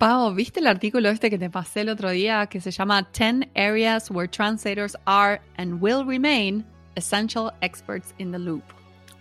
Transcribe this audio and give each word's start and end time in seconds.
Pau, 0.00 0.32
¿viste 0.32 0.60
el 0.60 0.66
artículo 0.66 1.10
este 1.10 1.28
que 1.28 1.36
te 1.36 1.50
pasé 1.50 1.82
el 1.82 1.90
otro 1.90 2.08
día 2.08 2.46
que 2.46 2.58
se 2.58 2.70
llama 2.70 3.06
10 3.12 3.50
Areas 3.54 4.10
Where 4.10 4.26
Translators 4.26 4.96
Are 5.04 5.42
and 5.58 5.76
Will 5.82 6.06
Remain 6.06 6.64
Essential 6.94 7.52
Experts 7.60 8.14
in 8.16 8.32
the 8.32 8.38
Loop? 8.38 8.62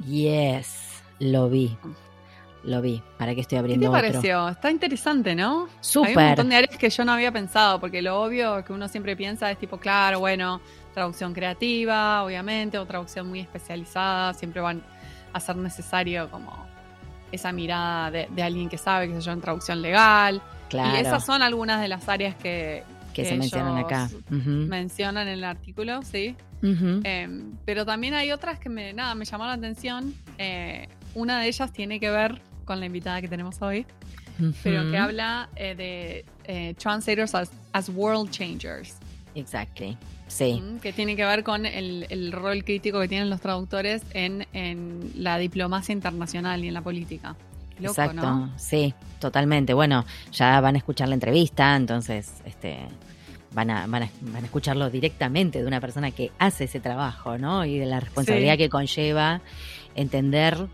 Yes, 0.07 1.03
lo 1.19 1.49
vi. 1.49 1.75
Lo 2.63 2.81
vi. 2.81 3.03
¿Para 3.17 3.35
qué 3.35 3.41
estoy 3.41 3.57
abriendo 3.57 3.91
¿Qué 3.91 3.97
te 3.97 4.07
pareció? 4.07 4.47
Está 4.47 4.71
interesante, 4.71 5.35
¿no? 5.35 5.67
Súper. 5.81 6.11
Hay 6.11 6.15
un 6.15 6.23
montón 6.27 6.47
de 6.47 6.55
áreas 6.55 6.77
que 6.77 6.89
yo 6.89 7.03
no 7.03 7.11
había 7.11 7.33
pensado, 7.33 7.77
porque 7.81 8.01
lo 8.01 8.21
obvio 8.21 8.63
que 8.63 8.71
uno 8.71 8.87
siempre 8.87 9.17
piensa 9.17 9.51
es 9.51 9.57
tipo, 9.57 9.79
claro, 9.79 10.21
bueno, 10.21 10.61
traducción 10.93 11.33
creativa, 11.33 12.23
obviamente, 12.23 12.77
o 12.77 12.85
traducción 12.85 13.27
muy 13.27 13.41
especializada, 13.41 14.33
siempre 14.33 14.61
van 14.61 14.81
a 15.33 15.41
ser 15.41 15.57
necesario 15.57 16.31
como 16.31 16.53
esa 17.33 17.51
mirada 17.51 18.11
de, 18.11 18.41
alguien 18.41 18.69
que 18.69 18.77
sabe, 18.77 19.09
que 19.09 19.15
se 19.15 19.19
yo, 19.19 19.33
en 19.33 19.41
traducción 19.41 19.81
legal. 19.81 20.41
Y 20.71 20.97
esas 20.97 21.25
son 21.25 21.41
algunas 21.41 21.81
de 21.81 21.87
las 21.87 22.07
áreas 22.07 22.35
que, 22.35 22.83
que, 23.13 23.25
se 23.25 23.35
mencionan 23.35 23.77
acá. 23.77 24.09
Mencionan 24.29 25.27
en 25.27 25.39
el 25.39 25.43
artículo, 25.43 26.01
sí. 26.03 26.35
Em, 26.61 27.53
pero 27.65 27.85
también 27.85 28.13
hay 28.13 28.31
otras 28.31 28.59
que 28.59 28.69
me, 28.69 28.93
nada, 28.93 29.15
me 29.15 29.25
llamaron 29.25 29.61
la 29.61 29.67
atención. 29.67 30.13
Eh, 30.37 30.87
una 31.15 31.39
de 31.39 31.47
ellas 31.47 31.71
tiene 31.71 31.99
que 31.99 32.09
ver 32.09 32.41
con 32.65 32.79
la 32.79 32.85
invitada 32.85 33.21
que 33.21 33.27
tenemos 33.27 33.61
hoy, 33.61 33.85
pero 34.63 34.89
que 34.91 34.97
habla 34.97 35.49
eh, 35.55 35.75
de 35.75 36.25
eh, 36.45 36.73
translators 36.75 37.33
as, 37.73 37.89
world 37.89 38.29
changers. 38.29 38.97
Exactly. 39.35 39.97
Sí. 40.27 40.61
Que 40.81 40.93
tiene 40.93 41.15
que 41.15 41.25
ver 41.25 41.43
con 41.43 41.65
el, 41.65 42.31
rol 42.31 42.63
crítico 42.63 42.99
que 42.99 43.07
tienen 43.07 43.29
los 43.29 43.41
traductores 43.41 44.03
en, 44.13 44.45
en 44.53 45.11
la 45.15 45.37
diplomacia 45.39 45.93
internacional 45.93 46.63
y 46.63 46.67
en 46.67 46.73
la 46.75 46.81
política. 46.81 47.35
Exacto, 47.79 48.49
sí, 48.57 48.93
totalmente. 49.19 49.73
Bueno, 49.73 50.05
ya 50.31 50.59
van 50.61 50.75
a 50.75 50.77
escuchar 50.77 51.07
la 51.07 51.15
entrevista, 51.15 51.75
entonces 51.75 52.41
este, 52.45 52.79
van, 53.53 53.69
a, 53.69 53.87
van, 53.87 54.03
a, 54.03 54.09
van 54.21 54.43
a 54.43 54.45
escucharlo 54.45 54.89
directamente 54.89 55.59
de 55.59 55.67
una 55.67 55.79
persona 55.79 56.11
que 56.11 56.31
hace 56.39 56.65
ese 56.65 56.79
trabajo, 56.79 57.37
¿no? 57.37 57.65
Y 57.65 57.79
de 57.79 57.85
la 57.85 57.99
responsabilidad 57.99 58.57
que 58.57 58.69
conlleva 58.69 59.41
entender 59.95 60.67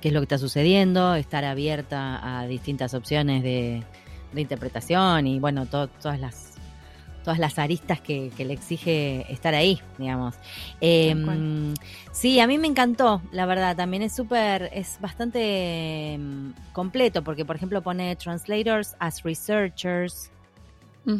qué 0.00 0.08
es 0.08 0.14
lo 0.14 0.20
que 0.20 0.24
está 0.24 0.38
sucediendo, 0.38 1.14
estar 1.14 1.44
abierta 1.44 2.40
a 2.40 2.46
distintas 2.46 2.94
opciones 2.94 3.42
de, 3.42 3.82
de 4.32 4.40
interpretación 4.40 5.26
y, 5.26 5.38
bueno, 5.38 5.66
todas 5.66 6.20
las 6.20 6.53
todas 7.24 7.38
las 7.38 7.58
aristas 7.58 8.00
que, 8.00 8.30
le 8.38 8.52
exige 8.52 9.32
estar 9.32 9.54
ahí, 9.54 9.80
digamos. 9.98 10.36
Em, 10.80 11.74
sí, 12.12 12.38
a 12.38 12.46
mí 12.46 12.58
me 12.58 12.68
encantó, 12.68 13.22
la 13.32 13.46
verdad, 13.46 13.74
también 13.76 14.02
es 14.02 14.14
súper, 14.14 14.70
es 14.72 14.98
bastante 15.00 16.12
em, 16.12 16.52
completo, 16.72 17.24
porque 17.24 17.44
por 17.44 17.56
ejemplo 17.56 17.82
pone 17.82 18.14
translators 18.16 18.94
as 19.00 19.22
researchers, 19.22 20.30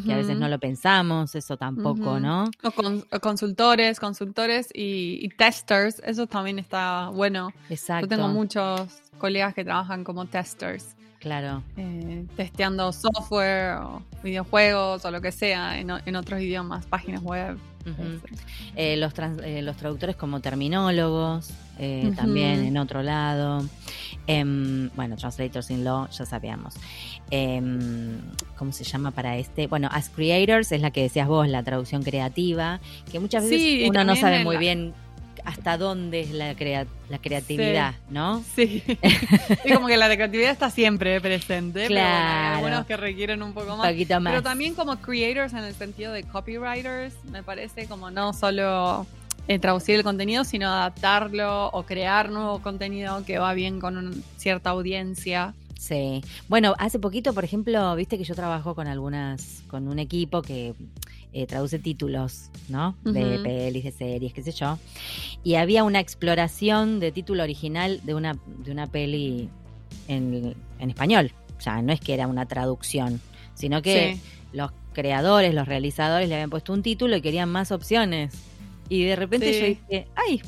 que 0.07 0.15
a 0.15 0.17
veces 0.17 0.39
no 0.39 0.49
lo 0.49 0.59
pensamos, 0.59 1.35
eso 1.35 1.59
tampoco, 1.59 2.19
¿no? 2.19 2.51
O, 2.63 3.21
consultores, 3.21 4.01
consultores 4.01 4.69
y, 4.73 5.29
testers, 5.37 6.01
eso 6.07 6.27
también 6.27 6.59
está 6.59 7.11
bueno. 7.11 7.53
Exacto. 7.69 8.07
Yo 8.07 8.09
tengo 8.09 8.29
muchos 8.29 8.89
colegas 9.19 9.53
que 9.55 9.63
trabajan 9.63 10.03
como 10.03 10.25
testers. 10.25 10.97
Claro. 11.25 11.63
Eh, 11.79 12.27
testeando 12.37 12.93
software 12.93 13.79
o 13.79 14.03
videojuegos 14.23 15.07
o 15.07 15.11
lo 15.11 15.23
que 15.23 15.33
sea 15.33 15.79
en, 15.79 16.17
otros 16.17 16.39
idiomas, 16.43 16.85
páginas 16.85 17.23
web. 17.23 17.57
Eh, 18.77 18.99
los, 18.99 19.15
eh, 19.43 19.63
los 19.63 19.75
traductores 19.79 20.17
como 20.17 20.41
terminólogos, 20.41 21.51
también 22.15 22.63
en 22.63 22.77
otro 22.77 23.03
lado. 23.03 23.67
Em, 24.27 24.91
bueno, 24.97 25.17
Translators 25.17 25.71
in 25.71 25.83
Law, 25.83 26.11
ya 26.11 26.27
sabíamos. 26.27 26.75
Em, 27.31 28.21
¿Cómo 28.59 28.73
se 28.73 28.85
llama 28.85 29.11
para 29.11 29.39
este? 29.39 29.67
Bueno, 29.67 29.89
As 29.91 30.11
Creators 30.11 30.73
es 30.73 30.83
la 30.83 30.91
que 30.91 31.05
decías 31.05 31.27
vos, 31.27 31.49
la 31.49 31.63
traducción 31.63 32.03
creativa, 32.03 32.81
que 33.11 33.19
muchas 33.19 33.49
veces 33.49 33.89
uno 33.89 34.05
no 34.05 34.15
sabe 34.15 34.45
muy 34.45 34.59
bien 34.59 34.93
hasta 35.45 35.77
dónde 35.77 36.21
es 36.21 36.31
la, 36.31 36.55
la 37.09 37.19
creatividad, 37.19 37.95
¿no? 38.09 38.43
Sí. 38.55 38.83
y 39.65 39.73
como 39.73 39.87
que 39.87 39.97
la 39.97 40.07
creatividad 40.07 40.51
está 40.51 40.71
siempre 40.71 41.21
presente, 41.21 41.87
claro. 41.87 42.11
pero 42.11 42.47
hay 42.47 42.55
algunos 42.55 42.87
que 42.87 42.97
requieren 42.97 43.43
un 43.43 43.53
poco 43.53 43.77
más. 43.77 43.91
poquito 43.91 44.21
más. 44.21 44.33
Pero 44.33 44.43
también 44.43 44.75
como 44.75 44.97
creators 44.97 45.53
en 45.53 45.65
el 45.65 45.75
sentido 45.75 46.13
de 46.13 46.23
copywriters, 46.25 47.15
me 47.31 47.43
parece 47.43 47.87
como 47.87 48.11
no 48.11 48.33
solo 48.33 49.07
eh, 49.47 49.59
traducir 49.59 49.97
el 49.97 50.03
contenido, 50.03 50.45
sino 50.45 50.69
adaptarlo 50.69 51.69
o 51.69 51.83
crear 51.85 52.31
nuevo 52.31 52.61
contenido 52.61 53.23
que 53.27 53.39
va 53.39 53.53
bien 53.53 53.81
con 53.81 53.99
una 53.99 54.13
cierta 54.39 54.71
audiencia. 54.71 55.55
Sí. 55.79 56.25
Bueno, 56.49 56.75
hace 56.79 56.99
poquito, 56.99 57.35
por 57.35 57.45
ejemplo, 57.45 57.95
viste 57.97 58.17
que 58.17 58.25
yo 58.25 58.35
trabajo 58.35 58.75
con 58.75 58.87
algunas, 58.87 59.63
con 59.69 59.89
un 59.89 59.99
equipo 59.99 60.41
que 60.41 60.75
eh, 61.37 61.47
traduce 61.49 61.81
títulos, 61.81 62.49
¿no? 62.69 62.97
De 63.03 63.41
pelis, 63.41 63.83
de 63.83 63.91
series, 63.91 64.33
qué 64.33 64.41
sé 64.41 64.53
yo. 64.53 64.79
Y 65.43 65.57
había 65.57 65.83
una 65.83 65.99
exploración 65.99 67.01
de 67.01 67.11
título 67.11 67.43
original 67.43 68.01
de 68.05 68.15
una, 68.15 68.39
de 68.47 68.71
una 68.71 68.87
peli 68.87 69.49
en, 70.07 70.55
español. 70.79 71.33
O 71.59 71.61
sea, 71.61 71.83
no 71.83 71.93
es 71.93 72.01
que 72.01 72.15
era 72.15 72.29
una 72.29 72.47
traducción, 72.47 73.21
sino 73.55 73.83
que 73.83 74.17
los 74.53 74.71
creadores, 74.93 75.53
los 75.53 75.67
realizadores 75.67 76.29
le 76.29 76.37
habían 76.37 76.51
puesto 76.51 76.73
un 76.73 76.85
título 76.85 77.17
y 77.17 77.21
querían 77.21 77.49
más 77.49 77.73
opciones. 77.73 78.33
Y 78.89 79.03
de 79.03 79.17
repente 79.17 79.61
yo 79.61 79.67
dije, 79.67 80.07
¡ay! 80.15 80.41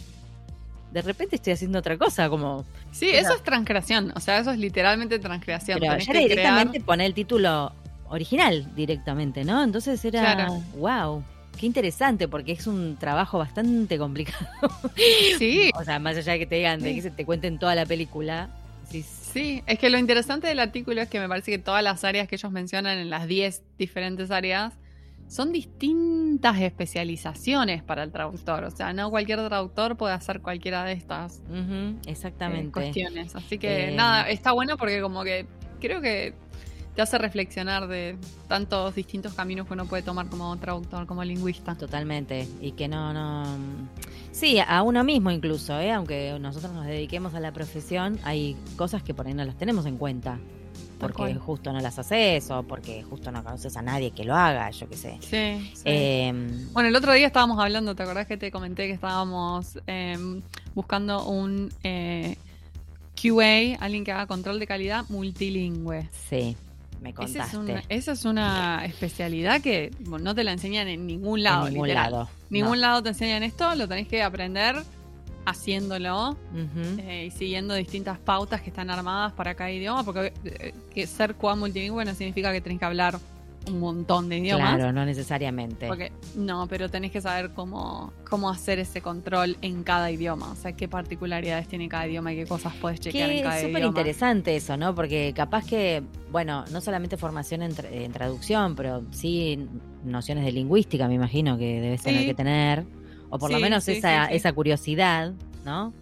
De 0.93 1.03
repente 1.03 1.35
estoy 1.35 1.55
haciendo 1.55 1.81
otra 1.81 1.99
cosa, 1.99 2.29
como. 2.29 2.65
Sí, 2.93 3.11
eso 3.11 3.35
es 3.35 3.43
transcreación. 3.43 4.13
O 4.15 4.21
sea, 4.21 4.39
eso 4.39 4.53
es 4.53 4.59
literalmente 4.59 5.19
transcreación. 5.19 5.81
Pero 5.81 5.99
ya 5.99 6.13
directamente 6.13 6.81
pone 6.81 7.05
el 7.07 7.13
título 7.13 7.73
original 8.09 8.75
directamente, 8.75 9.45
¿no? 9.45 9.63
Entonces 9.63 10.05
era, 10.05 10.49
wow, 10.77 11.23
qué 11.59 11.67
interesante, 11.67 12.29
porque 12.29 12.53
es 12.53 12.67
un 12.67 12.97
trabajo 12.97 13.39
bastante 13.39 13.99
complicado. 13.99 14.47
Sí. 15.39 15.71
o 15.75 15.85
sea, 15.85 15.99
más 15.99 16.17
allá 16.17 16.33
de 16.33 16.39
que 16.41 16.47
te 16.47 16.57
digan, 16.57 16.81
de 16.81 16.95
que 16.95 17.03
se 17.03 17.11
te 17.11 17.25
cuenten 17.25 17.59
toda 17.59 17.75
la 17.75 17.85
película. 17.85 18.49
Sí, 18.89 19.03
sí, 19.03 19.63
es 19.67 19.79
que 19.79 19.91
lo 19.91 19.99
interesante 19.99 20.47
del 20.47 20.61
artículo 20.61 21.03
es 21.03 21.09
que 21.09 21.21
me 21.21 21.29
parece 21.29 21.51
que 21.51 21.59
todas 21.59 21.83
las 21.83 22.05
áreas 22.05 22.29
que 22.29 22.37
ellos 22.37 22.53
mencionan 22.53 22.99
en 22.99 23.11
las 23.11 23.27
10 23.27 23.63
diferentes 23.79 24.31
áreas 24.31 24.73
son 25.29 25.53
distintas 25.53 26.61
especializaciones 26.61 27.83
para 27.83 28.05
el 28.05 28.13
traductor. 28.13 28.65
O 28.65 28.71
sea, 28.71 28.93
no 28.93 29.11
cualquier 29.11 29.45
traductor 29.47 29.97
puede 29.97 30.15
hacer 30.15 30.41
cualquiera 30.41 30.85
de 30.85 30.93
estas 30.93 31.43
exactamente. 32.07 32.69
Eh, 32.69 32.73
cuestiones. 32.73 33.35
Así 33.35 33.59
que 33.59 33.89
eh, 33.89 33.95
nada, 33.95 34.29
está 34.29 34.53
bueno 34.53 34.77
porque 34.77 35.01
como 35.01 35.25
que 35.25 35.47
creo 35.81 36.01
que 36.01 36.35
te 36.97 37.03
hace 37.03 37.19
reflexionar 37.19 37.89
de 37.89 38.17
tantos 38.49 38.95
distintos 38.95 39.35
caminos 39.35 39.67
que 39.67 39.75
uno 39.75 39.85
puede 39.85 40.03
tomar 40.03 40.29
como 40.29 40.57
traductor, 40.57 41.07
como 41.07 41.23
lingüista. 41.23 41.75
Totalmente. 41.75 42.49
Y 42.63 42.73
que 42.73 42.89
no, 42.89 43.13
no. 43.13 43.45
Sí, 44.33 44.59
a 44.67 44.83
uno 44.83 45.05
mismo 45.05 45.31
incluso, 45.31 45.79
¿eh? 45.79 45.93
aunque 45.93 46.39
nosotros 46.41 46.73
nos 46.73 46.87
dediquemos 46.87 47.35
a 47.35 47.41
la 47.41 47.53
profesión, 47.53 48.19
hay 48.25 48.57
cosas 48.77 49.03
que 49.03 49.13
por 49.13 49.27
ahí 49.27 49.35
no 49.35 49.45
las 49.45 49.57
tenemos 49.57 49.85
en 49.85 49.99
cuenta. 49.99 50.39
Porque 50.99 51.35
justo 51.35 51.71
no 51.75 51.81
las 51.81 51.99
haces 51.99 52.51
o 52.51 52.63
porque 52.63 53.03
justo 53.03 53.31
no 53.31 53.45
conoces 53.45 53.77
a 53.77 53.83
nadie 53.83 54.13
que 54.13 54.25
lo 54.25 54.35
haga, 54.35 54.71
yo 54.71 54.89
qué 54.89 54.97
sé. 54.97 55.19
Sí. 55.21 55.71
Em, 55.85 56.73
bueno, 56.73 56.89
el 56.89 56.97
otro 56.97 57.13
día 57.13 57.27
estábamos 57.27 57.59
hablando, 57.59 57.95
¿te 57.95 58.03
acordás 58.03 58.27
que 58.27 58.39
te 58.39 58.51
comenté 58.51 58.87
que 58.87 58.95
estábamos 58.95 59.79
em, 59.87 60.41
buscando 60.75 61.27
un 61.27 61.71
eh, 61.83 62.39
QA, 63.15 63.77
alguien 63.79 64.05
que 64.05 64.13
haga 64.13 64.27
control 64.27 64.59
de 64.59 64.67
calidad 64.67 65.05
multilingüe? 65.11 66.09
Sí 66.31 66.57
me 67.01 67.15
contaste. 67.15 67.83
Esa 67.89 68.13
es 68.13 68.25
una, 68.25 68.85
especialidad 68.85 69.61
que 69.61 69.91
no 70.01 70.35
te 70.35 70.45
la 70.45 70.53
enseñan 70.53 70.89
en 70.89 71.07
ningún 71.07 71.43
lado. 71.43 71.67
En 71.67 71.75
ningún 71.75 71.95
lado. 71.95 72.29
Ningún 72.51 72.81
lado 72.81 73.03
te 73.03 73.11
enseñan 73.11 73.43
esto, 73.43 73.75
lo 73.75 73.89
tenés 73.89 74.09
que 74.09 74.23
aprender 74.23 74.77
haciéndolo 75.45 76.37
eh, 76.99 77.27
y 77.29 77.31
siguiendo 77.31 77.75
distintas 77.75 78.19
pautas 78.19 78.61
que 78.63 78.71
están 78.71 78.91
armadas 78.91 79.33
para 79.33 79.55
cada 79.55 79.71
idioma, 79.71 80.03
porque 80.03 80.33
eh, 80.45 80.75
que 80.93 81.07
ser 81.07 81.37
QA 81.37 81.55
multilingüe 81.55 82.05
no 82.05 82.15
significa 82.15 82.53
que 82.53 82.61
tenés 82.61 82.81
que 82.81 82.85
hablar 82.85 83.21
un 83.69 83.81
montón 83.81 84.29
de 84.29 84.39
idiomas. 84.39 84.77
Claro, 84.77 84.93
no 84.93 85.05
necesariamente. 85.05 85.87
Porque, 85.87 86.13
no, 86.35 86.67
pero 86.69 86.89
tenés 86.89 87.11
que 87.11 87.21
saber 87.21 87.51
cómo, 87.53 88.13
cómo 88.29 88.51
hacer 88.51 88.79
ese 88.79 89.01
control 89.01 89.57
en 89.63 89.83
cada 89.83 90.11
idioma. 90.11 90.51
O 90.53 90.57
sea, 90.57 90.73
qué 90.73 90.89
particularidades 90.89 91.69
tiene 91.69 91.89
cada 91.89 92.07
idioma 92.07 92.33
y 92.33 92.37
qué 92.37 92.47
cosas 92.47 92.75
puedes 92.81 93.01
chequear 93.01 93.31
en 93.31 93.43
cada 93.43 93.61
idioma. 93.61 93.69
Es 93.69 93.75
súper 93.75 93.85
interesante 93.85 94.57
eso, 94.57 94.77
¿no? 94.77 94.95
Porque 94.95 95.33
capaz 95.35 95.67
que, 95.67 96.03
bueno, 96.31 96.65
no 96.71 96.81
solamente 96.81 97.17
formación 97.17 97.63
en, 97.63 98.13
traducción, 98.13 98.77
pero 98.77 99.05
sí 99.11 99.69
nociones 100.05 100.45
de 100.45 100.53
lingüística, 100.53 101.09
me 101.09 101.15
imagino 101.15 101.59
que 101.59 101.81
debes 101.81 102.03
tener 102.03 102.25
que 102.25 102.35
tener. 102.35 102.85
O 103.29 103.39
por 103.39 103.51
lo 103.51 103.59
menos 103.59 103.89
esa, 103.89 104.27
esa 104.27 104.53
curiosidad, 104.53 105.33
¿no? 105.65 105.93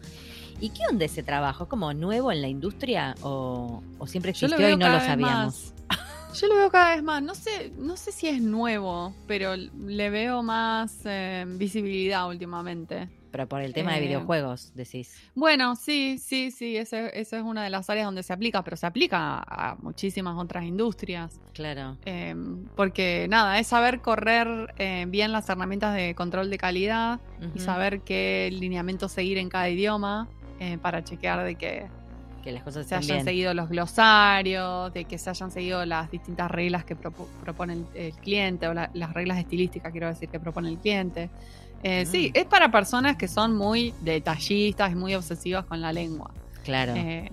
¿Y 0.60 0.70
qué 0.70 0.82
onda 0.88 1.04
ese 1.04 1.22
trabajo? 1.22 1.64
¿Es 1.64 1.70
como 1.70 1.92
nuevo 1.92 2.30
en 2.30 2.40
la 2.40 2.48
industria 2.48 3.14
o, 3.22 3.82
siempre 4.06 4.30
existió 4.30 4.70
y 4.70 4.76
no 4.76 4.88
lo 4.88 5.00
sabíamos? 5.00 5.73
Yo 6.40 6.48
lo 6.48 6.56
veo 6.56 6.70
cada 6.70 6.94
vez 6.94 7.02
más. 7.02 7.22
No 7.22 7.34
sé, 7.34 7.72
no 7.78 7.96
sé 7.96 8.10
si 8.12 8.28
es 8.28 8.42
nuevo, 8.42 9.14
pero 9.26 9.54
le 9.56 10.10
veo 10.10 10.42
más 10.42 11.00
eh, 11.04 11.44
visibilidad 11.46 12.28
últimamente. 12.28 13.08
pero 13.30 13.48
por 13.48 13.60
el 13.62 13.72
tema 13.72 13.92
de 13.92 13.98
Eh, 13.98 14.00
videojuegos, 14.06 14.72
decís. 14.76 15.16
Bueno, 15.34 15.74
sí, 15.74 16.18
sí, 16.18 16.52
sí, 16.52 16.76
esa 16.76 17.08
es 17.08 17.32
una 17.32 17.64
de 17.64 17.70
las 17.70 17.90
áreas 17.90 18.06
donde 18.06 18.22
se 18.22 18.32
aplica, 18.32 18.62
pero 18.62 18.76
se 18.76 18.86
aplica 18.86 19.38
a 19.44 19.76
muchísimas 19.82 20.36
otras 20.38 20.62
industrias. 20.64 21.40
Claro. 21.52 21.96
Eh, 22.04 22.32
porque 22.76 23.26
nada, 23.28 23.58
es 23.58 23.66
saber 23.66 24.00
correr 24.02 24.72
eh, 24.78 25.06
bien 25.08 25.32
las 25.32 25.48
herramientas 25.48 25.96
de 25.96 26.14
control 26.14 26.48
de 26.48 26.58
calidad 26.58 27.18
y 27.56 27.58
saber 27.58 28.02
qué 28.02 28.50
lineamiento 28.52 29.08
seguir 29.08 29.38
en 29.38 29.48
cada 29.48 29.68
idioma 29.68 30.28
eh, 30.60 30.78
para 30.80 31.02
chequear 31.02 31.42
de 31.44 31.56
que 31.56 31.88
Que 32.44 32.52
las 32.52 32.62
cosas 32.62 32.86
se 32.86 32.94
hayan 32.94 33.16
bien. 33.16 33.24
seguido 33.24 33.54
los 33.54 33.70
glosarios, 33.70 34.92
de 34.92 35.06
que 35.06 35.16
se 35.16 35.30
hayan 35.30 35.50
seguido 35.50 35.84
las 35.86 36.10
distintas 36.10 36.50
reglas 36.50 36.84
que 36.84 36.94
propo- 36.94 37.26
propone 37.42 37.72
el, 37.72 37.86
el 37.94 38.12
cliente, 38.12 38.68
o 38.68 38.74
la- 38.74 38.90
las 38.92 39.14
reglas 39.14 39.38
estilísticas, 39.38 39.90
quiero 39.92 40.08
decir, 40.08 40.28
que 40.28 40.38
propone 40.38 40.68
el 40.68 40.76
cliente. 40.78 41.30
Eh, 41.82 42.04
Sí, 42.06 42.30
Mm. 42.34 42.38
es 42.38 42.44
para 42.44 42.70
personas 42.70 43.16
que 43.16 43.28
son 43.28 43.56
muy 43.56 43.94
detallistas 44.02 44.92
y 44.92 44.94
muy 44.94 45.14
obsesivas 45.14 45.64
con 45.64 45.80
la 45.80 45.92
lengua. 45.92 46.30
Claro. 46.64 46.92
Eh, 46.96 47.30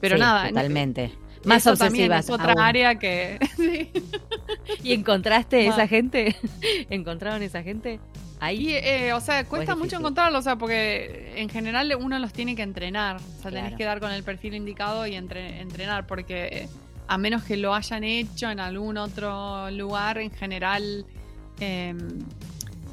pero 0.00 0.16
Sí, 0.16 0.20
nada, 0.20 0.48
Totalmente. 0.48 1.12
Más 1.44 1.58
eso 1.62 1.70
obsesivas. 1.70 2.24
es 2.24 2.30
otra 2.30 2.52
aún. 2.52 2.60
área 2.60 2.96
que... 2.96 3.38
sí. 3.56 3.90
¿Y 4.82 4.92
encontraste 4.92 5.66
esa 5.68 5.86
gente? 5.86 6.34
¿Encontraron 6.90 7.42
esa 7.42 7.62
gente? 7.62 8.00
Ahí. 8.40 8.68
Y, 8.68 8.74
eh, 8.74 9.12
o 9.12 9.20
sea, 9.20 9.44
cuesta 9.44 9.74
mucho 9.74 9.96
encontrarlo, 9.96 10.38
o 10.38 10.42
sea, 10.42 10.56
porque 10.56 11.32
en 11.36 11.48
general 11.48 11.92
uno 12.00 12.18
los 12.18 12.32
tiene 12.32 12.54
que 12.54 12.62
entrenar. 12.62 13.16
O 13.16 13.42
sea, 13.42 13.50
tenés 13.50 13.74
que 13.76 13.84
dar 13.84 13.98
con 14.00 14.12
el 14.12 14.22
perfil 14.22 14.54
indicado 14.54 15.06
y 15.06 15.14
entre- 15.16 15.60
entrenar, 15.60 16.06
porque 16.06 16.46
eh, 16.52 16.68
a 17.08 17.18
menos 17.18 17.42
que 17.42 17.56
lo 17.56 17.74
hayan 17.74 18.04
hecho 18.04 18.50
en 18.50 18.60
algún 18.60 18.96
otro 18.96 19.70
lugar, 19.72 20.18
en 20.18 20.30
general. 20.30 21.04
eh, 21.60 21.94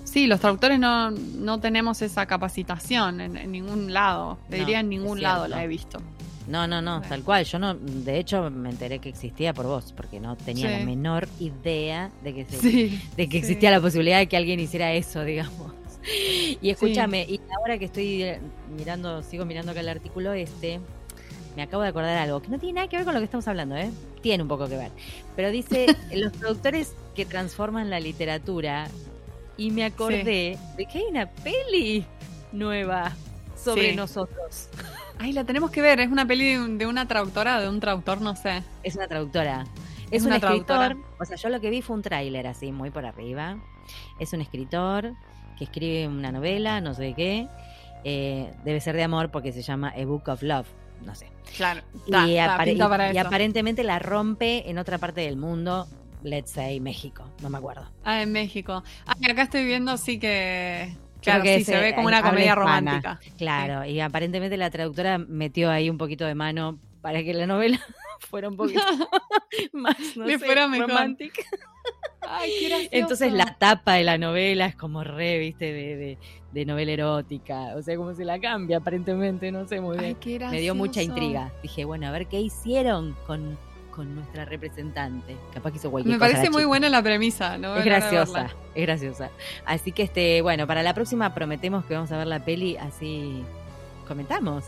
sí, 0.04 0.26
los 0.28 0.40
traductores 0.40 0.80
no, 0.80 1.12
no 1.12 1.60
tenemos 1.60 2.02
esa 2.02 2.26
capacitación 2.26 3.22
en, 3.22 3.38
en 3.38 3.52
ningún 3.52 3.94
lado. 3.94 4.38
Te 4.50 4.58
No, 4.58 4.66
diría 4.66 4.80
en 4.80 4.90
ningún 4.90 5.22
lado 5.22 5.48
la 5.48 5.64
he 5.64 5.68
visto. 5.68 6.00
No, 6.48 6.68
no, 6.68 6.82
no, 6.82 7.02
tal 7.02 7.24
cual. 7.24 7.44
Yo 7.46 7.58
no, 7.60 7.74
de 7.74 8.20
hecho, 8.20 8.50
me 8.52 8.70
enteré 8.70 9.00
que 9.00 9.10
existía 9.10 9.54
por 9.54 9.66
vos, 9.66 9.94
porque 9.98 10.20
no 10.20 10.36
tenía 10.36 10.68
Sí. 10.70 10.80
la 10.80 10.86
menor 10.86 11.28
idea 11.40 12.12
de 12.24 12.34
que, 12.36 12.46
se- 12.46 12.58
Sí. 12.60 13.02
de 13.18 13.26
que 13.28 13.32
sí. 13.32 13.38
existía 13.38 13.72
la 13.72 13.82
posibilidad 13.82 14.20
de 14.20 14.28
que 14.28 14.38
alguien 14.38 14.60
hiciera 14.60 14.94
eso, 14.94 15.24
digamos. 15.24 15.74
Y 16.62 16.70
escúchame, 16.70 17.24
y 17.24 17.42
ahora 17.58 17.80
que 17.80 17.86
estoy 17.86 18.22
eh, 18.22 18.40
mirando, 18.78 19.24
sigo 19.24 19.44
mirando 19.44 19.72
acá 19.72 19.80
el 19.80 19.90
artículo 19.90 20.34
este, 20.34 20.80
me 21.56 21.64
acabo 21.64 21.82
de 21.82 21.90
acordar 21.90 22.16
algo 22.18 22.44
que 22.44 22.50
no 22.50 22.60
tiene 22.60 22.74
nada 22.74 22.88
que 22.88 22.98
ver 22.98 23.06
con 23.06 23.16
lo 23.16 23.20
que 23.20 23.26
estamos 23.26 23.48
hablando, 23.48 23.76
¿eh? 23.76 23.90
Tiene 24.22 24.44
un 24.44 24.50
poco 24.50 24.68
que 24.68 24.78
ver. 24.78 24.92
Pero 25.36 25.50
dice, 25.50 25.88
los 26.14 26.32
productores 26.34 26.94
que 27.16 27.26
transforman 27.26 27.90
la 27.90 28.00
literatura, 28.00 28.88
y 29.58 29.72
me 29.72 29.84
acordé 29.84 30.60
de 30.78 30.86
que 30.86 30.98
hay 31.00 31.06
una 31.10 31.28
peli 31.32 32.06
nueva 32.52 33.14
sobre 33.56 33.96
nosotros. 33.96 34.68
Ay, 35.20 35.34
la 35.34 35.44
tenemos 35.44 35.72
que 35.72 35.82
ver. 35.82 36.00
Es 36.00 36.10
una 36.12 36.26
peli 36.26 36.54
de, 36.54 36.60
un- 36.60 36.78
de 36.78 36.88
una 36.88 37.08
traductora, 37.08 37.60
de 37.62 37.70
un 37.70 37.80
traductor, 37.80 38.22
no 38.22 38.36
sé. 38.36 38.64
Es 38.84 38.96
una 38.96 39.08
traductora. 39.08 39.66
Es 40.12 40.22
Es, 40.22 40.26
un 40.26 40.34
escritor. 40.34 40.98
O 41.20 41.26
sea, 41.26 41.36
yo 41.38 41.50
lo 41.50 41.60
que 41.60 41.70
vi 41.70 41.82
fue 41.82 41.96
un 41.96 42.02
tráiler 42.02 42.48
así, 42.48 42.72
muy 42.72 42.92
por 42.92 43.06
arriba. 43.06 43.58
Es 44.20 44.34
un 44.34 44.42
escritor 44.42 45.14
que 45.58 45.64
escribe 45.66 46.08
una 46.08 46.32
novela, 46.32 46.82
no 46.82 46.94
sé 46.94 47.14
qué. 47.16 47.48
Eh, 48.04 48.52
debe 48.64 48.80
ser 48.82 48.96
de 48.96 49.04
amor 49.04 49.32
porque 49.32 49.52
se 49.52 49.62
llama 49.64 49.94
A 49.98 50.06
Book 50.06 50.28
of 50.28 50.44
Love. 50.44 50.68
No 51.06 51.16
sé. 51.16 51.32
Claro. 51.58 51.82
y, 52.06 52.12
para 52.12 53.10
aparentemente 53.22 53.84
la 53.84 54.00
rompe 54.00 54.70
en 54.70 54.78
otra 54.78 54.98
parte 54.98 55.22
del 55.22 55.38
mundo. 55.38 55.88
Let's 56.24 56.52
say 56.52 56.80
México. 56.80 57.30
No 57.42 57.50
me 57.50 57.58
acuerdo. 57.58 57.88
Ah, 58.04 58.22
en 58.22 58.32
México. 58.32 58.84
Ah, 59.06 59.16
acá 59.30 59.44
estoy 59.44 59.66
viendo, 59.66 59.96
sí 59.98 60.20
que. 60.20 60.96
Claro, 61.26 61.44
que 61.44 61.56
sí, 61.56 61.62
es, 61.62 61.68
se 61.68 61.80
ve 61.80 61.96
como 61.96 62.08
una 62.08 62.22
comedia 62.22 62.52
hispana. 62.52 62.62
romántica. 62.62 63.20
Claro. 63.38 63.86
Y 63.86 64.00
aparentemente 64.00 64.58
la 64.58 64.70
traductora 64.70 65.18
metió 65.18 65.70
ahí 65.70 65.90
un 65.90 65.98
poquito 65.98 66.26
de 66.26 66.36
mano 66.36 66.80
para 67.02 67.24
que 67.24 67.34
la 67.34 67.46
novela 67.46 67.80
fuera 68.20 68.50
un 68.50 68.56
poquito 68.56 68.82
más 69.74 69.98
no 70.16 70.26
sé, 70.26 70.40
fuera 70.40 70.68
romántica. 70.68 71.44
Ay, 72.28 72.52
qué 72.60 72.70
gracioso. 72.70 72.90
Entonces 72.92 73.34
la 73.34 73.56
tapa 73.58 73.94
de 73.94 74.04
la 74.04 74.18
novela 74.18 74.66
es 74.66 74.76
como 74.76 75.04
re, 75.04 75.38
viste, 75.38 75.72
de, 75.72 75.96
de, 75.96 76.18
de 76.52 76.66
novela 76.66 76.92
erótica. 76.92 77.76
O 77.76 77.82
sea, 77.84 77.96
como 77.98 78.16
se 78.16 78.26
la 78.26 78.40
cambia 78.40 78.78
aparentemente, 78.78 79.52
no 79.52 79.68
sé 79.68 79.80
muy 79.82 79.98
bien. 79.98 80.18
Me 80.50 80.60
dio 80.60 80.74
mucha 80.74 81.04
intriga. 81.04 81.54
Dije, 81.62 81.86
bueno, 81.86 82.08
a 82.08 82.12
ver 82.12 82.28
qué 82.28 82.40
hicieron 82.40 83.16
con, 83.28 83.60
con 83.96 84.14
nuestra 84.16 84.46
representante. 84.46 85.38
Capaz 85.54 85.72
que 85.72 85.78
hizo 85.78 85.90
cualquier 85.92 86.16
Me 86.16 86.20
cosa. 86.20 86.32
parece 86.34 86.50
muy 86.52 86.60
chica. 86.62 86.68
buena 86.68 86.90
la 86.90 87.02
premisa. 87.02 87.58
No 87.58 87.76
Es 87.78 87.86
graciosa, 87.86 88.50
es 88.76 88.82
graciosa. 88.86 89.30
Así 89.66 89.92
que, 89.92 90.04
este, 90.04 90.42
bueno, 90.42 90.68
para 90.68 90.84
la 90.84 90.94
próxima 90.94 91.34
prometemos 91.34 91.86
que 91.86 91.94
vamos 91.94 92.12
a 92.12 92.18
ver 92.18 92.28
la 92.28 92.44
peli, 92.44 92.78
así 92.78 93.44
comentamos. 94.08 94.66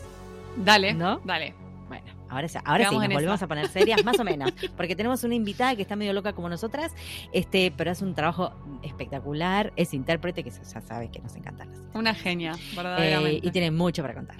Dale, 0.55 0.93
¿No? 0.93 1.19
dale. 1.23 1.53
Bueno, 1.87 2.05
ahora, 2.29 2.47
sí- 2.47 2.57
ahora 2.65 2.89
sí, 2.89 2.95
nos 2.97 3.07
volvemos 3.07 3.35
esa. 3.35 3.45
a 3.45 3.47
poner 3.47 3.67
serias, 3.69 4.03
más 4.03 4.19
o 4.19 4.23
menos. 4.25 4.51
Porque 4.75 4.95
tenemos 4.95 5.23
una 5.23 5.35
invitada 5.35 5.75
que 5.75 5.81
está 5.83 5.95
medio 5.95 6.13
loca 6.13 6.33
como 6.33 6.49
nosotras, 6.49 6.93
este, 7.31 7.71
pero 7.77 7.91
hace 7.91 8.03
un 8.03 8.13
trabajo 8.15 8.51
espectacular, 8.83 9.71
es 9.75 9.93
intérprete, 9.93 10.43
que 10.43 10.49
ya 10.51 10.81
sabes 10.81 11.09
que 11.11 11.19
nos 11.19 11.35
encantan 11.35 11.69
las 11.69 11.79
Una 11.95 12.13
genia, 12.13 12.53
eh, 12.53 12.75
verdaderamente. 12.75 13.47
y 13.47 13.51
tiene 13.51 13.71
mucho 13.71 14.01
para 14.01 14.15
contar. 14.15 14.37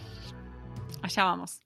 Allá 1.04 1.24
vamos. 1.24 1.62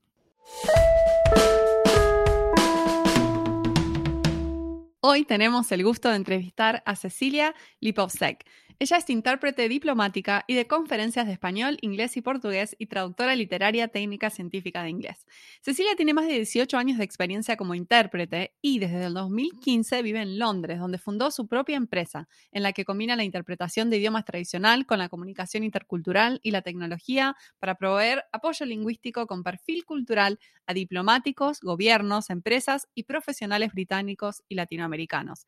Hoy 5.03 5.25
tenemos 5.25 5.71
el 5.71 5.83
gusto 5.83 6.09
de 6.09 6.15
entrevistar 6.15 6.83
a 6.85 6.95
Cecilia 6.95 7.55
Lipovsek. 7.79 8.45
Ella 8.81 8.97
es 8.97 9.07
intérprete 9.11 9.69
diplomática 9.69 10.43
y 10.47 10.55
de 10.55 10.65
conferencias 10.65 11.27
de 11.27 11.33
español, 11.33 11.77
inglés 11.81 12.17
y 12.17 12.23
portugués 12.23 12.75
y 12.79 12.87
traductora 12.87 13.35
literaria 13.35 13.89
técnica 13.89 14.31
científica 14.31 14.81
de 14.81 14.89
inglés. 14.89 15.27
Cecilia 15.61 15.95
tiene 15.95 16.15
más 16.15 16.25
de 16.25 16.33
18 16.33 16.79
años 16.79 16.97
de 16.97 17.03
experiencia 17.03 17.57
como 17.57 17.75
intérprete 17.75 18.55
y 18.59 18.79
desde 18.79 19.05
el 19.05 19.13
2015 19.13 20.01
vive 20.01 20.23
en 20.23 20.39
Londres, 20.39 20.79
donde 20.79 20.97
fundó 20.97 21.29
su 21.29 21.47
propia 21.47 21.77
empresa, 21.77 22.27
en 22.51 22.63
la 22.63 22.73
que 22.73 22.83
combina 22.83 23.15
la 23.15 23.23
interpretación 23.23 23.91
de 23.91 23.97
idiomas 23.97 24.25
tradicional 24.25 24.87
con 24.87 24.97
la 24.97 25.09
comunicación 25.09 25.63
intercultural 25.63 26.39
y 26.41 26.49
la 26.49 26.63
tecnología 26.63 27.35
para 27.59 27.75
proveer 27.75 28.23
apoyo 28.31 28.65
lingüístico 28.65 29.27
con 29.27 29.43
perfil 29.43 29.85
cultural 29.85 30.39
a 30.65 30.73
diplomáticos, 30.73 31.59
gobiernos, 31.61 32.31
empresas 32.31 32.87
y 32.95 33.03
profesionales 33.03 33.73
británicos 33.73 34.41
y 34.49 34.55
latinoamericanos. 34.55 35.45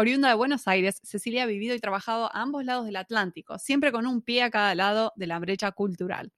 Oriunda 0.00 0.28
de 0.28 0.36
Buenos 0.36 0.68
Aires, 0.68 1.00
Cecilia 1.02 1.42
ha 1.42 1.46
vivido 1.46 1.74
y 1.74 1.80
trabajado 1.80 2.26
a 2.26 2.40
ambos 2.40 2.64
lados 2.64 2.86
del 2.86 2.94
Atlántico, 2.94 3.58
siempre 3.58 3.90
con 3.90 4.06
un 4.06 4.22
pie 4.22 4.44
a 4.44 4.50
cada 4.50 4.72
lado 4.76 5.12
de 5.16 5.26
la 5.26 5.40
brecha 5.40 5.72
cultural. 5.72 6.32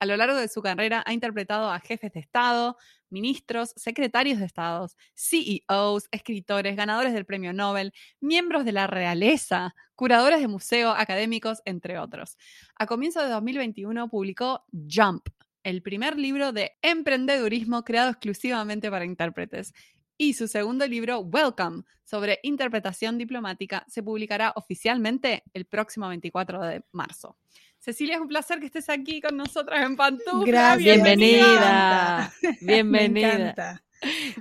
A 0.00 0.06
lo 0.06 0.16
largo 0.16 0.34
de 0.36 0.48
su 0.48 0.62
carrera 0.62 1.04
ha 1.06 1.12
interpretado 1.12 1.70
a 1.70 1.78
jefes 1.78 2.12
de 2.12 2.18
Estado, 2.18 2.76
ministros, 3.10 3.72
secretarios 3.76 4.40
de 4.40 4.46
Estados, 4.46 4.96
CEOs, 5.14 6.08
escritores, 6.10 6.74
ganadores 6.74 7.12
del 7.12 7.24
Premio 7.24 7.52
Nobel, 7.52 7.92
miembros 8.18 8.64
de 8.64 8.72
la 8.72 8.88
realeza, 8.88 9.76
curadores 9.94 10.40
de 10.40 10.48
museo, 10.48 10.90
académicos, 10.90 11.62
entre 11.66 12.00
otros. 12.00 12.36
A 12.74 12.86
comienzos 12.86 13.22
de 13.22 13.28
2021 13.28 14.08
publicó 14.08 14.64
Jump, 14.72 15.28
el 15.62 15.82
primer 15.82 16.18
libro 16.18 16.50
de 16.50 16.72
emprendedurismo 16.82 17.84
creado 17.84 18.10
exclusivamente 18.10 18.90
para 18.90 19.04
intérpretes. 19.04 19.72
Y 20.16 20.34
su 20.34 20.46
segundo 20.48 20.86
libro, 20.86 21.20
Welcome, 21.20 21.82
sobre 22.04 22.38
interpretación 22.42 23.18
diplomática, 23.18 23.84
se 23.88 24.02
publicará 24.02 24.52
oficialmente 24.56 25.42
el 25.54 25.64
próximo 25.64 26.08
24 26.08 26.62
de 26.62 26.84
marzo. 26.92 27.36
Cecilia, 27.78 28.14
es 28.14 28.20
un 28.20 28.28
placer 28.28 28.60
que 28.60 28.66
estés 28.66 28.88
aquí 28.88 29.20
con 29.20 29.36
nosotras 29.36 29.84
en 29.84 29.96
Pantufla. 29.96 30.44
Gracias. 30.46 30.78
Bienvenida. 30.78 32.32
Bienvenida. 32.60 33.32
encanta. 33.32 33.80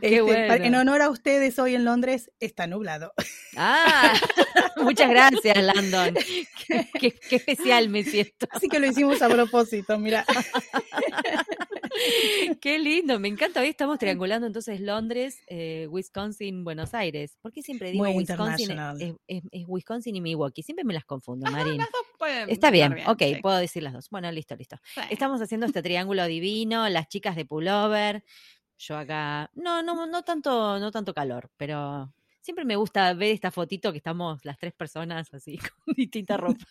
Este, 0.02 0.20
bueno. 0.20 0.54
En 0.56 0.76
honor 0.76 1.02
a 1.02 1.10
ustedes, 1.10 1.58
hoy 1.58 1.74
en 1.76 1.86
Londres 1.86 2.30
está 2.42 2.68
nublado. 2.68 3.14
Ah, 3.56 4.12
muchas 4.76 5.10
gracias, 5.10 5.56
Landon. 5.64 6.16
Qué, 6.68 6.90
qué- 7.00 7.12
qué 7.30 7.36
especial 7.38 7.88
me 7.88 8.04
siento. 8.04 8.46
Así 8.52 8.68
que 8.68 8.80
lo 8.80 8.88
hicimos 8.88 9.22
a 9.22 9.30
propósito, 9.30 9.98
mira. 9.98 10.26
Qué 12.62 12.80
lindo, 12.80 13.20
me 13.20 13.28
encanta. 13.28 13.62
Hoy 13.62 13.68
estamos 13.68 14.00
triangulando 14.00 14.48
entonces 14.48 14.80
Londres, 14.82 15.42
eh, 15.48 15.88
Wisconsin, 15.90 16.64
Buenos 16.64 16.94
Aires. 16.94 17.38
¿Por 17.42 17.52
qué 17.52 17.62
siempre 17.62 17.92
digo 17.92 18.04
Muy 18.04 18.14
Wisconsin? 18.18 18.72
Es, 19.00 19.14
es- 19.28 19.44
es 19.52 19.64
Wisconsin 19.68 20.16
y 20.16 20.22
Milwaukee. 20.22 20.64
Siempre 20.64 20.84
me 20.86 20.94
las 20.94 21.06
confundo, 21.06 21.50
Marín. 21.52 21.78
las 21.78 21.92
dos 21.92 22.02
pueden 22.18 22.50
Está 22.50 22.70
estar 22.70 22.72
bien, 22.74 23.08
ok, 23.08 23.22
sí. 23.22 23.36
puedo 23.42 23.58
decir 23.58 23.84
las 23.84 23.94
dos. 23.94 24.10
Bueno, 24.10 24.32
listo, 24.32 24.56
listo. 24.56 24.78
Sí. 24.96 25.02
Estamos 25.10 25.42
haciendo 25.42 25.66
este 25.66 25.82
triángulo 25.82 26.26
divino, 26.26 26.88
las 26.90 27.08
chicas 27.08 27.36
de 27.36 27.46
pullover, 27.46 28.24
yo 28.78 28.98
acá. 28.98 29.50
No, 29.54 29.84
no, 29.84 30.06
no 30.08 30.24
tanto, 30.24 30.80
no 30.80 30.92
tanto 30.92 31.14
calor, 31.14 31.50
pero 31.58 32.14
siempre 32.44 32.66
me 32.66 32.76
gusta 32.76 33.12
ver 33.14 33.32
esta 33.32 33.50
fotito 33.50 33.92
que 33.92 33.98
estamos 33.98 34.44
las 34.44 34.60
tres 34.60 34.74
personas 34.74 35.34
así 35.34 35.58
con 35.86 35.96
distinta 35.96 36.38
ropa. 36.38 36.64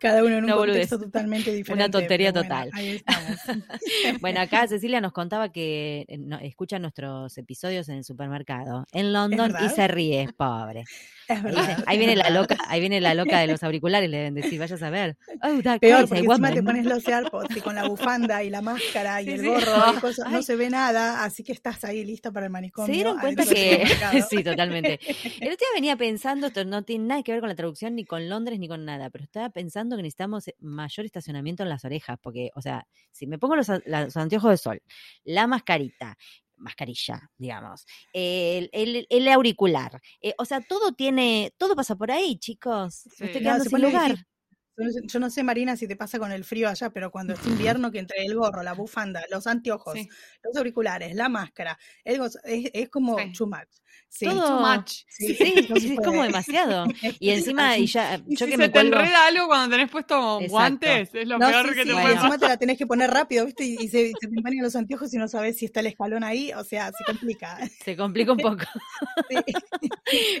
Cada 0.00 0.22
uno 0.22 0.32
en 0.32 0.38
un 0.38 0.44
Una 0.44 0.56
boludez. 0.56 0.90
contexto 0.90 0.98
totalmente 1.06 1.52
diferente. 1.54 1.88
tontería 1.90 2.32
pero 2.32 2.44
bueno, 2.46 2.64
total. 2.64 2.70
ahí 2.74 2.88
estamos. 2.96 4.20
Bueno, 4.20 4.40
acá 4.40 4.66
Cecilia 4.66 5.00
nos 5.00 5.12
contaba 5.12 5.50
que 5.52 6.04
eh, 6.08 6.18
no- 6.18 6.38
escucha 6.40 6.78
nuestros 6.78 7.38
episodios 7.38 7.88
en 7.88 7.96
el 7.96 8.04
supermercado 8.04 8.86
en 8.92 9.12
London 9.12 9.54
y 9.64 9.68
se 9.70 9.88
ríe, 9.88 10.28
pobre. 10.36 10.84
Es 11.26 11.38
Ahí, 11.38 11.42
verdad. 11.42 11.66
viene- 11.66 11.84
ahí 11.86 11.98
viene 11.98 12.16
la 12.16 12.28
loca, 12.30 12.56
ahí 12.68 12.80
viene 12.80 13.00
la 13.00 13.14
loca 13.14 13.38
de 13.38 13.46
los 13.46 13.62
auriculares, 13.62 14.10
le 14.10 14.18
deben 14.18 14.34
decir, 14.34 14.58
vayas 14.58 14.82
a 14.82 14.90
ver. 14.90 15.16
Oh, 15.42 15.62
that 15.62 15.78
Peor, 15.80 16.06
porque 16.06 16.18
encima 16.22 16.52
te 16.52 16.62
pones 16.62 16.84
los 16.84 17.06
AirPods 17.08 17.56
y 17.56 17.60
con 17.62 17.74
la 17.74 17.88
bufanda 17.88 18.42
y 18.44 18.50
la 18.50 18.60
máscara 18.60 19.22
y 19.22 19.26
Sí, 19.26 19.30
el 19.32 19.40
sí. 19.40 19.46
gorro 19.46 19.94
y 19.96 20.00
cosas, 20.00 20.30
no 20.30 20.42
se 20.42 20.56
ve 20.56 20.68
nada, 20.68 21.24
así 21.24 21.42
que 21.42 21.52
estás 21.52 21.82
ahí 21.84 22.04
lista 22.04 22.30
para 22.30 22.44
el 22.46 22.52
manicomio. 22.52 22.86
Se 22.86 22.92
dieron 22.92 23.18
cuenta 23.20 23.44
que 23.46 23.86
sí, 24.28 24.42
totalmente. 24.44 25.00
El 25.06 25.48
otro 25.52 25.56
día 25.58 25.68
venía 25.74 25.96
pensando, 25.96 26.46
esto 26.48 26.64
no 26.64 26.82
tiene 26.84 27.04
nada 27.06 27.22
que 27.22 27.32
ver 27.32 27.40
con 27.40 27.48
la 27.48 27.54
traducción 27.54 27.94
ni 27.94 28.04
con 28.04 28.28
Londres 28.28 28.58
ni 28.58 28.68
con 28.68 28.84
nada, 28.84 29.10
pero 29.10 29.24
estaba 29.24 29.50
pensando 29.50 29.96
que 29.96 30.02
necesitamos 30.02 30.44
mayor 30.60 31.06
estacionamiento 31.06 31.62
en 31.62 31.68
las 31.68 31.84
orejas, 31.84 32.18
porque, 32.20 32.50
o 32.54 32.62
sea, 32.62 32.86
si 33.10 33.26
me 33.26 33.38
pongo 33.38 33.56
los, 33.56 33.68
los 33.86 34.16
anteojos 34.16 34.50
de 34.50 34.56
sol, 34.56 34.82
la 35.24 35.46
mascarita, 35.46 36.16
mascarilla, 36.56 37.30
digamos, 37.36 37.84
el, 38.12 38.70
el- 38.72 39.06
el 39.10 39.28
auricular, 39.28 40.00
eh, 40.20 40.34
o 40.38 40.44
sea, 40.44 40.60
todo 40.60 40.92
tiene, 40.92 41.52
todo 41.58 41.74
pasa 41.76 41.96
por 41.96 42.10
ahí, 42.10 42.38
chicos. 42.38 42.94
Sí. 42.94 43.10
Me 43.20 43.26
estoy 43.26 43.42
quedando 43.42 43.64
sin 43.64 43.82
lugar. 43.82 44.16
Yo 45.06 45.20
no 45.20 45.30
sé- 45.30 45.44
Marina, 45.44 45.76
si 45.76 45.86
te 45.86 45.94
pasa 45.94 46.18
con 46.18 46.32
el 46.32 46.42
frío 46.42 46.68
allá, 46.68 46.90
pero 46.90 47.12
cuando 47.12 47.32
es 47.34 47.46
invierno, 47.46 47.92
que 47.92 48.00
entre 48.00 48.24
el 48.24 48.34
gorro, 48.34 48.62
la 48.64 48.72
bufanda, 48.72 49.22
los 49.30 49.46
anteojos, 49.46 49.94
Sí. 49.94 50.08
los 50.42 50.56
auriculares, 50.56 51.14
la 51.14 51.28
máscara, 51.28 51.78
el 52.02 52.18
gozo- 52.18 52.40
es, 52.44 52.70
es 52.74 52.88
como 52.88 53.16
Sí. 53.18 53.44
much. 53.44 53.68
Sí, 54.16 54.26
Todo- 54.26 54.58
Too 54.58 54.60
much. 54.76 54.90
sí, 55.08 55.34
Sí, 55.34 55.66
no 55.68 55.74
se 55.76 55.94
es 55.94 56.00
como 56.00 56.22
demasiado. 56.22 56.86
Y 57.20 57.30
encima, 57.30 57.76
y 57.76 57.86
ya, 57.86 58.14
Y 58.28 58.36
yo 58.36 58.44
si 58.44 58.50
que 58.50 58.50
se 58.52 58.56
me 58.58 58.66
te 58.68 58.72
cuelgo. 58.72 58.96
enreda 59.00 59.26
algo 59.26 59.46
cuando 59.48 59.74
tenés 59.76 59.90
puesto 59.90 60.14
Exacto. 60.40 60.50
guantes, 60.52 61.14
es 61.14 61.26
lo 61.26 61.38
No, 61.38 61.48
peor 61.48 61.68
sí, 61.68 61.74
que 61.74 61.80
sí, 61.82 61.86
te 61.88 61.92
Bueno. 61.94 62.02
puede 62.06 62.14
encima 62.14 62.38
te 62.38 62.48
la 62.48 62.56
tenés 62.56 62.78
que 62.78 62.86
poner 62.86 63.10
rápido, 63.10 63.44
¿viste? 63.44 63.64
Y, 63.64 63.74
y 63.80 63.88
se, 63.88 64.08
se 64.12 64.28
te 64.28 64.36
empañan 64.36 64.62
los 64.62 64.76
anteojos 64.76 65.12
y 65.12 65.16
no 65.16 65.26
sabes 65.26 65.56
si 65.58 65.64
está 65.64 65.80
el 65.80 65.86
escalón 65.86 66.22
ahí, 66.22 66.52
o 66.52 66.62
sea, 66.62 66.92
se 66.92 67.04
complica. 67.04 67.58
Se 67.84 67.96
complica 67.96 68.30
un 68.32 68.38
poco. 68.38 68.64
Sí, 69.28 69.36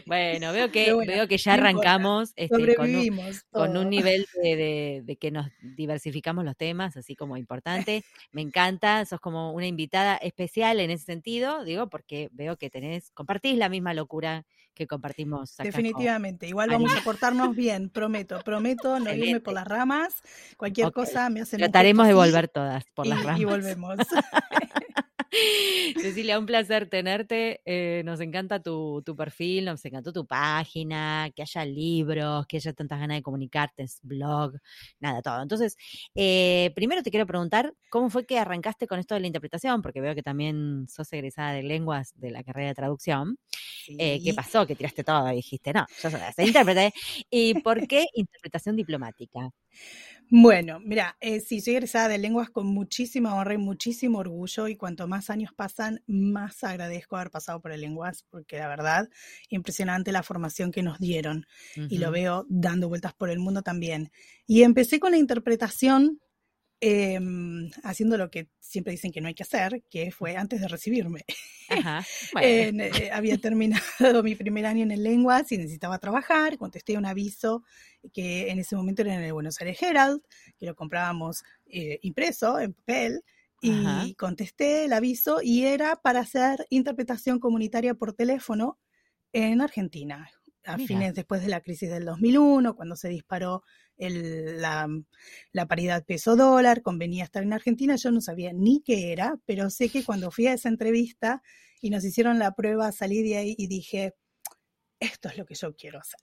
Bueno, 0.06 0.52
veo 0.52 0.70
que, 0.70 0.92
bueno, 0.92 1.12
veo 1.12 1.28
que 1.28 1.38
ya 1.38 1.54
arrancamos 1.54 2.32
este, 2.36 2.76
con, 2.76 2.94
un, 2.94 3.40
con 3.50 3.90
nivel 3.90 4.26
de, 4.42 4.56
de- 4.56 5.02
de 5.04 5.16
que 5.16 5.30
nos 5.30 5.48
diversificamos 5.60 6.44
los 6.44 6.56
temas, 6.56 6.96
así 6.96 7.16
como 7.16 7.36
importante. 7.36 8.04
Me 8.32 8.42
encanta, 8.42 9.04
sos 9.04 9.20
como 9.20 9.52
una 9.52 9.66
invitada 9.66 10.16
especial 10.16 10.80
en 10.80 10.90
ese 10.90 11.04
sentido, 11.04 11.64
digo, 11.64 11.88
porque 11.88 12.28
veo 12.32 12.56
que 12.56 12.70
tenés, 12.70 13.10
compartís 13.12 13.56
la 13.56 13.63
misma 13.68 13.94
locura 13.94 14.44
que 14.74 14.86
compartimos 14.88 15.52
acá. 15.54 15.70
con- 15.70 15.82
Definitivamente, 15.82 16.48
igual 16.48 16.68
vamos 16.70 16.92
a 16.96 17.00
portarnos 17.04 17.54
bien, 17.54 17.90
prometo, 17.90 18.40
prometo 18.44 18.98
no 18.98 19.04
irme 19.04 19.12
Excelente. 19.12 19.40
por 19.40 19.54
las 19.54 19.66
ramas, 19.68 20.20
cualquier 20.56 20.90
cosa 20.92 21.30
me 21.30 21.40
hacen 21.42 21.58
un 21.58 21.62
Trataremos 21.70 22.06
de 22.08 22.14
volver 22.14 22.48
todas 22.48 22.84
por 22.94 23.06
y, 23.06 23.10
las 23.10 23.20
y 23.20 23.22
ramas. 23.22 23.44
volvemos. 23.44 23.96
Cecilia, 26.00 26.38
un 26.38 26.46
placer 26.46 26.88
tenerte. 26.88 27.60
eh, 27.64 28.02
nos 28.04 28.20
encanta 28.20 28.62
tu, 28.62 29.02
tu 29.04 29.16
perfil, 29.16 29.64
nos 29.66 29.84
encantó 29.84 30.12
tu 30.12 30.26
página, 30.26 31.30
que 31.34 31.42
haya 31.42 31.64
libros, 31.64 32.46
que 32.46 32.58
haya 32.58 32.72
tantas 32.72 33.00
ganas 33.00 33.18
de 33.18 33.22
comunicarte, 33.22 33.86
blog, 34.02 34.54
nada, 35.00 35.22
todo. 35.22 35.42
Entonces, 35.42 35.76
eh, 36.14 36.72
primero 36.74 37.02
te 37.02 37.10
quiero 37.10 37.26
preguntar, 37.26 37.74
¿cómo 37.90 38.10
fue 38.10 38.26
que 38.26 38.38
arrancaste 38.38 38.86
con 38.86 38.98
esto 38.98 39.14
de 39.14 39.20
la 39.20 39.26
interpretación? 39.26 39.82
Porque 39.82 40.00
veo 40.00 40.14
que 40.14 40.22
también 40.22 40.86
sos 40.88 41.12
egresada 41.12 41.52
de 41.52 41.62
lenguas 41.62 42.12
de 42.16 42.30
la 42.30 42.42
carrera 42.42 42.68
de 42.68 42.74
traducción. 42.74 43.38
Eh, 43.98 44.20
¿Qué 44.22 44.34
pasó? 44.34 44.66
Que 44.66 44.74
tiraste 44.74 45.04
todo 45.04 45.30
y 45.32 45.36
dijiste, 45.36 45.72
no, 45.72 45.86
yo 46.02 46.10
soy 46.10 46.20
soy 46.34 46.46
intérprete. 46.46 46.92
¿Y 47.30 47.54
por 47.60 47.86
qué 47.86 48.06
interpretación 48.14 48.76
diplomática? 48.76 49.50
Bueno, 50.30 50.80
mira, 50.80 51.16
eh, 51.20 51.40
sí, 51.40 51.60
soy 51.60 51.74
egresada 51.74 52.08
de 52.08 52.18
lenguas 52.18 52.50
con 52.50 52.66
muchísima 52.66 53.34
honra 53.34 53.54
y 53.54 53.58
muchísimo 53.58 54.18
orgullo 54.18 54.68
y 54.68 54.76
cuanto 54.76 55.06
más 55.06 55.30
años 55.30 55.52
pasan, 55.54 56.02
más 56.06 56.64
agradezco 56.64 57.16
haber 57.16 57.30
pasado 57.30 57.60
por 57.60 57.72
el 57.72 57.82
lenguas, 57.82 58.24
porque 58.30 58.58
la 58.58 58.66
verdad, 58.66 59.08
impresionante 59.50 60.12
la 60.12 60.22
formación 60.22 60.72
que 60.72 60.82
nos 60.82 60.98
dieron 60.98 61.46
y 61.76 61.98
lo 61.98 62.10
veo 62.10 62.46
dando 62.48 62.88
vueltas 62.88 63.12
por 63.12 63.30
el 63.30 63.38
mundo 63.38 63.62
también. 63.62 64.10
Y 64.46 64.62
empecé 64.62 64.98
con 64.98 65.12
la 65.12 65.18
interpretación 65.18 66.20
em, 66.84 67.70
haciendo 67.82 68.18
lo 68.18 68.30
que 68.30 68.48
siempre 68.60 68.90
dicen 68.92 69.10
que 69.12 69.20
no 69.20 69.28
hay 69.28 69.34
que 69.34 69.42
hacer, 69.42 69.82
que 69.88 70.10
fue 70.10 70.36
antes 70.36 70.60
de 70.60 70.68
recibirme. 70.68 71.24
Ajá. 71.68 72.04
Bueno, 72.32 72.46
En, 72.46 72.80
eh, 72.80 73.10
había 73.12 73.38
terminado 73.38 73.82
mi 74.24 74.34
primer 74.34 74.66
año 74.66 74.82
en 74.82 74.90
el 74.90 75.02
lenguas 75.02 75.50
y 75.52 75.56
necesitaba 75.58 75.98
trabajar. 75.98 76.58
Contesté 76.58 76.98
un 76.98 77.06
aviso 77.06 77.62
que 78.12 78.50
en 78.50 78.58
ese 78.58 78.76
momento 78.76 79.02
era 79.02 79.14
en 79.14 79.22
el 79.22 79.32
Buenos 79.32 79.60
Aires 79.60 79.80
Herald, 79.82 80.20
que 80.58 80.66
lo 80.66 80.74
comprábamos 80.74 81.42
eh, 81.66 81.98
impreso 82.02 82.58
en 82.60 82.74
papel. 82.74 83.22
Y 83.62 83.70
Ajá. 83.70 84.06
contesté 84.18 84.84
el 84.84 84.92
aviso 84.92 85.40
y 85.42 85.64
era 85.64 85.96
para 85.96 86.20
hacer 86.20 86.66
interpretación 86.68 87.38
comunitaria 87.38 87.94
por 87.94 88.12
teléfono 88.12 88.78
en 89.32 89.62
Argentina, 89.62 90.28
a 90.66 90.76
Mira. 90.76 90.86
fines 90.86 91.14
después 91.14 91.40
de 91.40 91.48
la 91.48 91.62
crisis 91.62 91.88
del 91.88 92.04
2001, 92.04 92.76
cuando 92.76 92.94
se 92.94 93.08
disparó 93.08 93.62
el- 93.96 94.60
la, 94.60 94.88
la 95.52 95.66
paridad 95.66 96.04
peso-dólar, 96.04 96.82
convenía 96.82 97.24
estar 97.24 97.42
en 97.42 97.52
Argentina, 97.52 97.96
yo 97.96 98.10
no 98.10 98.20
sabía 98.20 98.52
ni 98.52 98.82
qué 98.82 99.12
era, 99.12 99.38
pero 99.46 99.70
sé 99.70 99.88
que 99.88 100.04
cuando 100.04 100.30
fui 100.30 100.46
a 100.46 100.54
esa 100.54 100.68
entrevista 100.68 101.42
y 101.80 101.90
nos 101.90 102.04
hicieron 102.04 102.38
la 102.38 102.52
prueba, 102.52 102.92
salí 102.92 103.22
de 103.22 103.36
ahí 103.36 103.54
y 103.58 103.66
dije, 103.68 104.14
esto 105.00 105.28
es 105.28 105.38
lo 105.38 105.44
que 105.46 105.54
yo 105.54 105.74
quiero 105.74 105.98
hacer. 106.00 106.20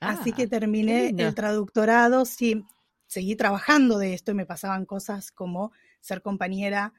Así 0.00 0.30
Ah, 0.30 0.34
que 0.34 0.46
terminé 0.46 1.08
lindo. 1.08 1.24
el 1.24 1.34
traductorado, 1.34 2.24
sí, 2.24 2.64
seguí 3.06 3.36
trabajando 3.36 3.98
de 3.98 4.14
esto 4.14 4.32
y 4.32 4.34
me 4.34 4.46
pasaban 4.46 4.86
cosas 4.86 5.30
como 5.32 5.72
ser 6.00 6.22
compañera 6.22 6.92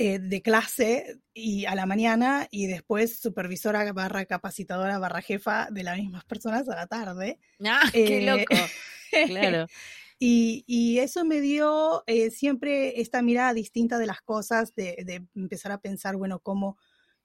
eh, 0.00 0.18
de 0.20 0.42
clase 0.42 1.20
y 1.34 1.66
a 1.66 1.74
la 1.74 1.86
mañana 1.86 2.48
y 2.50 2.66
después 2.66 3.20
supervisora 3.20 3.92
barra 3.92 4.24
capacitadora 4.26 4.98
barra 4.98 5.20
jefa 5.22 5.68
de 5.70 5.82
las 5.84 5.98
mismas 5.98 6.24
personas 6.24 6.68
a 6.70 6.76
la 6.76 6.86
tarde. 6.86 7.38
Ah, 7.64 7.92
qué 8.04 8.20
Eh, 8.20 8.20
loco. 8.20 8.72
Claro. 9.24 9.68
Y, 10.18 10.64
y 10.66 10.98
eso 10.98 11.24
me 11.24 11.40
dio 11.40 12.04
eh, 12.06 12.30
siempre 12.30 13.00
esta 13.00 13.22
mirada 13.22 13.54
distinta 13.54 13.98
de 13.98 14.06
las 14.06 14.20
cosas, 14.22 14.74
de, 14.74 14.96
de 15.06 15.26
empezar 15.34 15.72
a 15.72 15.80
pensar, 15.80 16.16
bueno, 16.16 16.40
cómo 16.40 16.76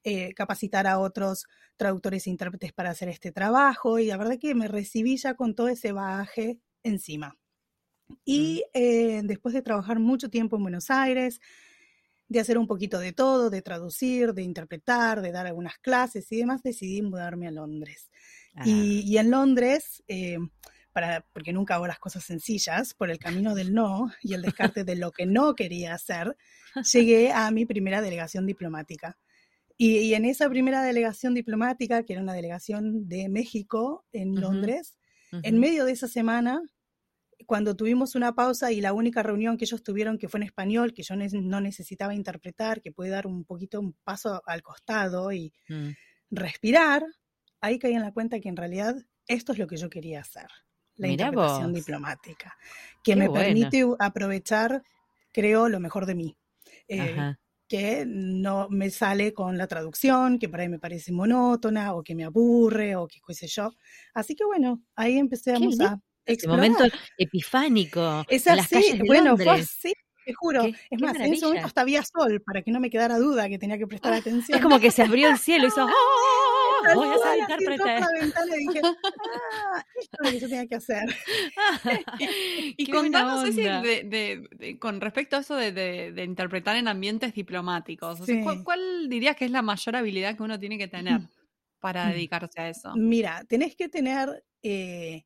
eh, 0.04 0.34
capacitar 0.34 0.88
a 0.88 1.00
otros 1.00 1.46
traductores 1.78 2.28
e 2.28 2.30
intérpretes 2.30 2.74
para 2.74 2.92
hacer 2.92 3.10
este 3.10 3.32
trabajo. 3.34 4.00
Y 4.00 4.08
la 4.08 4.18
verdad 4.18 4.38
que 4.40 4.56
me 4.56 4.68
recibí 4.70 5.18
ya 5.18 5.34
con 5.36 5.56
todo 5.56 5.68
ese 5.70 5.92
bagaje 5.92 6.60
encima. 6.84 7.38
Y 8.26 8.64
eh, 8.74 9.22
después 9.24 9.54
de 9.54 9.62
trabajar 9.62 10.00
mucho 10.00 10.30
tiempo 10.30 10.58
en 10.58 10.64
Buenos 10.64 10.90
Aires, 10.92 11.40
de 12.28 12.40
hacer 12.40 12.58
un 12.58 12.68
poquito 12.68 13.00
de 13.00 13.14
todo, 13.14 13.50
de 13.50 13.62
traducir, 13.62 14.34
de 14.34 14.42
interpretar, 14.42 15.22
de 15.22 15.32
dar 15.32 15.46
algunas 15.46 15.78
clases 15.78 16.32
y 16.32 16.38
demás, 16.38 16.64
decidí 16.64 17.02
mudarme 17.02 17.48
a 17.48 17.52
Londres. 17.52 18.10
Ah, 18.56 18.64
Y, 18.66 19.02
y 19.02 19.18
en 19.18 19.30
Londres, 19.32 20.04
eh, 20.08 20.38
para, 20.92 21.26
porque 21.34 21.54
nunca 21.54 21.76
hago 21.76 21.88
las 21.88 22.00
cosas 22.00 22.24
sencillas, 22.24 22.94
por 22.94 23.12
el 23.12 23.20
camino 23.20 23.54
del 23.54 23.74
no 23.74 24.12
y 24.22 24.34
el 24.34 24.42
descarte 24.42 24.84
de 24.84 24.96
lo 24.96 25.12
que 25.12 25.26
no 25.26 25.54
quería 25.54 25.94
hacer, 25.94 26.36
llegué 26.94 27.32
a 27.32 27.52
mi 27.52 27.66
primera 27.66 28.02
delegación 28.02 28.46
diplomática. 28.46 29.18
Y, 29.78 29.98
y 29.98 30.14
en 30.14 30.24
esa 30.24 30.50
primera 30.50 30.82
delegación 30.82 31.34
diplomática, 31.34 32.04
que 32.04 32.14
era 32.14 32.22
una 32.22 32.34
delegación 32.34 33.10
de 33.10 33.28
México 33.28 34.06
en 34.14 34.40
Londres, 34.40 34.96
en 35.44 35.60
medio 35.60 35.84
de 35.84 35.92
esa 35.92 36.08
semana, 36.08 36.62
cuando 37.48 37.76
tuvimos 37.76 38.16
una 38.16 38.34
pausa 38.36 38.72
y 38.72 38.82
la 38.82 38.94
única 38.94 39.24
reunión 39.24 39.58
que 39.58 39.66
ellos 39.66 39.84
tuvieron, 39.84 40.18
que 40.18 40.30
fue 40.30 40.40
en 40.40 40.44
español, 40.46 40.94
que 40.94 41.04
yo 41.04 41.16
ne- 41.16 41.30
no 41.34 41.62
necesitaba 41.62 42.16
interpretar, 42.16 42.82
que 42.82 42.92
pude 42.92 43.10
dar 43.10 43.28
un 43.28 43.46
poquito 43.46 43.80
un 43.80 43.94
paso 44.04 44.42
al 44.46 44.62
costado 44.64 45.32
y 45.34 45.54
Mm. 45.70 45.96
respirar, 46.32 47.04
ahí 47.62 47.80
caí 47.80 47.94
en 47.94 48.02
la 48.02 48.14
cuenta 48.14 48.40
que 48.40 48.50
en 48.50 48.58
realidad 48.58 48.96
esto 49.28 49.54
es 49.54 49.60
lo 49.60 49.68
que 49.68 49.78
yo 49.78 49.90
quería 49.90 50.22
hacer, 50.22 50.48
la 50.98 51.08
Mirá 51.08 51.32
interpretación 51.48 51.72
vos. 51.72 51.74
diplomática, 51.74 52.58
que 53.04 53.16
Qué 53.16 53.18
me 53.18 53.30
bueno. 53.30 53.72
permite 53.72 53.84
aprovechar, 54.00 54.84
creo, 55.34 55.70
lo 55.70 55.80
mejor 55.80 56.06
de 56.06 56.16
mí. 56.16 56.38
eh, 56.88 57.28
que 57.68 58.06
no 58.08 58.70
me 58.70 58.92
sale 58.92 59.34
con 59.34 59.58
la 59.58 59.66
traducción, 59.68 60.38
que 60.40 60.50
por 60.50 60.62
ahí 60.62 60.70
me 60.70 60.78
parece 60.80 61.12
monótona 61.12 61.96
o 61.96 62.04
que 62.04 62.14
me 62.16 62.24
aburre 62.24 62.96
o 62.96 63.08
que 63.08 63.20
qué 63.28 63.34
sé 63.34 63.48
yo. 63.48 63.72
Así 64.14 64.36
que 64.36 64.46
bueno, 64.46 64.84
ahí 64.96 65.20
lindo 65.58 65.86
a 65.88 65.98
Ese 66.26 66.34
explorar. 66.34 66.70
momento 66.72 66.98
epifánico 67.18 68.24
Es 68.30 68.48
en 68.48 68.56
las 68.58 68.66
así, 68.66 68.76
calles 68.76 68.98
de 69.00 69.04
bueno, 69.06 69.38
fue 69.38 69.50
así, 69.50 69.94
te 70.26 70.34
juro. 70.34 70.64
Qué- 70.64 70.70
es 70.90 71.02
más, 71.02 71.16
en 71.16 71.16
ese 71.16 71.20
maravilla. 71.20 71.46
momento 71.48 71.68
hasta 71.68 71.82
había 71.82 72.04
sol, 72.04 72.42
para 72.42 72.62
que 72.64 72.72
no 72.72 72.80
me 72.80 72.90
quedara 72.90 73.18
duda 73.20 73.48
que 73.48 73.60
tenía 73.60 73.78
que 73.78 73.86
prestar 73.88 74.14
atención. 74.14 74.58
Es 74.58 74.64
como 74.64 74.80
que 74.80 74.90
se 74.92 75.04
abrió 75.04 75.30
el 75.30 75.38
cielo 75.38 75.66
y 75.66 75.68
hizo, 75.68 75.86
¡Oh! 75.96 76.94
Voy 76.94 77.08
a 77.08 77.14
así 77.14 77.22
por 77.24 77.38
intérprete. 77.74 78.00
la 78.00 78.10
ventana 78.20 78.56
y 78.56 78.68
dije, 78.68 78.82
ah, 78.84 79.84
esto 80.00 80.18
es 80.22 80.26
lo 80.26 80.32
que 80.32 80.40
yo 80.40 80.48
tenía 80.50 80.68
que 80.68 80.76
hacer. 80.76 81.04
Y 82.78 82.88
contanos, 82.92 83.44
Ceci, 83.44 83.62
de, 83.62 84.04
de- 84.04 84.48
de- 84.52 84.80
con 84.80 85.02
respecto 85.02 85.36
a 85.38 85.40
eso 85.40 85.56
de, 85.56 86.14
interpretar 86.26 86.76
en 86.76 86.88
ambientes 86.88 87.34
diplomáticos. 87.34 88.20
O 88.22 88.26
sea, 88.26 88.36
Sí. 88.36 88.42
¿cuál, 88.44 88.64
cuál 88.64 89.10
dirías 89.10 89.36
que 89.36 89.46
es 89.46 89.52
la 89.52 89.62
mayor 89.62 89.96
habilidad 89.96 90.36
que 90.36 90.44
uno 90.44 90.60
tiene 90.60 90.78
que 90.78 90.88
tener 90.88 91.22
para 91.80 92.06
Mm. 92.08 92.12
dedicarse 92.12 92.62
a 92.62 92.70
eso? 92.70 92.94
Mira, 92.96 93.44
tenés 93.48 93.76
que 93.76 93.90
tener 93.90 94.44
eh, 94.64 95.24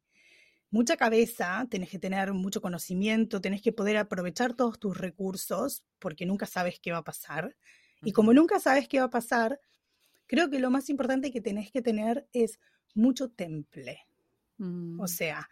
mucha 0.71 0.97
cabeza, 0.97 1.65
tenés 1.69 1.89
que 1.89 1.99
tener 1.99 2.33
mucho 2.33 2.61
conocimiento, 2.61 3.41
tenés 3.41 3.61
que 3.61 3.71
poder 3.71 3.97
aprovechar 3.97 4.53
todos 4.53 4.79
tus 4.79 4.97
recursos, 4.97 5.83
porque 5.99 6.25
nunca 6.25 6.45
sabes 6.45 6.79
qué 6.79 6.91
va 6.91 6.99
a 6.99 7.03
pasar. 7.03 7.55
Y 8.03 8.11
como 8.13 8.33
nunca 8.33 8.59
sabes 8.59 8.87
qué 8.87 8.99
va 8.99 9.05
a 9.05 9.09
pasar, 9.09 9.59
creo 10.27 10.49
que 10.49 10.59
lo 10.59 10.69
más 10.69 10.89
importante 10.89 11.31
que 11.31 11.41
tenés 11.41 11.71
que 11.71 11.81
tener 11.81 12.27
es 12.33 12.59
mucho 12.93 13.29
temple. 13.29 13.99
Mm. 14.57 14.99
O 14.99 15.07
sea, 15.07 15.49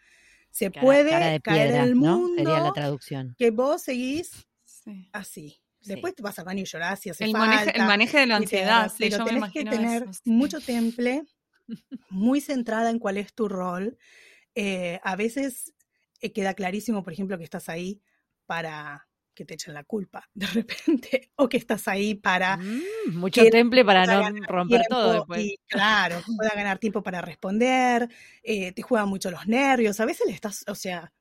se 0.51 0.71
Cara- 0.71 0.81
puede 0.85 1.09
cara 1.09 1.27
de 1.27 1.41
caer 1.41 1.67
piedra, 1.69 1.83
el 1.83 1.99
¿no? 1.99 2.17
mundo 2.19 2.35
Sería 2.43 2.59
la 2.61 2.71
traducción. 2.73 3.35
que 3.37 3.51
vos 3.51 3.81
seguís 3.81 4.47
Sí. 4.63 5.09
así. 5.13 5.61
Sí. 5.81 5.89
Después 5.93 6.15
te 6.15 6.23
vas 6.23 6.37
al 6.39 6.45
baño 6.45 6.61
y 6.61 6.65
llorás 6.65 6.99
si 6.99 7.09
hace 7.09 7.23
El, 7.25 7.31
falta. 7.31 7.47
maneje, 7.47 7.77
el 7.77 7.85
maneje 7.85 8.17
de 8.19 8.25
la 8.27 8.35
ansiedad, 8.37 8.89
sí, 8.89 8.95
pero 8.99 9.17
yo 9.17 9.23
me 9.25 9.31
tenés 9.31 9.51
que 9.51 9.63
tener 9.65 10.03
eso, 10.03 10.13
sí. 10.13 10.21
mucho 10.29 10.59
temple, 10.59 11.23
muy 12.09 12.41
centrada 12.41 12.89
en 12.89 12.99
cuál 12.99 13.17
es 13.17 13.33
tu 13.33 13.47
rol. 13.47 13.97
Eh, 14.59 14.99
a 15.03 15.15
veces 15.17 15.73
eh, 16.21 16.33
queda 16.33 16.53
clarísimo, 16.55 17.03
por 17.03 17.13
ejemplo, 17.13 17.37
que 17.37 17.43
estás 17.45 17.69
ahí 17.69 18.01
para 18.47 19.07
que 19.35 19.45
te 19.45 19.53
echen 19.55 19.75
la 19.75 19.83
culpa 19.83 20.29
de 20.35 20.47
repente, 20.47 21.31
o 21.37 21.47
que 21.49 21.57
estás 21.57 21.87
ahí 21.87 22.15
para 22.15 22.59
Mm, 22.59 23.13
mucho 23.21 23.45
temple 23.47 23.83
para 23.85 24.07
no 24.07 24.21
romper 24.47 24.85
todo 24.87 25.11
después. 25.11 25.47
y 25.49 25.57
claro, 25.67 26.23
pueda 26.35 26.51
ganar 26.55 26.79
tiempo 26.79 27.03
para 27.03 27.21
responder, 27.21 28.09
eh, 28.43 28.71
te 28.73 28.81
juegan 28.81 29.09
mucho 29.09 29.31
los 29.31 29.47
nervios, 29.47 29.99
a 29.99 30.05
veces 30.05 30.27
le 30.27 30.33
estás, 30.33 30.63
o 30.67 30.75
sea, 30.75 31.13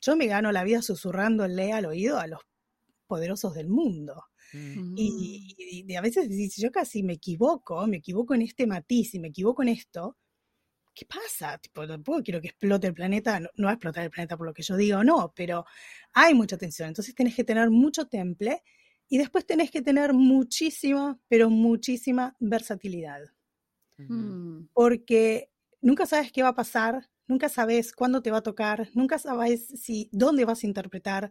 yo 0.00 0.16
me 0.16 0.26
gano 0.26 0.52
la 0.52 0.64
vida 0.64 0.82
susurrándole 0.82 1.72
al 1.72 1.86
oído 1.86 2.18
a 2.18 2.26
los 2.26 2.40
poderosos 3.08 3.54
del 3.54 3.68
mundo. 3.68 4.24
Mm. 4.54 4.94
Y, 4.94 5.56
y- 5.58 5.92
y 5.92 5.96
a 5.96 6.00
veces 6.02 6.28
yo 6.56 6.70
casi 6.72 7.02
me 7.02 7.14
equivoco, 7.14 7.86
me 7.86 7.98
equivoco 7.98 8.34
en 8.34 8.42
este 8.42 8.66
matiz 8.66 9.14
y 9.14 9.20
me 9.20 9.28
equivoco 9.28 9.62
en 9.62 9.68
esto. 9.70 10.16
¿Qué 10.94 11.06
pasa? 11.06 11.58
Tipo, 11.58 11.86
tampoco 11.86 12.22
quiero 12.22 12.40
que 12.40 12.48
explote 12.48 12.86
el 12.86 12.94
planeta, 12.94 13.40
no, 13.40 13.48
no 13.56 13.66
va 13.66 13.72
a 13.72 13.74
explotar 13.74 14.04
el 14.04 14.10
planeta 14.10 14.36
por 14.36 14.46
lo 14.46 14.54
que 14.54 14.62
yo 14.62 14.76
diga 14.76 14.98
o 14.98 15.04
no, 15.04 15.32
pero 15.34 15.64
hay 16.12 16.34
mucha 16.34 16.56
tensión. 16.56 16.88
Entonces 16.88 17.14
tenés 17.14 17.34
que 17.34 17.44
tener 17.44 17.70
mucho 17.70 18.06
temple 18.06 18.62
y 19.08 19.18
después 19.18 19.46
tenés 19.46 19.70
que 19.70 19.82
tener 19.82 20.12
muchísima, 20.12 21.18
pero 21.28 21.50
muchísima 21.50 22.36
versatilidad. 22.38 23.20
Mm. 23.98 24.68
Porque 24.72 25.50
nunca 25.80 26.06
sabes 26.06 26.32
qué 26.32 26.42
va 26.42 26.50
a 26.50 26.54
pasar, 26.54 27.10
nunca 27.26 27.48
sabes 27.48 27.92
cuándo 27.92 28.22
te 28.22 28.30
va 28.30 28.38
a 28.38 28.42
tocar, 28.42 28.88
nunca 28.94 29.18
sabes 29.18 29.66
si 29.66 30.08
dónde 30.12 30.44
vas 30.44 30.62
a 30.62 30.66
interpretar, 30.66 31.30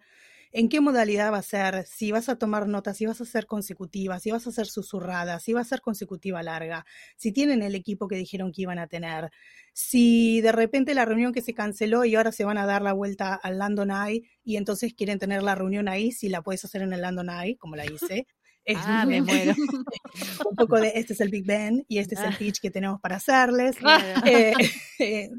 en 0.56 0.70
qué 0.70 0.80
modalidad 0.82 1.32
va 1.34 1.40
a 1.40 1.42
ser, 1.44 1.86
si 1.88 2.12
vas 2.12 2.30
a 2.30 2.38
tomar 2.38 2.68
notas, 2.68 2.96
si 2.98 3.06
vas 3.08 3.20
a 3.20 3.26
ser 3.26 3.48
consecutiva, 3.48 4.20
si 4.20 4.30
vas 4.32 4.46
a 4.48 4.52
ser 4.52 4.68
susurrada, 4.68 5.40
si 5.40 5.52
va 5.54 5.62
a 5.62 5.66
ser 5.66 5.82
consecutiva 5.82 6.44
larga, 6.44 6.86
si 7.18 7.32
tienen 7.32 7.64
el 7.64 7.74
equipo 7.76 8.08
que 8.08 8.16
dijeron 8.18 8.52
que 8.52 8.62
iban 8.62 8.78
a 8.80 8.88
tener, 8.88 9.32
si 9.74 10.42
de 10.42 10.52
repente 10.52 10.94
la 10.94 11.06
reunión 11.06 11.34
que 11.34 11.42
se 11.42 11.54
canceló 11.56 12.06
y 12.06 12.16
ahora 12.16 12.32
se 12.32 12.46
van 12.46 12.60
a 12.60 12.66
dar 12.68 12.84
la 12.84 12.94
vuelta 12.94 13.34
al 13.34 13.58
Landon 13.58 13.90
Eye 13.92 14.24
y 14.44 14.58
entonces 14.58 14.94
quieren 14.94 15.18
tener 15.20 15.42
la 15.44 15.56
reunión 15.56 15.88
ahí, 15.90 16.12
si 16.12 16.30
la 16.30 16.42
puedes 16.44 16.64
hacer 16.64 16.84
en 16.84 16.94
el 16.94 17.02
Landon 17.02 17.30
Eye, 17.30 17.58
como 17.58 17.76
la 17.76 17.86
hice. 17.86 18.28
Es 18.66 18.78
Ah, 18.80 19.06
me 19.06 19.22
muero. 19.22 19.54
un 20.50 20.56
poco 20.56 20.80
de 20.80 20.94
este 20.96 21.12
es 21.12 21.20
el 21.20 21.28
Big 21.30 21.46
Ben 21.46 21.84
y 21.90 21.98
este 21.98 22.16
es 22.16 22.22
el 22.22 22.28
Ah. 22.32 22.36
pitch 22.40 22.62
que 22.62 22.72
tenemos 22.72 23.02
para 23.02 23.18
hacerles. 23.18 23.76
Claro. 23.76 24.26
Eh, 24.26 24.54
eh, 25.00 25.30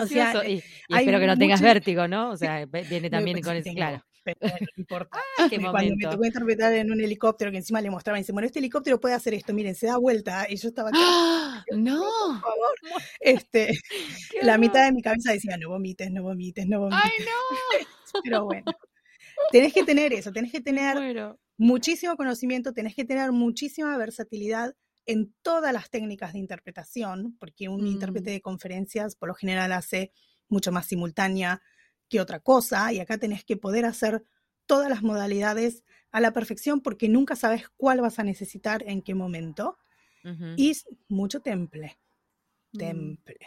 o 0.00 0.06
sea, 0.06 0.48
y, 0.48 0.62
y 0.88 0.96
espero 0.96 1.18
que 1.18 1.26
no 1.26 1.36
tengas 1.36 1.60
vértigo, 1.60 2.06
¿no? 2.06 2.30
O 2.30 2.36
sea, 2.36 2.66
viene 2.66 3.10
también 3.10 3.38
pues, 3.40 3.46
con 3.46 3.60
sí 3.64 3.70
eso, 3.70 3.74
claro. 3.74 4.04
Pero 4.22 4.36
no 4.42 4.66
importa. 4.76 5.18
Qué 5.50 5.56
Cuando 5.58 5.72
me 5.72 5.88
momento. 5.88 6.10
tocó 6.10 6.24
interpretar 6.26 6.72
en 6.74 6.90
un 6.92 7.00
helicóptero 7.00 7.50
que 7.50 7.58
encima 7.58 7.80
le 7.80 7.90
mostraban, 7.90 8.20
dice, 8.20 8.32
bueno, 8.32 8.46
este 8.46 8.58
helicóptero 8.58 9.00
puede 9.00 9.14
hacer 9.14 9.34
esto, 9.34 9.52
miren, 9.54 9.74
se 9.74 9.86
da 9.86 9.96
vuelta. 9.98 10.46
Y 10.48 10.56
yo 10.56 10.68
estaba 10.68 10.90
¡Ah! 10.94 11.64
No. 11.72 12.00
por 12.00 12.40
favor. 12.40 12.74
Este, 13.20 13.70
la 14.42 14.58
mitad 14.58 14.84
de 14.84 14.92
mi 14.92 15.02
cabeza 15.02 15.32
decía, 15.32 15.56
no 15.56 15.68
vomites, 15.70 16.10
no 16.10 16.22
vomites, 16.22 16.66
no 16.66 16.80
vomites. 16.80 17.02
Ay, 17.04 17.24
no. 17.24 18.20
Pero 18.24 18.44
bueno, 18.44 18.64
tenés 19.52 19.72
que 19.72 19.84
tener 19.84 20.12
eso, 20.12 20.32
tenés 20.32 20.52
que 20.52 20.60
tener 20.60 21.36
muchísimo 21.58 22.16
conocimiento, 22.16 22.72
tenés 22.72 22.94
que 22.94 23.04
tener 23.04 23.32
muchísima 23.32 23.96
versatilidad 23.98 24.74
en 25.06 25.34
todas 25.42 25.72
las 25.72 25.90
técnicas 25.90 26.32
de 26.32 26.38
interpretación, 26.40 27.36
porque 27.38 27.68
un 27.68 27.82
Mm. 27.84 27.86
intérprete 27.86 28.30
de 28.30 28.40
conferencias 28.40 29.16
por 29.16 29.28
lo 29.28 29.34
general 29.34 29.72
hace 29.72 30.12
mucho 30.48 30.72
más 30.72 30.86
simultánea 30.86 31.62
que 32.10 32.20
otra 32.20 32.40
cosa, 32.40 32.92
y 32.92 33.00
acá 33.00 33.16
tenés 33.16 33.42
que 33.44 33.56
poder 33.56 33.86
hacer 33.86 34.22
todas 34.66 34.90
las 34.90 35.02
modalidades 35.02 35.82
a 36.10 36.20
la 36.20 36.32
perfección 36.32 36.80
porque 36.82 37.08
nunca 37.08 37.36
sabes 37.36 37.68
cuál 37.76 38.00
vas 38.02 38.18
a 38.18 38.24
necesitar 38.24 38.82
en 38.86 39.00
qué 39.00 39.14
momento, 39.14 39.78
y 40.56 40.76
mucho 41.08 41.40
temple, 41.40 41.98
Mm. 42.72 42.78
temple, 42.78 43.38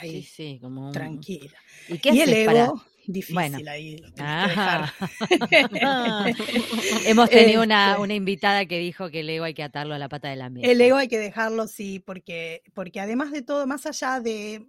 Sí, 0.00 0.08
ahí, 0.08 0.22
sí, 0.22 0.58
como 0.62 0.86
un- 0.86 0.92
tranquila. 0.92 1.58
¿Y 1.88 1.98
qué 1.98 2.14
Y 2.14 2.20
el 2.20 2.32
ego, 2.32 2.52
para- 2.52 2.72
difícil 3.06 3.34
Bueno. 3.34 3.58
ahí, 3.70 3.98
lo. 3.98 4.08
Hemos 7.06 7.30
tenido 7.30 7.62
una, 7.62 7.92
Este. 7.92 8.02
una 8.02 8.14
invitada 8.14 8.66
que 8.66 8.78
dijo 8.78 9.10
que 9.10 9.20
el 9.20 9.30
ego 9.30 9.44
hay 9.44 9.54
que 9.54 9.62
atarlo 9.62 9.94
a 9.94 9.98
la 9.98 10.08
pata 10.08 10.28
de 10.28 10.36
la 10.36 10.50
mesa. 10.50 10.70
El 10.70 10.80
ego 10.80 10.96
hay 10.96 11.08
que 11.08 11.18
dejarlo, 11.18 11.66
sí, 11.66 12.00
porque, 12.00 12.62
porque 12.74 13.00
además 13.00 13.32
de 13.32 13.42
todo, 13.42 13.66
más 13.66 13.86
allá 13.86 14.20
de 14.20 14.66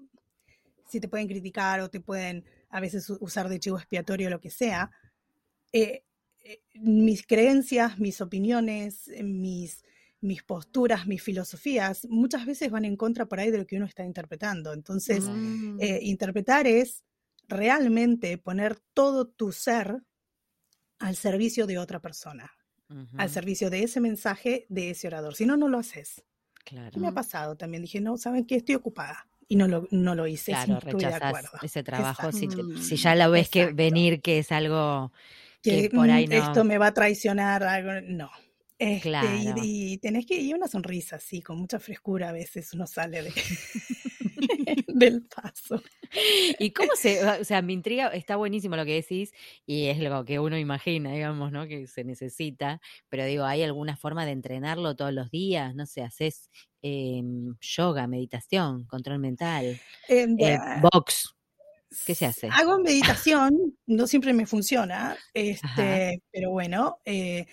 si 0.89 0.99
te 0.99 1.07
pueden 1.07 1.27
criticar 1.27 1.79
o 1.81 1.89
te 1.89 1.99
pueden 2.01 2.43
a 2.71 2.79
veces 2.79 3.09
usar 3.19 3.49
de 3.49 3.59
chivo 3.59 3.77
expiatorio 3.77 4.29
lo 4.29 4.39
que 4.39 4.49
sea, 4.49 4.91
eh, 5.73 6.03
eh, 6.39 6.61
mis 6.73 7.25
creencias, 7.25 7.99
mis 7.99 8.21
opiniones, 8.21 9.09
mis, 9.23 9.83
mis 10.21 10.43
posturas, 10.43 11.07
mis 11.07 11.21
filosofías, 11.21 12.07
muchas 12.09 12.45
veces 12.45 12.71
van 12.71 12.85
en 12.85 12.95
contra 12.97 13.25
por 13.27 13.39
ahí 13.39 13.51
de 13.51 13.59
lo 13.59 13.65
que 13.67 13.77
uno 13.77 13.85
está 13.85 14.03
interpretando. 14.03 14.73
Entonces, 14.73 15.29
Mm. 15.29 15.77
eh, 15.81 15.99
interpretar 16.03 16.67
es 16.67 17.03
realmente 17.47 18.37
poner 18.37 18.79
todo 18.93 19.27
tu 19.27 19.51
ser 19.51 20.01
al 20.99 21.15
servicio 21.15 21.65
de 21.67 21.77
otra 21.79 21.99
persona, 21.99 22.51
al 23.17 23.29
servicio 23.29 23.69
de 23.69 23.83
ese 23.83 23.99
mensaje 24.01 24.65
de 24.69 24.91
ese 24.91 25.07
orador. 25.07 25.35
Si 25.35 25.45
no, 25.45 25.57
no 25.57 25.67
lo 25.69 25.79
haces. 25.79 26.23
Claro, 26.65 26.91
¿Qué 26.91 26.99
me 26.99 27.07
ha 27.07 27.11
pasado? 27.13 27.55
También 27.55 27.81
dije, 27.83 27.99
no, 28.01 28.17
¿saben 28.17 28.45
qué? 28.45 28.57
Estoy 28.57 28.75
ocupada. 28.75 29.27
Y 29.51 29.57
no 29.57 29.67
lo, 29.67 29.85
no 29.91 30.15
lo 30.15 30.27
hice, 30.27 30.53
sí, 30.55 30.65
claro, 30.65 30.79
rechazás 30.79 31.23
acuerdo. 31.23 31.49
ese 31.61 31.83
trabajo. 31.83 32.31
Si, 32.31 32.47
te- 32.47 32.61
Exacto. 32.61 32.81
si 32.81 32.95
ya 32.95 33.15
lo 33.15 33.29
ves 33.31 33.49
que 33.49 33.65
venir 33.73 34.21
que 34.21 34.39
es 34.39 34.49
algo 34.53 35.11
que, 35.61 35.89
Que 35.89 35.89
por 35.89 36.09
ahí 36.09 36.25
mm, 36.25 36.29
no. 36.29 36.35
esto 36.37 36.63
me 36.63 36.77
va 36.77 36.87
a 36.87 36.93
traicionar, 36.93 37.61
algo, 37.63 37.91
no. 38.07 38.29
Este, 38.79 39.01
Claro. 39.01 39.29
y, 39.61 39.93
y 39.93 39.97
tenés 39.97 40.25
que, 40.25 40.39
y 40.39 40.53
una 40.53 40.69
sonrisa, 40.69 41.19
sí, 41.19 41.41
con 41.41 41.57
mucha 41.59 41.79
frescura 41.79 42.29
a 42.29 42.31
veces 42.31 42.71
uno 42.73 42.87
sale 42.87 43.23
de, 43.23 43.33
del 44.93 45.23
paso. 45.23 45.81
¿Y 46.59 46.71
cómo 46.71 46.91
se, 46.95 47.23
o 47.25 47.43
sea, 47.43 47.61
me 47.61 47.73
intriga, 47.73 48.07
está 48.09 48.35
buenísimo 48.35 48.75
lo 48.75 48.85
que 48.85 48.95
decís 48.95 49.33
y 49.65 49.87
es 49.87 49.99
lo 49.99 50.25
que 50.25 50.39
uno 50.39 50.57
imagina, 50.57 51.11
digamos, 51.13 51.51
¿no? 51.51 51.67
Que 51.67 51.87
se 51.87 52.03
necesita, 52.03 52.81
pero 53.09 53.25
digo, 53.25 53.45
¿hay 53.45 53.63
alguna 53.63 53.95
forma 53.95 54.25
de 54.25 54.31
entrenarlo 54.31 54.95
todos 54.95 55.13
los 55.13 55.31
días? 55.31 55.73
No 55.75 55.85
sé, 55.85 56.01
haces 56.03 56.49
em, 56.81 57.55
yoga, 57.61 58.07
meditación, 58.07 58.85
control 58.85 59.19
mental, 59.19 59.79
Eh, 60.09 60.27
eh, 60.39 60.57
box, 60.81 61.35
¿qué 62.05 62.15
se 62.15 62.25
hace? 62.25 62.49
Hago 62.51 62.79
meditación, 62.79 63.77
no 63.85 64.07
siempre 64.07 64.33
me 64.33 64.45
funciona, 64.45 65.11
Ajá. 65.11 65.21
este, 65.33 66.23
pero 66.31 66.51
bueno, 66.51 66.99
eh, 67.05 67.45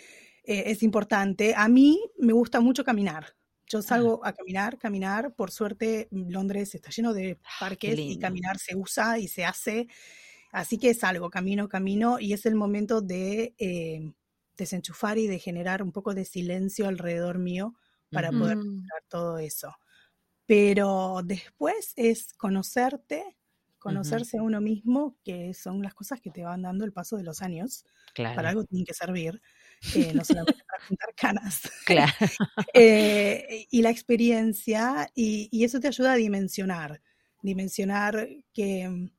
eh, 0.45 0.65
es 0.67 0.83
importante. 0.83 1.55
A 1.57 1.69
mí 1.69 2.01
me 2.19 2.33
gusta 2.33 2.61
mucho 2.61 2.83
caminar. 2.85 3.38
Yo 3.69 3.83
salgo 3.83 4.25
a 4.25 4.33
caminar, 4.33 4.79
caminar. 4.79 5.35
Por 5.35 5.51
suerte, 5.51 6.09
Londres 6.11 6.75
está 6.75 6.91
lleno 6.91 7.13
de 7.15 7.39
parques 7.59 8.03
y 8.07 8.17
caminar 8.19 8.59
se 8.59 8.77
usa 8.77 9.19
y 9.19 9.29
se 9.29 9.45
hace. 9.45 9.89
Así 10.53 10.79
que 10.79 10.95
salgo, 10.95 11.31
camino, 11.31 11.69
camino 11.69 12.19
y 12.21 12.33
es 12.35 12.47
el 12.47 12.55
momento 12.57 13.03
de 13.03 13.55
eh, 13.59 14.13
desenchufar 14.57 15.19
y 15.19 15.27
de 15.29 15.39
generar 15.41 15.83
un 15.83 15.93
poco 15.93 16.15
de 16.15 16.25
silencio 16.25 16.89
alrededor 16.89 17.39
mío 17.39 17.75
para 18.13 18.33
poder 18.35 18.57
Mm. 18.57 18.89
lograr 18.91 19.05
todo 19.11 19.39
eso. 19.39 19.75
Pero 20.47 21.21
después 21.25 21.93
es 21.97 22.33
conocerte, 22.35 23.39
conocerse 23.79 24.39
a 24.39 24.43
uno 24.43 24.61
mismo, 24.61 25.19
que 25.25 25.53
son 25.55 25.83
las 25.83 25.95
cosas 25.95 26.21
que 26.21 26.31
te 26.31 26.45
van 26.45 26.63
dando 26.63 26.85
el 26.87 26.93
paso 26.93 27.17
de 27.17 27.25
los 27.25 27.43
años. 27.43 27.85
Para 28.33 28.51
algo 28.51 28.65
tienen 28.65 28.87
que 28.87 28.95
servir, 28.95 29.43
eh, 29.95 30.13
no 30.15 30.25
solamente 30.25 30.65
para 30.65 30.85
juntar 30.87 31.15
canas. 31.15 31.61
claro. 31.87 32.13
Eh, 32.75 33.67
y 33.71 33.83
la 33.83 33.91
experiencia, 33.91 35.11
y, 35.15 35.49
y 35.51 35.65
eso 35.65 35.81
te 35.81 35.89
ayuda 35.89 36.13
a 36.13 36.17
dimensionar, 36.17 37.01
dimensionar 37.43 38.29
que 38.53 39.11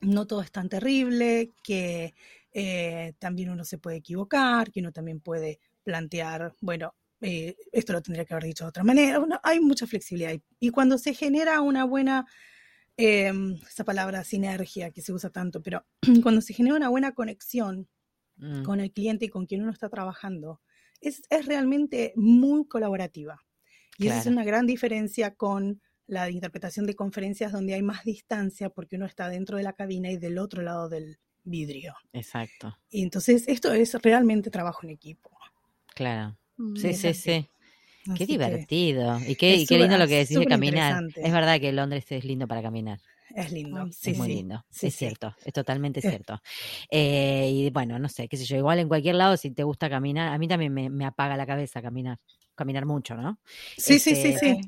no 0.00 0.26
todo 0.26 0.42
es 0.42 0.50
tan 0.50 0.68
terrible, 0.68 1.52
que 1.62 2.14
eh, 2.52 3.14
también 3.18 3.50
uno 3.50 3.64
se 3.64 3.78
puede 3.78 3.96
equivocar, 3.96 4.70
que 4.70 4.80
uno 4.80 4.92
también 4.92 5.20
puede 5.20 5.60
plantear, 5.82 6.54
bueno, 6.60 6.94
eh, 7.20 7.56
esto 7.72 7.92
lo 7.92 8.02
tendría 8.02 8.24
que 8.24 8.34
haber 8.34 8.44
dicho 8.44 8.64
de 8.64 8.68
otra 8.68 8.84
manera. 8.84 9.18
Bueno, 9.18 9.40
hay 9.42 9.60
mucha 9.60 9.86
flexibilidad. 9.86 10.32
Y, 10.32 10.42
y 10.60 10.70
cuando 10.70 10.98
se 10.98 11.14
genera 11.14 11.60
una 11.60 11.84
buena, 11.84 12.26
eh, 12.96 13.32
esa 13.68 13.84
palabra 13.84 14.24
sinergia 14.24 14.90
que 14.90 15.02
se 15.02 15.12
usa 15.12 15.30
tanto, 15.30 15.62
pero 15.62 15.84
cuando 16.22 16.40
se 16.40 16.54
genera 16.54 16.76
una 16.76 16.88
buena 16.88 17.12
conexión 17.12 17.88
Mm, 18.38 18.62
con 18.62 18.80
el 18.80 18.92
cliente 18.92 19.26
y 19.26 19.28
con 19.28 19.46
quien 19.46 19.62
uno 19.62 19.72
está 19.72 19.88
trabajando, 19.88 20.60
es, 21.00 21.22
es 21.30 21.46
realmente 21.46 22.12
muy 22.16 22.66
colaborativa. 22.66 23.44
Y 23.98 24.06
esa 24.06 24.20
es 24.20 24.26
una 24.26 24.44
gran 24.44 24.66
diferencia 24.66 25.34
con 25.34 25.80
la 26.06 26.30
interpretación 26.30 26.86
de 26.86 26.94
conferencias 26.94 27.50
donde 27.50 27.74
hay 27.74 27.82
más 27.82 28.04
distancia 28.04 28.70
porque 28.70 28.96
uno 28.96 29.06
está 29.06 29.28
dentro 29.28 29.56
de 29.56 29.64
la 29.64 29.72
cabina 29.72 30.10
y 30.10 30.16
del 30.16 30.38
otro 30.38 30.62
lado 30.62 30.88
del 30.88 31.18
vidrio. 31.42 31.94
Exacto, 32.12 32.76
Y 32.90 33.02
entonces 33.02 33.44
esto 33.48 33.72
es 33.72 33.94
realmente 33.94 34.50
trabajo 34.50 34.80
en 34.84 34.90
equipo. 34.90 35.30
claro. 35.94 36.36
Mm. 36.56 36.76
Sí, 36.76 36.94
sí, 36.94 37.08
así. 37.08 37.20
sí. 37.20 37.48
Qué 38.16 38.26
divertido. 38.26 39.18
Y 39.26 39.36
qué, 39.36 39.64
qué 39.68 39.78
lindo 39.78 39.98
lo 39.98 40.06
que 40.06 40.18
decís 40.18 40.38
de 40.38 40.46
caminar. 40.46 41.04
Es 41.16 41.32
verdad 41.32 41.60
que 41.60 41.72
Londres 41.72 42.06
es 42.10 42.24
lindo 42.24 42.46
para 42.48 42.62
caminar. 42.62 43.00
Es 43.34 43.52
lindo, 43.52 43.86
sí, 43.92 44.12
es 44.12 44.18
muy 44.18 44.28
lindo, 44.28 44.64
es 44.80 44.94
cierto, 44.94 45.34
es 45.44 45.52
totalmente 45.52 46.00
cierto. 46.00 46.40
Eh, 46.90 47.50
y 47.52 47.70
bueno, 47.70 47.98
no 47.98 48.08
sé, 48.08 48.28
qué 48.28 48.36
sé 48.36 48.44
yo, 48.44 48.56
igual 48.56 48.78
en 48.78 48.88
cualquier 48.88 49.16
lado 49.16 49.36
si 49.36 49.50
te 49.50 49.62
gusta 49.62 49.90
caminar, 49.90 50.32
a 50.32 50.38
mí 50.38 50.48
también 50.48 50.72
me, 50.72 51.04
apaga 51.04 51.36
la 51.36 51.46
cabeza 51.46 51.82
caminar, 51.82 52.18
caminar 52.54 52.86
mucho, 52.86 53.16
¿no? 53.16 53.38
Sí, 53.76 53.98
sí, 53.98 54.14
sí, 54.14 54.34
sí. 54.38 54.46
Este, 54.46 54.60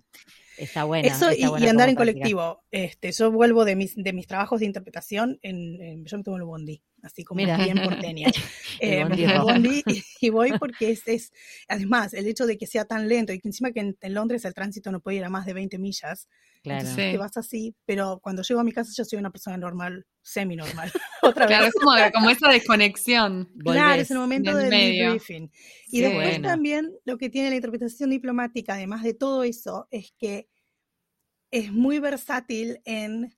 Está 0.60 0.84
bueno. 0.84 1.08
Eso 1.08 1.32
y, 1.32 1.66
andar 1.66 1.88
en 1.88 1.94
colectivo. 1.94 2.62
Este, 2.70 3.12
yo 3.12 3.32
vuelvo 3.32 3.64
de 3.64 3.76
mis, 3.76 3.96
de 3.96 4.12
mis 4.12 4.26
trabajos 4.26 4.60
de 4.60 4.66
interpretación, 4.66 5.38
en, 5.40 6.04
yo 6.04 6.18
me 6.18 6.22
tomo 6.22 6.36
el 6.36 6.44
bondi, 6.44 6.82
así 7.02 7.24
como 7.24 7.38
Mira. 7.38 7.56
bien 7.56 7.80
porteña. 7.82 8.30
eh, 8.78 9.04
bondi 9.40 9.82
y, 10.20 10.28
voy 10.28 10.52
porque 10.58 10.90
es, 10.90 11.08
es, 11.08 11.32
además, 11.66 12.12
el 12.12 12.26
hecho 12.26 12.44
de 12.44 12.58
que 12.58 12.66
sea 12.66 12.84
tan 12.84 13.08
lento 13.08 13.32
y 13.32 13.40
que 13.40 13.48
encima 13.48 13.72
que 13.72 13.80
en, 13.98 14.14
Londres 14.14 14.44
el 14.44 14.52
tránsito 14.52 14.92
no 14.92 15.00
puede 15.00 15.16
ir 15.16 15.24
a 15.24 15.30
más 15.30 15.46
de 15.46 15.54
20 15.54 15.78
millas, 15.78 16.28
Claro. 16.62 16.80
Entonces 16.80 17.12
te 17.12 17.18
vas 17.18 17.36
así, 17.38 17.74
pero 17.86 18.20
cuando 18.22 18.42
llego 18.42 18.60
a 18.60 18.64
mi 18.64 18.72
casa 18.72 18.92
yo 18.94 19.04
soy 19.04 19.18
una 19.18 19.30
persona 19.30 19.56
normal, 19.56 20.06
semi-normal. 20.20 20.92
Otra 21.22 21.46
claro, 21.46 21.66
es 21.66 21.74
como, 21.74 21.92
como, 22.12 22.30
esa 22.30 22.48
desconexión. 22.50 23.50
Claro, 23.58 24.02
es 24.02 24.10
el 24.10 24.18
momento 24.18 24.54
del 24.54 24.68
briefing. 24.68 25.50
Y 25.88 26.00
después 26.02 26.42
también 26.42 26.92
lo 27.04 27.16
que 27.16 27.30
tiene 27.30 27.48
la 27.50 27.56
interpretación 27.56 28.10
diplomática, 28.10 28.74
además 28.74 29.02
de 29.02 29.14
todo 29.14 29.42
eso, 29.42 29.88
es 29.90 30.12
que 30.18 30.48
es 31.50 31.72
muy 31.72 31.98
versátil 31.98 32.80
en, 32.84 33.34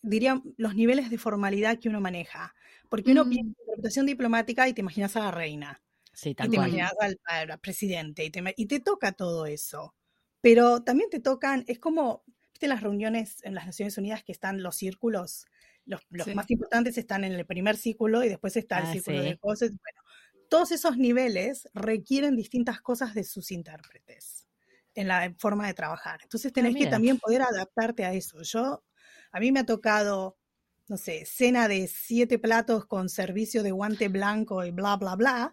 diría, 0.00 0.40
los 0.56 0.74
niveles 0.76 1.10
de 1.10 1.18
formalidad 1.18 1.80
que 1.80 1.88
uno 1.88 2.00
maneja. 2.00 2.54
Porque 2.88 3.10
uno 3.10 3.24
piensa 3.24 3.40
en 3.42 3.48
interpretación 3.48 4.06
diplomática 4.06 4.68
y 4.68 4.72
te 4.72 4.82
imaginas 4.82 5.16
a 5.16 5.20
la 5.20 5.30
reina. 5.32 5.82
Sí, 6.12 6.30
y 6.30 6.34
te 6.36 6.46
imaginas 6.46 6.92
al, 7.00 7.18
al 7.24 7.58
presidente 7.58 8.24
y 8.24 8.30
te, 8.30 8.54
y 8.56 8.66
te 8.66 8.78
toca 8.78 9.10
todo 9.10 9.46
eso 9.46 9.96
pero 10.44 10.82
también 10.82 11.08
te 11.08 11.20
tocan, 11.20 11.64
es 11.68 11.78
como, 11.78 12.22
viste 12.52 12.68
las 12.68 12.82
reuniones 12.82 13.42
en 13.44 13.54
las 13.54 13.64
Naciones 13.64 13.96
Unidas 13.96 14.22
que 14.22 14.32
están 14.32 14.62
los 14.62 14.76
círculos, 14.76 15.46
los, 15.86 16.02
más 16.34 16.50
importantes 16.50 16.98
están 16.98 17.24
en 17.24 17.32
el 17.32 17.46
primer 17.46 17.78
círculo 17.78 18.22
y 18.22 18.28
después 18.28 18.54
está 18.58 18.80
el 18.80 18.84
ah, 18.84 18.92
círculo 18.92 19.22
de 19.22 19.38
cosas. 19.38 19.70
Bueno, 19.70 20.02
todos 20.50 20.70
esos 20.72 20.98
niveles 20.98 21.66
requieren 21.72 22.36
distintas 22.36 22.82
cosas 22.82 23.14
de 23.14 23.24
sus 23.24 23.50
intérpretes 23.52 24.46
en 24.94 25.08
la 25.08 25.34
forma 25.38 25.66
de 25.66 25.72
trabajar. 25.72 26.20
Entonces 26.22 26.50
ah, 26.50 26.54
tenés 26.56 26.76
que 26.76 26.88
también 26.88 27.18
poder 27.18 27.40
adaptarte 27.40 28.04
a 28.04 28.12
eso. 28.12 28.42
Yo, 28.42 28.84
a 29.32 29.40
mí 29.40 29.50
me 29.50 29.60
ha 29.60 29.66
tocado, 29.66 30.36
no 30.88 30.98
sé, 30.98 31.24
cena 31.24 31.68
de 31.68 31.88
siete 31.88 32.38
platos 32.38 32.84
con 32.84 33.08
servicio 33.08 33.62
de 33.62 33.70
guante 33.70 34.08
blanco 34.08 34.62
y 34.62 34.72
bla, 34.72 34.96
bla, 34.96 35.16
bla. 35.16 35.52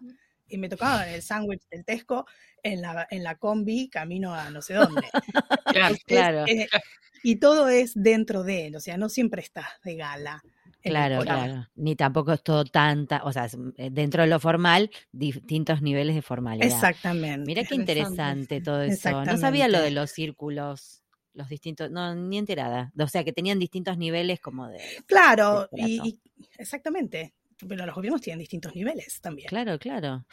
Y 0.52 0.58
me 0.58 0.68
tocaba 0.68 1.08
el 1.08 1.22
sándwich 1.22 1.62
del 1.70 1.82
Tesco 1.82 2.26
en 2.62 2.82
la, 2.82 3.06
en 3.10 3.24
la 3.24 3.36
combi 3.36 3.88
camino 3.88 4.34
a 4.34 4.50
no 4.50 4.60
sé 4.60 4.74
dónde. 4.74 5.02
claro, 6.06 6.44
eh, 6.46 6.68
y 7.22 7.36
todo 7.36 7.68
es 7.68 7.92
dentro 7.94 8.42
de 8.42 8.66
él, 8.66 8.76
o 8.76 8.80
sea, 8.80 8.98
no 8.98 9.08
siempre 9.08 9.40
estás 9.40 9.66
de 9.82 9.96
gala. 9.96 10.42
Claro, 10.82 11.22
claro. 11.22 11.68
Ni 11.74 11.96
tampoco 11.96 12.32
es 12.32 12.42
todo 12.42 12.64
tanta, 12.64 13.22
o 13.24 13.32
sea, 13.32 13.48
eh, 13.76 13.88
dentro 13.90 14.22
de 14.24 14.28
lo 14.28 14.40
formal, 14.40 14.90
distintos 15.10 15.80
niveles 15.80 16.16
de 16.16 16.22
formalidad. 16.22 16.66
Exactamente. 16.66 17.46
Mira 17.46 17.64
qué 17.64 17.76
interesante 17.76 18.60
todo 18.60 18.82
eso. 18.82 19.24
No 19.24 19.38
sabía 19.38 19.68
lo 19.68 19.80
de 19.80 19.92
los 19.92 20.10
círculos, 20.10 21.02
los 21.32 21.48
distintos, 21.48 21.90
no, 21.90 22.14
ni 22.14 22.36
enterada. 22.36 22.92
O 22.98 23.06
sea, 23.06 23.24
que 23.24 23.32
tenían 23.32 23.58
distintos 23.58 23.96
niveles 23.96 24.40
como 24.40 24.68
de. 24.68 24.80
Claro, 25.06 25.68
y, 25.72 26.20
exactamente 26.58 27.32
pero 27.68 27.86
los 27.86 27.94
gobiernos 27.94 28.20
tienen 28.20 28.38
distintos 28.38 28.74
niveles 28.74 29.20
también. 29.20 29.48
Claro, 29.48 29.78
claro. 29.78 30.24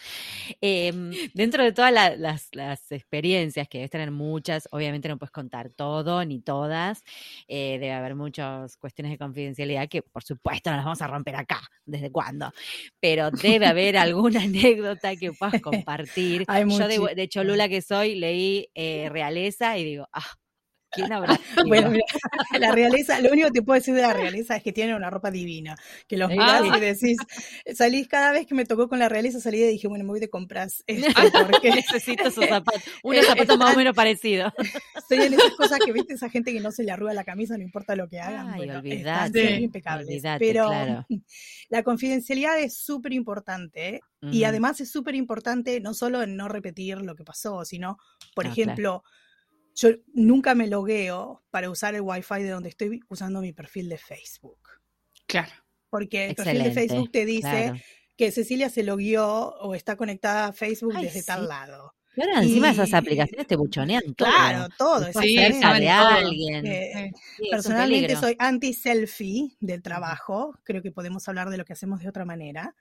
Em, 0.62 1.12
dentro 1.34 1.64
de 1.64 1.72
todas 1.72 1.92
las, 2.18 2.92
experiencias, 2.92 3.68
que 3.68 3.80
debes 3.80 3.92
tener 3.92 4.12
muchas, 4.12 4.68
obviamente 4.72 5.08
no 5.08 5.18
puedes 5.18 5.32
contar 5.32 5.70
todo 5.70 6.24
ni 6.26 6.42
todas, 6.42 7.04
eh, 7.48 7.78
debe 7.80 7.92
haber 7.92 8.16
muchas 8.16 8.78
cuestiones 8.78 9.12
de 9.12 9.18
confidencialidad 9.18 9.88
que 9.88 10.02
por 10.02 10.24
supuesto 10.24 10.70
no 10.70 10.78
las 10.78 10.86
vamos 10.86 11.02
a 11.02 11.08
romper 11.08 11.36
acá, 11.36 11.62
desde 11.86 12.12
cuándo, 12.12 12.52
pero 13.00 13.32
debe 13.32 13.66
haber 13.68 13.98
alguna 13.98 14.42
anécdota 14.44 15.16
que 15.16 15.32
puedas 15.34 15.62
compartir. 15.62 16.46
Yo 16.48 16.88
de, 16.88 17.16
de 17.16 17.30
Cholula 17.30 17.70
que 17.70 17.82
soy, 17.82 18.16
leí 18.16 18.70
eh, 18.74 19.10
realeza 19.10 19.78
y 19.78 19.84
digo, 19.84 20.08
ah, 20.14 20.26
¿Quién 20.92 21.12
habrá? 21.14 21.40
bueno, 21.68 21.92
la 22.60 22.72
realeza, 22.72 23.20
lo 23.22 23.32
único 23.32 23.48
que 23.48 23.60
te 23.60 23.62
puedo 23.62 23.80
decir 23.80 23.94
de 23.94 24.02
la 24.02 24.14
realeza 24.14 24.56
es 24.56 24.64
que 24.64 24.72
tiene 24.72 24.96
una 24.96 25.10
ropa 25.10 25.32
divina. 25.32 25.78
Que 26.08 26.18
los 26.18 26.30
mirás 26.30 26.64
y 26.66 26.80
decís, 26.80 27.18
salís 27.74 28.08
cada 28.08 28.32
vez 28.32 28.48
que 28.48 28.56
me 28.56 28.66
tocó 28.66 28.90
con 28.90 29.00
la 29.00 29.10
realeza, 29.10 29.40
salí 29.40 29.62
y 29.62 29.68
dije, 29.68 29.88
bueno, 29.88 30.04
me 30.04 30.12
voy 30.12 30.20
de 30.20 30.30
compras. 30.30 30.84
Este, 30.88 31.14
porque 31.52 31.72
necesito 31.72 32.28
esos 32.28 32.46
zapatos. 32.46 32.82
Unos 33.04 33.26
zapatos 33.26 33.58
más 33.58 33.74
o 33.76 33.78
menos 33.78 33.96
parecidos. 33.96 34.52
Estoy 34.96 35.22
en 35.28 35.34
esas 35.34 35.52
cosas 35.52 35.80
que 35.84 35.92
viste 35.92 36.14
esa 36.14 36.30
gente 36.30 36.54
que 36.54 36.60
no 36.60 36.72
se 36.72 36.84
le 36.84 36.92
arruga 36.92 37.14
la 37.14 37.24
camisa, 37.24 37.58
no 37.58 37.64
importa 37.64 37.96
lo 37.96 38.08
que 38.08 38.20
hagan. 38.20 38.50
Ay, 38.50 38.58
bueno, 38.58 38.80
olvidate, 38.80 39.62
impecables. 39.62 40.24
pero 40.40 41.06
la 41.70 41.84
confidencialidad 41.84 42.60
es 42.60 42.78
súper 42.78 43.14
importante. 43.14 44.02
Y 44.22 44.44
además 44.44 44.82
es 44.82 44.92
súper 44.92 45.16
importante 45.16 45.80
no 45.80 45.94
solo 45.94 46.22
en 46.22 46.36
no 46.36 46.50
repetir 46.50 46.98
lo 46.98 47.16
que 47.16 47.24
pasó, 47.24 47.64
sino, 47.64 47.98
por 48.36 48.46
ejemplo, 48.46 49.04
yo 49.80 49.90
nunca 50.14 50.56
me 50.56 50.68
logueo 50.68 51.42
para 51.52 51.70
usar 51.70 51.96
el 51.96 52.02
Wi-Fi 52.02 52.44
de 52.44 52.50
donde 52.50 52.70
estoy 52.70 53.00
usando 53.08 53.40
mi 53.40 53.54
perfil 53.54 53.88
de 53.88 53.98
Facebook. 53.98 54.60
Claro. 55.26 55.52
Porque 55.90 56.28
el 56.28 56.36
perfil 56.36 56.64
de 56.64 56.72
Facebook 56.72 57.12
te 57.12 57.26
dice 57.26 57.82
que 58.18 58.32
Cecilia 58.32 58.70
se 58.70 58.84
logueó 58.84 59.56
o 59.62 59.76
está 59.76 59.96
conectada 59.96 60.48
a 60.48 60.54
Facebook 60.54 60.94
desde 61.00 61.24
tal 61.24 61.48
lado. 61.48 61.96
Claro, 62.14 62.42
encima 62.42 62.72
esas 62.72 62.94
aplicaciones 62.94 63.48
te 63.48 63.56
buchonean 63.56 64.14
todo. 64.16 64.28
Claro, 64.28 64.68
todo. 64.78 65.06
Sí, 65.22 65.36
de 65.38 65.90
alguien. 65.90 66.66
Eh, 66.66 67.14
personalmente 67.50 68.18
soy 68.18 68.36
anti-selfie 68.38 69.56
del 69.62 69.82
trabajo. 69.82 70.54
Creo 70.64 70.82
que 70.82 70.92
podemos 70.92 71.30
hablar 71.30 71.50
de 71.50 71.58
lo 71.58 71.64
que 71.64 71.74
hacemos 71.74 72.02
de 72.02 72.10
otra 72.10 72.26
manera. 72.26 72.76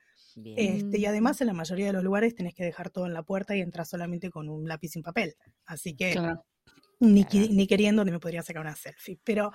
Este, 0.57 0.99
y 0.99 1.07
además 1.07 1.41
en 1.41 1.49
la 1.49 1.53
mayoría 1.53 1.87
de 1.87 1.93
los 1.93 2.03
lugares 2.03 2.35
tenés 2.35 2.55
que 2.55 2.65
dejar 2.65 2.91
todo 2.91 3.07
en 3.07 3.13
la 3.13 3.23
puerta 3.23 3.57
y 3.57 3.61
entrar 3.61 3.87
solamente 3.87 4.31
con 4.31 4.49
un 4.49 4.67
lápiz 4.67 4.89
sin 4.89 5.03
papel. 5.03 5.37
Así 5.67 5.95
que 5.95 6.17
ni, 7.01 7.27
ni, 7.33 7.67
queriendo 7.67 8.05
me 8.05 8.19
podría 8.19 8.43
sacar 8.43 8.63
una 8.63 8.77
selfie. 8.77 9.21
Pero 9.25 9.53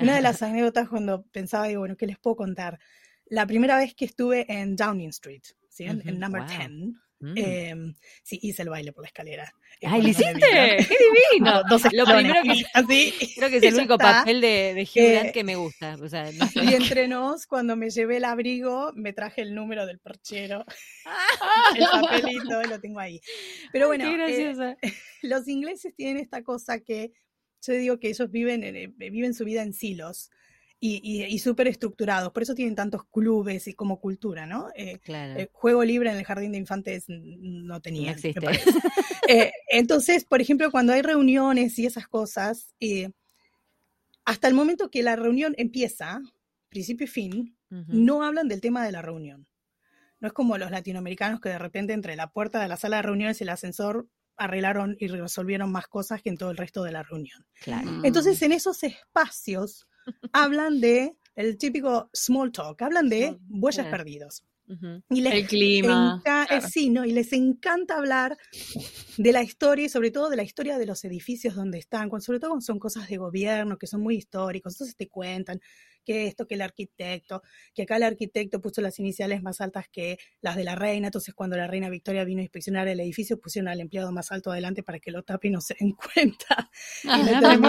una 0.00 0.16
de 0.16 0.22
las 0.22 0.42
anécdotas 0.42 0.88
cuando 0.88 1.24
pensaba, 1.26 1.68
digo, 1.68 1.80
bueno, 1.80 1.96
¿qué 1.96 2.06
les 2.06 2.18
puedo 2.18 2.36
contar? 2.36 2.78
La 3.26 3.46
primera 3.46 3.76
vez 3.76 3.94
que 3.94 4.04
estuve 4.04 4.46
en 4.52 4.76
Downing 4.76 5.10
Street, 5.10 5.42
¿sí? 5.68 5.84
en, 5.84 6.18
Number 6.18 6.46
10, 6.46 6.70
Mm. 7.22 7.34
Em, 7.36 7.94
sí, 8.24 8.38
hice 8.42 8.62
el 8.62 8.68
baile 8.68 8.92
por 8.92 9.04
la 9.04 9.06
escalera. 9.06 9.54
¡Ay, 9.82 10.02
lo 10.02 10.08
hiciste! 10.08 10.34
¡Qué 10.88 10.96
divino! 11.30 11.62
Dos 11.70 11.82
lo 11.92 12.04
primero 12.04 12.42
que 12.42 12.64
así, 12.74 13.14
creo 13.36 13.48
que 13.48 13.56
es 13.58 13.62
el 13.62 13.74
único 13.74 13.96
papel 13.96 14.40
de, 14.40 14.74
de 14.74 14.82
Hugh 14.82 15.26
eh, 15.26 15.30
que 15.32 15.44
me 15.44 15.54
gusta. 15.54 15.96
O 16.02 16.08
sea, 16.08 16.30
Y 16.30 16.74
entre 16.74 17.06
nos, 17.06 17.46
cuando 17.46 17.76
me 17.76 17.90
llevé 17.90 18.16
el 18.16 18.24
abrigo, 18.24 18.92
me 18.94 19.12
traje 19.12 19.42
el 19.42 19.54
número 19.54 19.86
del 19.86 20.00
perchero. 20.00 20.64
el 21.76 21.84
papelito, 21.84 22.60
lo 22.64 22.80
tengo 22.80 22.98
ahí. 22.98 23.20
Pero 23.72 23.86
bueno, 23.86 24.04
eh, 24.26 24.76
los 25.22 25.46
ingleses 25.46 25.94
tienen 25.94 26.18
esta 26.18 26.42
cosa 26.42 26.80
que 26.80 27.12
yo 27.64 27.74
digo 27.74 28.00
que 28.00 28.08
ellos 28.08 28.28
viven, 28.32 28.64
eh, 28.64 28.92
viven 28.96 29.32
su 29.32 29.44
vida 29.44 29.62
en 29.62 29.72
silos 29.72 30.30
y, 30.84 31.22
y, 31.26 31.38
súper 31.38 31.68
estructurados. 31.68 32.32
Por 32.32 32.42
eso 32.42 32.56
tienen 32.56 32.74
tantos 32.74 33.04
clubes 33.04 33.68
y 33.68 33.74
como 33.74 34.00
cultura, 34.00 34.46
¿no? 34.46 34.68
Eh, 34.74 34.98
eh, 35.06 35.48
juego 35.52 35.84
libre 35.84 36.10
en 36.10 36.16
el 36.16 36.24
jardín 36.24 36.50
de 36.50 36.58
infantes 36.58 37.04
no 37.08 37.80
tenía. 37.80 38.16
Eh, 39.28 39.52
entonces, 39.68 40.24
por 40.24 40.40
ejemplo, 40.40 40.72
cuando 40.72 40.92
hay 40.92 41.00
reuniones 41.00 41.78
y 41.78 41.86
esas 41.86 42.08
cosas, 42.08 42.74
hasta 44.24 44.48
el 44.48 44.54
momento 44.54 44.90
que 44.90 45.04
la 45.04 45.14
reunión 45.14 45.54
empieza, 45.56 46.20
principio 46.68 47.04
y 47.04 47.08
fin, 47.08 47.56
no 47.70 48.24
hablan 48.24 48.48
del 48.48 48.60
tema 48.60 48.84
de 48.84 48.90
la 48.90 49.00
reunión. 49.00 49.46
No 50.18 50.26
es 50.26 50.34
como 50.34 50.58
los 50.58 50.72
latinoamericanos 50.72 51.40
que 51.40 51.50
de 51.50 51.58
repente 51.58 51.92
entre 51.92 52.16
la 52.16 52.32
puerta 52.32 52.60
de 52.60 52.66
la 52.66 52.76
sala 52.76 52.96
de 52.96 53.02
reuniones 53.02 53.40
y 53.40 53.44
el 53.44 53.50
ascensor 53.50 54.08
arreglaron 54.36 54.96
y 54.98 55.06
resolvieron 55.06 55.70
más 55.70 55.86
cosas 55.86 56.20
que 56.20 56.28
en 56.28 56.36
todo 56.36 56.50
el 56.50 56.56
resto 56.56 56.82
de 56.82 56.90
la 56.90 57.04
reunión. 57.04 57.46
Entonces, 58.02 58.42
en 58.42 58.50
esos 58.50 58.82
espacios 58.82 59.86
hablan 60.32 60.80
de 60.80 61.16
el 61.34 61.56
típico 61.58 62.10
small 62.12 62.52
talk, 62.52 62.80
hablan 62.82 63.08
de 63.08 63.38
bueyes 63.48 63.86
perdidos. 63.86 64.44
y 65.10 65.20
les 65.20 65.34
el 65.34 65.46
clima. 65.46 66.22
sí, 66.68 66.90
¿no? 66.90 67.04
Y 67.04 67.12
les 67.12 67.32
encanta 67.32 67.96
hablar 67.96 68.36
de 69.16 69.32
la 69.32 69.42
historia 69.42 69.86
y 69.86 69.88
sobre 69.88 70.10
todo 70.10 70.30
de 70.30 70.36
la 70.36 70.42
historia 70.42 70.78
de 70.78 70.86
los 70.86 71.04
edificios 71.04 71.54
donde 71.54 71.78
están, 71.78 72.10
sobre 72.20 72.38
todo 72.38 72.50
cuando 72.50 72.64
son 72.64 72.78
cosas 72.78 73.08
de 73.08 73.16
gobierno 73.16 73.76
que 73.78 73.86
son 73.86 74.02
muy 74.02 74.16
históricos, 74.16 74.74
entonces 74.74 74.96
te 74.96 75.08
cuentan 75.08 75.60
que 76.04 76.26
esto, 76.26 76.46
que 76.46 76.54
el 76.54 76.62
arquitecto, 76.62 77.42
que 77.74 77.82
acá 77.82 77.96
el 77.96 78.02
arquitecto 78.04 78.60
puso 78.60 78.80
las 78.80 78.98
iniciales 78.98 79.42
más 79.42 79.60
altas 79.60 79.86
que 79.88 80.18
las 80.40 80.56
de 80.56 80.64
la 80.64 80.74
reina, 80.74 81.08
entonces 81.08 81.34
cuando 81.34 81.56
la 81.56 81.66
reina 81.66 81.88
Victoria 81.88 82.24
vino 82.24 82.40
a 82.40 82.42
inspeccionar 82.42 82.88
el 82.88 83.00
edificio 83.00 83.38
pusieron 83.38 83.68
al 83.68 83.80
empleado 83.80 84.12
más 84.12 84.32
alto 84.32 84.50
adelante 84.50 84.82
para 84.82 84.98
que 84.98 85.10
lo 85.10 85.22
tape 85.22 85.48
y 85.48 85.50
no 85.50 85.60
se 85.60 85.74
den 85.78 85.92
cuenta. 86.14 86.70
Ah, 87.06 87.20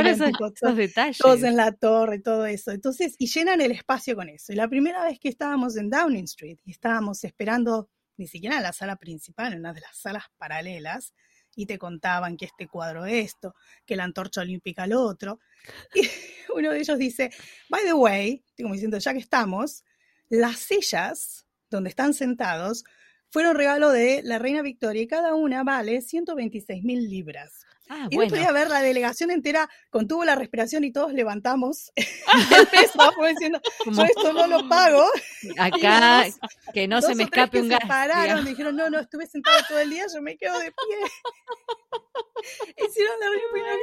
esos, 0.05 0.75
detalles. 0.75 1.17
Todos 1.17 1.43
en 1.43 1.55
la 1.55 1.71
torre, 1.71 2.19
todo 2.19 2.45
eso. 2.45 2.71
Entonces, 2.71 3.15
y 3.17 3.27
llenan 3.27 3.61
el 3.61 3.71
espacio 3.71 4.15
con 4.15 4.29
eso. 4.29 4.53
Y 4.53 4.55
la 4.55 4.67
primera 4.67 5.03
vez 5.03 5.19
que 5.19 5.29
estábamos 5.29 5.77
en 5.77 5.89
Downing 5.89 6.25
Street 6.25 6.59
y 6.65 6.71
estábamos 6.71 7.23
esperando 7.23 7.89
ni 8.17 8.27
siquiera 8.27 8.57
en 8.57 8.63
la 8.63 8.73
sala 8.73 8.95
principal, 8.97 9.53
en 9.53 9.59
una 9.59 9.73
de 9.73 9.81
las 9.81 9.97
salas 9.97 10.25
paralelas, 10.37 11.13
y 11.55 11.65
te 11.65 11.77
contaban 11.77 12.37
que 12.37 12.45
este 12.45 12.67
cuadro 12.67 13.05
esto, 13.05 13.55
que 13.85 13.95
la 13.95 14.03
antorcha 14.03 14.41
olímpica 14.41 14.87
lo 14.87 15.01
otro. 15.01 15.39
Y 15.93 16.01
uno 16.55 16.71
de 16.71 16.79
ellos 16.79 16.97
dice, 16.97 17.31
by 17.69 17.83
the 17.83 17.93
way, 17.93 18.43
como 18.61 18.73
diciendo, 18.73 18.97
ya 18.97 19.13
que 19.13 19.19
estamos, 19.19 19.83
las 20.29 20.59
sillas 20.59 21.45
donde 21.69 21.89
están 21.89 22.13
sentados 22.13 22.83
fueron 23.29 23.55
regalo 23.55 23.89
de 23.89 24.21
la 24.23 24.37
reina 24.37 24.61
Victoria 24.61 25.01
y 25.01 25.07
cada 25.07 25.33
una 25.33 25.63
vale 25.63 26.01
126 26.01 26.83
mil 26.83 27.09
libras. 27.09 27.65
Ah, 27.89 28.07
y 28.09 28.17
no 28.17 28.27
podía 28.27 28.51
ver 28.51 28.69
la 28.69 28.81
delegación 28.81 29.29
entera 29.29 29.69
contuvo 29.89 30.23
la 30.23 30.35
respiración 30.35 30.83
y 30.83 30.91
todos 30.91 31.13
levantamos 31.13 31.91
el 32.57 32.67
peso, 32.67 33.11
diciendo, 33.29 33.61
yo 33.85 34.03
esto 34.03 34.33
no 34.33 34.47
lo 34.47 34.67
pago. 34.69 35.05
Acá, 35.59 36.25
que 36.73 36.87
no 36.87 37.01
se 37.01 37.15
me 37.15 37.23
escape 37.23 37.61
un 37.61 37.69
gas. 37.69 37.79
Se 37.81 37.87
pararon, 37.87 38.45
dijeron, 38.45 38.75
no, 38.75 38.89
no, 38.89 38.99
estuve 38.99 39.27
sentado 39.27 39.57
todo 39.67 39.79
el 39.79 39.89
día, 39.89 40.05
yo 40.13 40.21
me 40.21 40.37
quedo 40.37 40.57
de 40.59 40.71
pie. 40.71 40.97
Hicieron 42.87 43.19
la 43.19 43.29
reunión. 43.29 43.79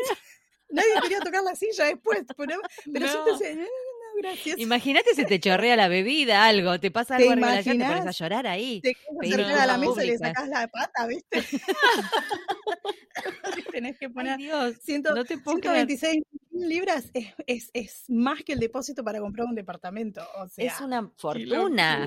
Nadie 0.70 1.00
quería 1.02 1.20
tocar 1.20 1.42
la 1.42 1.54
silla 1.54 1.84
después, 1.86 2.24
pero, 2.36 2.60
pero 2.92 3.06
yo 3.06 3.24
pensé, 3.24 3.58
gracias. 4.16 4.58
Imagínate 4.58 5.14
si 5.14 5.24
te 5.24 5.40
chorrea 5.40 5.76
la 5.76 5.88
bebida, 5.88 6.44
algo, 6.44 6.78
te 6.80 6.90
pasa 6.90 7.16
algo 7.16 7.32
en 7.32 7.42
relación, 7.42 7.78
te 7.78 7.84
pones 7.84 8.06
a 8.06 8.10
llorar 8.10 8.46
ahí. 8.46 8.80
Te 8.80 8.94
quedas 9.22 9.60
a 9.60 9.66
la 9.66 9.78
mesa 9.78 10.04
y 10.04 10.08
le 10.08 10.18
sacas 10.18 10.48
la 10.48 10.68
pata, 10.68 11.06
¿viste? 11.06 11.40
Tenés 13.72 13.98
que 13.98 14.10
poner 14.10 14.38
Dios, 14.38 14.76
no 15.14 15.24
te 15.24 15.36
126 15.36 16.22
libras 16.60 17.10
es, 17.14 17.28
es, 17.46 17.70
es, 17.72 18.04
más 18.08 18.42
que 18.44 18.52
el 18.52 18.58
depósito 18.58 19.02
para 19.02 19.20
comprar 19.20 19.46
un 19.46 19.54
departamento. 19.54 20.22
O 20.36 20.48
sea, 20.48 20.64
es 20.64 20.80
una 20.80 21.10
fortuna. 21.16 22.06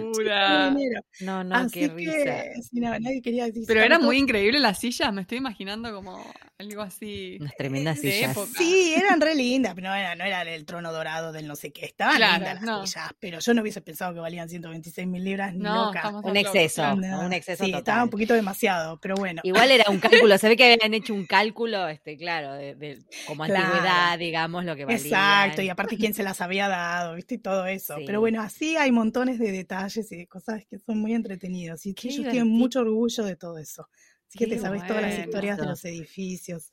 No, 1.21 1.43
no, 1.43 1.67
qué 1.71 1.87
risa. 1.87 2.45
nadie 2.71 3.21
quería 3.21 3.45
decir 3.45 3.63
Pero 3.67 3.81
eran 3.81 4.01
muy 4.01 4.17
increíbles 4.17 4.61
las 4.61 4.79
sillas, 4.79 5.13
me 5.13 5.21
estoy 5.21 5.39
imaginando 5.39 5.93
como 5.93 6.23
algo 6.57 6.81
así. 6.81 7.37
Unas 7.39 7.55
tremendas 7.55 7.99
sillas. 7.99 8.37
Sí, 8.57 8.93
eran 8.95 9.21
re 9.21 9.35
lindas, 9.35 9.73
pero 9.75 9.89
no 9.89 9.95
era, 9.95 10.15
no 10.15 10.23
era 10.23 10.41
el 10.43 10.65
trono 10.65 10.91
dorado 10.91 11.31
del 11.31 11.47
no 11.47 11.55
sé 11.55 11.71
qué. 11.71 11.92
Estaban 11.93 12.19
lindas 12.19 12.63
las 12.63 12.89
sillas, 12.89 13.11
pero 13.19 13.37
yo 13.37 13.53
no 13.53 13.61
hubiese 13.61 13.79
pensado 13.79 14.15
que 14.15 14.19
valían 14.19 14.49
126 14.49 15.07
mil 15.07 15.23
libras 15.23 15.53
ni 15.53 15.63
loca. 15.63 16.09
Un 16.23 16.35
exceso, 16.37 16.81
un 16.91 17.33
exceso. 17.33 17.63
Sí, 17.63 17.71
estaba 17.71 18.03
un 18.03 18.09
poquito 18.09 18.33
demasiado, 18.33 18.99
pero 18.99 19.15
bueno. 19.15 19.41
Igual 19.43 19.69
era 19.69 19.91
un 19.91 19.99
cálculo, 19.99 20.35
se 20.39 20.49
ve 20.49 20.57
que 20.57 20.73
habían 20.73 20.95
hecho 20.95 21.13
un 21.13 21.27
cálculo, 21.27 21.87
este, 21.87 22.17
claro, 22.17 22.53
de, 22.53 22.99
como 23.27 23.43
antigüedad, 23.43 24.17
digamos, 24.17 24.65
lo 24.65 24.75
que 24.75 24.85
valía. 24.85 24.97
Exacto, 24.97 25.61
y 25.61 25.69
aparte 25.69 25.95
quién 25.95 26.15
se 26.15 26.23
las 26.23 26.41
había 26.41 26.67
dado, 26.67 27.13
viste, 27.13 27.35
y 27.35 27.37
todo 27.37 27.67
eso. 27.67 27.95
Pero 28.07 28.19
bueno, 28.19 28.41
así 28.41 28.75
hay 28.75 28.91
montones 28.91 29.37
de 29.37 29.51
detalles 29.51 30.11
y 30.11 30.17
de 30.17 30.27
cosas 30.27 30.65
que 30.65 30.79
son 30.79 30.97
muy 30.97 31.13
entretenidos. 31.13 31.85
Y 31.85 31.91
ellos 31.91 32.25
tienen 32.31 32.47
mucho 32.47 32.79
orgullo 32.79 33.23
de 33.23 33.35
todo 33.35 33.59
eso. 33.59 33.87
Así 34.27 34.39
que 34.39 34.47
te 34.47 34.57
sabes 34.57 34.87
todas 34.87 35.03
las 35.03 35.19
historias 35.19 35.59
de 35.59 35.67
los 35.67 35.85
edificios 35.85 36.71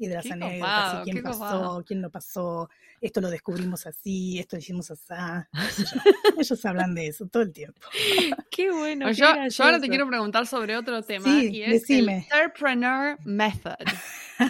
y 0.00 0.08
de 0.08 0.14
las 0.14 0.30
anécdotas, 0.30 1.06
y 1.06 1.10
quién 1.10 1.22
pasó, 1.22 1.84
quién 1.86 2.00
no 2.00 2.10
pasó, 2.10 2.70
esto 3.02 3.20
lo 3.20 3.28
descubrimos 3.28 3.86
así, 3.86 4.38
esto 4.38 4.56
lo 4.56 4.60
hicimos 4.60 4.90
así. 4.90 5.12
Ellos 6.38 6.64
hablan 6.64 6.94
de 6.94 7.08
eso 7.08 7.26
todo 7.26 7.42
el 7.42 7.52
tiempo. 7.52 7.80
Qué 8.50 8.70
bueno. 8.72 9.04
Pues 9.04 9.18
yo, 9.18 9.26
ahora 9.26 9.78
te 9.78 9.88
quiero 9.88 10.08
preguntar 10.08 10.46
sobre 10.46 10.74
otro 10.74 11.02
tema 11.02 11.28
y 11.42 11.62
es 11.62 11.88
el 11.90 12.08
Entrepreneur 12.08 13.18
Method. 13.26 13.74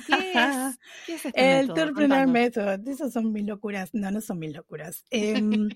¿Qué 0.06 0.32
es, 0.32 0.78
¿Qué 1.06 1.14
es 1.14 1.24
este 1.26 1.58
el 1.58 1.68
Entrepreneur 1.68 2.28
Method, 2.28 2.86
esas 2.86 3.12
son 3.12 3.32
mis 3.32 3.44
locuras. 3.44 3.90
No, 3.92 4.12
no 4.12 4.20
son 4.20 4.38
mis 4.38 4.54
locuras. 4.54 5.04
Em, 5.10 5.68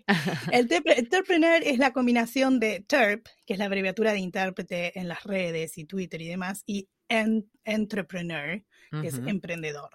el 0.53 0.69
Entrepreneur 0.71 1.61
es 1.65 1.79
la 1.79 1.93
combinación 1.93 2.61
de 2.61 2.85
TERP, 2.87 3.27
que 3.45 3.55
es 3.55 3.59
la 3.59 3.65
abreviatura 3.65 4.13
de 4.13 4.21
intérprete 4.21 4.97
en 5.01 5.09
las 5.09 5.25
redes 5.25 5.79
y 5.79 5.85
Twitter 5.85 6.23
y 6.23 6.29
demás, 6.29 6.63
y 6.65 6.89
Entrepreneur, 7.09 8.63
que 9.01 9.09
es 9.09 9.21
emprendedor. 9.27 9.91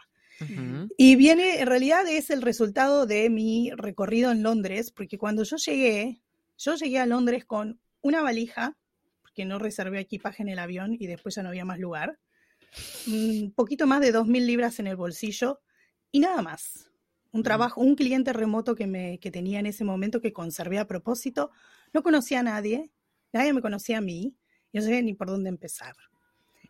Y 0.98 1.16
viene, 1.16 1.60
en 1.60 1.68
realidad 1.68 2.08
es 2.08 2.30
el 2.30 2.42
resultado 2.42 3.06
de 3.06 3.30
mi 3.30 3.72
recorrido 3.72 4.32
en 4.32 4.42
Londres, 4.42 4.92
porque 4.92 5.18
cuando 5.18 5.44
yo 5.44 5.58
llegué, 5.58 6.22
yo 6.58 6.76
llegué 6.76 7.00
a 7.00 7.06
Londres 7.06 7.46
con 7.46 7.80
una 8.02 8.22
valija, 8.22 8.78
porque 9.22 9.46
no 9.46 9.60
reservé 9.60 10.00
equipaje 10.00 10.42
en 10.42 10.50
el 10.50 10.60
avión 10.60 10.96
y 10.98 11.08
después 11.08 11.36
ya 11.36 11.44
no 11.44 11.50
había 11.50 11.66
más 11.66 11.80
lugar, 11.80 12.20
un 13.08 13.52
poquito 13.56 13.88
más 13.88 14.00
de 14.00 14.14
2.000 14.14 14.46
libras 14.46 14.80
en 14.80 14.88
el 14.88 14.96
bolsillo 14.96 15.60
y 16.12 16.20
nada 16.20 16.42
más. 16.42 16.90
Un 17.32 17.44
trabajo, 17.44 17.82
un 17.82 17.96
cliente 17.96 18.34
remoto 18.34 18.76
que, 18.76 18.88
me, 18.88 19.20
que 19.20 19.30
tenía 19.30 19.60
en 19.60 19.68
ese 19.68 19.84
momento 19.84 20.20
que 20.20 20.34
conservé 20.34 20.80
a 20.80 20.88
propósito. 20.88 21.52
No 21.94 22.02
conocía 22.02 22.40
a 22.40 22.44
nadie, 22.44 22.92
nadie 23.32 23.54
me 23.54 23.62
conocía 23.62 24.00
a 24.00 24.02
mí, 24.02 24.36
y 24.72 24.78
no 24.78 24.84
sabía 24.84 25.02
ni 25.02 25.14
por 25.14 25.28
dónde 25.28 25.50
empezar. 25.50 25.96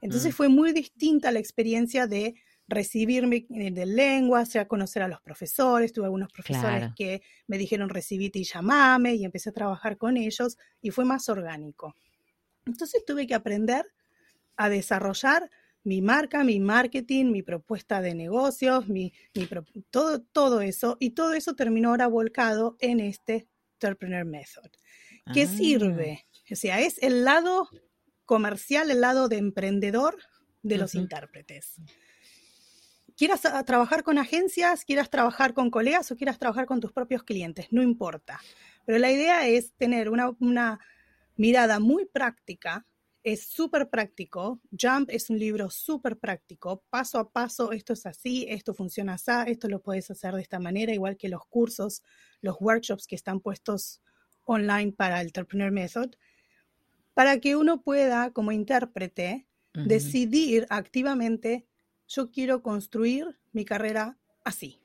Entonces 0.01 0.33
mm. 0.33 0.35
fue 0.35 0.49
muy 0.49 0.71
distinta 0.71 1.31
la 1.31 1.39
experiencia 1.39 2.07
de 2.07 2.35
recibirme 2.69 3.47
de 3.49 3.85
lengua, 3.85 4.45
sea 4.45 4.67
conocer 4.67 5.01
a 5.01 5.07
los 5.07 5.19
profesores, 5.21 5.91
tuve 5.91 6.05
algunos 6.05 6.31
profesores 6.31 6.91
que 6.95 7.21
me 7.47 7.57
dijeron 7.57 7.89
recibite 7.89 8.37
y 8.39 8.43
llamame 8.43 9.15
y 9.15 9.25
empecé 9.25 9.49
a 9.49 9.53
trabajar 9.53 9.97
con 9.97 10.17
ellos 10.17 10.57
y 10.81 10.91
fue 10.91 11.03
más 11.03 11.27
orgánico. 11.29 11.95
Entonces 12.65 13.03
tuve 13.05 13.25
que 13.25 13.33
aprender 13.33 13.85
a 14.55 14.69
desarrollar 14.69 15.49
mi 15.83 16.01
marca, 16.01 16.43
mi 16.43 16.59
marketing, 16.59 17.31
mi 17.31 17.41
propuesta 17.41 18.01
de 18.01 18.13
negocios, 18.13 18.87
mi, 18.87 19.13
todo, 19.89 20.21
todo 20.21 20.61
eso 20.61 20.97
y 20.99 21.11
todo 21.11 21.33
eso 21.33 21.55
terminó 21.55 21.89
ahora 21.89 22.07
volcado 22.07 22.77
en 22.79 22.99
este 22.99 23.47
Entrepreneur 23.73 24.25
Method. 24.25 24.69
¿Qué 25.33 25.43
ah. 25.43 25.47
sirve? 25.47 26.27
O 26.51 26.55
sea, 26.55 26.81
es 26.81 27.01
el 27.01 27.23
lado 27.23 27.69
comercial, 28.29 28.91
el 28.91 29.01
lado 29.01 29.27
de 29.27 29.37
emprendedor 29.37 30.15
de 30.61 30.77
los 30.77 30.93
intérpretes. 30.93 31.77
Quieras 33.17 33.43
ah, 33.45 33.63
trabajar 33.63 34.03
con 34.03 34.19
agencias, 34.19 34.85
quieras 34.85 35.09
trabajar 35.09 35.55
con 35.55 35.71
colegas 35.71 36.11
o 36.11 36.15
quieras 36.15 36.37
trabajar 36.37 36.67
con 36.67 36.79
tus 36.79 36.93
propios 36.93 37.23
clientes, 37.23 37.65
no 37.71 37.81
importa. 37.81 38.39
Pero 38.85 38.99
la 38.99 39.11
idea 39.11 39.47
es 39.47 39.73
tener 39.73 40.11
una, 40.11 40.29
una 40.39 40.79
mirada 41.37 41.79
muy 41.79 42.05
práctica, 42.05 42.85
es 43.23 43.47
súper 43.47 43.89
práctico. 43.89 44.61
Jump 44.79 45.09
es 45.09 45.31
un 45.31 45.39
libro 45.39 45.71
súper 45.71 46.19
práctico, 46.19 46.83
paso 46.91 47.17
a 47.17 47.31
paso, 47.31 47.71
esto 47.71 47.93
es 47.93 48.05
así, 48.05 48.45
esto 48.47 48.75
funciona 48.75 49.15
así, 49.15 49.31
esto 49.47 49.67
lo 49.67 49.81
puedes 49.81 50.11
hacer 50.11 50.35
de 50.35 50.43
esta 50.43 50.59
manera, 50.59 50.93
igual 50.93 51.17
que 51.17 51.29
los 51.29 51.47
cursos, 51.47 52.03
los 52.41 52.57
workshops 52.59 53.07
que 53.07 53.15
están 53.15 53.39
puestos 53.39 54.03
online 54.45 54.91
para 54.91 55.19
el 55.19 55.29
Entrepreneur 55.29 55.71
Method 55.71 56.11
para 57.13 57.39
que 57.39 57.55
uno 57.55 57.81
pueda, 57.81 58.31
como 58.31 58.51
intérprete, 58.51 59.45
decidir 59.73 60.65
activamente, 60.69 61.65
yo 62.07 62.31
quiero 62.31 62.63
construir 62.63 63.39
mi 63.51 63.65
carrera 63.65 64.17
así 64.43 64.81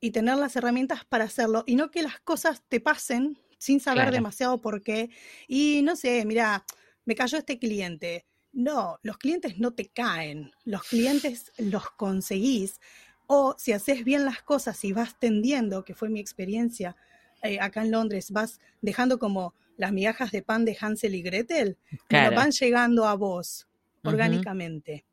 y 0.00 0.12
tener 0.12 0.36
las 0.36 0.56
herramientas 0.56 1.04
para 1.04 1.24
hacerlo 1.24 1.64
y 1.66 1.74
no 1.74 1.90
que 1.90 2.02
las 2.02 2.20
cosas 2.20 2.62
te 2.68 2.80
pasen 2.80 3.38
sin 3.58 3.78
saber 3.80 4.10
demasiado 4.10 4.60
por 4.60 4.82
qué. 4.82 5.10
Y 5.46 5.82
no 5.82 5.94
sé, 5.94 6.24
mira, 6.24 6.64
me 7.04 7.14
cayó 7.14 7.38
este 7.38 7.58
cliente. 7.58 8.26
No, 8.52 8.98
los 9.02 9.18
clientes 9.18 9.58
no 9.58 9.74
te 9.74 9.90
caen, 9.90 10.50
los 10.64 10.82
clientes 10.84 11.52
los 11.58 11.90
conseguís. 11.90 12.80
O 13.26 13.54
si 13.58 13.72
haces 13.72 14.02
bien 14.02 14.24
las 14.24 14.42
cosas 14.42 14.82
y 14.84 14.92
vas 14.92 15.18
tendiendo, 15.20 15.84
que 15.84 15.94
fue 15.94 16.08
mi 16.08 16.18
experiencia 16.18 16.96
eh, 17.42 17.60
acá 17.60 17.82
en 17.82 17.90
Londres, 17.90 18.32
vas 18.32 18.60
dejando 18.80 19.18
como 19.18 19.54
las 19.80 19.92
migajas 19.92 20.30
de 20.30 20.42
pan 20.42 20.66
de 20.66 20.76
Hansel 20.78 21.14
y 21.14 21.22
Gretel, 21.22 21.78
van 22.10 22.50
llegando 22.50 23.06
a 23.06 23.14
vos 23.14 23.66
orgánicamente. 24.04 25.06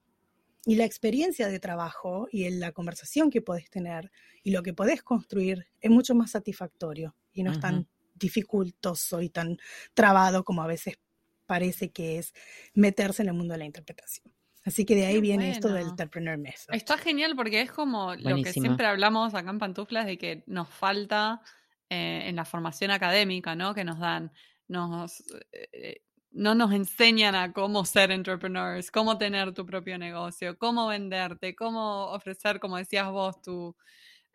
Y 0.66 0.76
la 0.76 0.84
experiencia 0.84 1.48
de 1.48 1.62
trabajo 1.62 2.28
y 2.30 2.50
la 2.50 2.74
conversación 2.74 3.30
que 3.30 3.42
podés 3.42 3.70
tener 3.70 4.12
y 4.44 4.52
lo 4.52 4.64
que 4.64 4.74
podés 4.74 5.04
construir 5.04 5.68
es 5.80 5.90
mucho 5.90 6.16
más 6.16 6.32
satisfactorio 6.32 7.16
y 7.32 7.44
no 7.44 7.54
es 7.54 7.62
tan 7.62 7.88
dificultoso 8.16 9.22
y 9.22 9.30
tan 9.30 9.58
trabado 9.94 10.44
como 10.44 10.62
a 10.62 10.68
veces 10.68 11.00
parece 11.46 11.92
que 11.92 12.18
es 12.18 12.34
meterse 12.74 13.22
en 13.22 13.30
el 13.30 13.36
mundo 13.36 13.54
de 13.54 13.60
la 13.60 13.66
interpretación. 13.66 14.34
Así 14.66 14.84
que 14.84 14.96
de 14.96 15.06
ahí 15.06 15.22
viene 15.22 15.52
esto 15.52 15.70
del 15.70 15.88
entrepreneur 15.88 16.38
method. 16.38 16.74
Está 16.74 16.98
genial 16.98 17.38
porque 17.38 17.62
es 17.62 17.72
como 17.72 18.16
lo 18.16 18.36
que 18.44 18.52
siempre 18.52 18.86
hablamos 18.86 19.34
acá 19.34 19.50
en 19.50 19.60
Pantuflas 19.60 20.06
de 20.06 20.18
que 20.18 20.44
nos 20.46 20.68
falta 20.68 21.42
eh, 21.90 22.24
en 22.26 22.36
la 22.36 22.44
formación 22.44 22.92
académica, 22.92 23.56
¿no? 23.56 23.74
Que 23.74 23.86
nos 23.86 23.98
dan 23.98 24.34
nos, 24.68 25.24
eh, 25.52 26.02
no 26.32 26.56
nos 26.56 26.72
enseñan 26.74 27.36
a 27.36 27.52
cómo 27.54 27.86
ser 27.86 28.12
entrepreneurs, 28.12 28.92
cómo 28.92 29.18
tener 29.18 29.54
tu 29.54 29.66
propio 29.66 29.98
negocio, 29.98 30.58
cómo 30.58 30.88
venderte, 30.88 31.56
cómo 31.56 32.08
ofrecer, 32.12 32.60
como 32.60 32.78
decías 32.78 33.10
vos, 33.10 33.42
tu, 33.42 33.76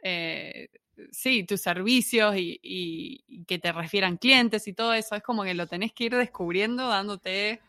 eh, 0.02 0.68
sí, 1.10 1.44
tus 1.44 1.60
servicios 1.60 2.34
y, 2.36 3.44
que 3.46 3.58
te 3.58 3.72
refieran 3.72 4.16
clientes 4.16 4.66
y 4.66 4.72
todo 4.72 4.94
eso. 4.94 5.14
Es 5.14 5.22
como 5.22 5.44
que 5.44 5.54
lo 5.54 5.66
tenés 5.66 5.92
que 5.92 6.04
ir 6.04 6.16
descubriendo 6.16 6.88
dándote 6.88 7.60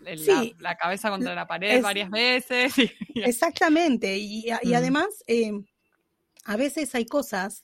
la, 0.00 0.76
cabeza 0.76 1.10
contra 1.10 1.34
la 1.34 1.46
pared 1.46 1.82
varias 1.82 2.10
veces. 2.10 2.74
exactamente. 3.14 4.16
Y, 4.16 4.50
además, 4.50 5.06
eh, 5.26 5.52
a 6.44 6.56
veces 6.56 6.94
hay 6.94 7.06
cosas 7.06 7.62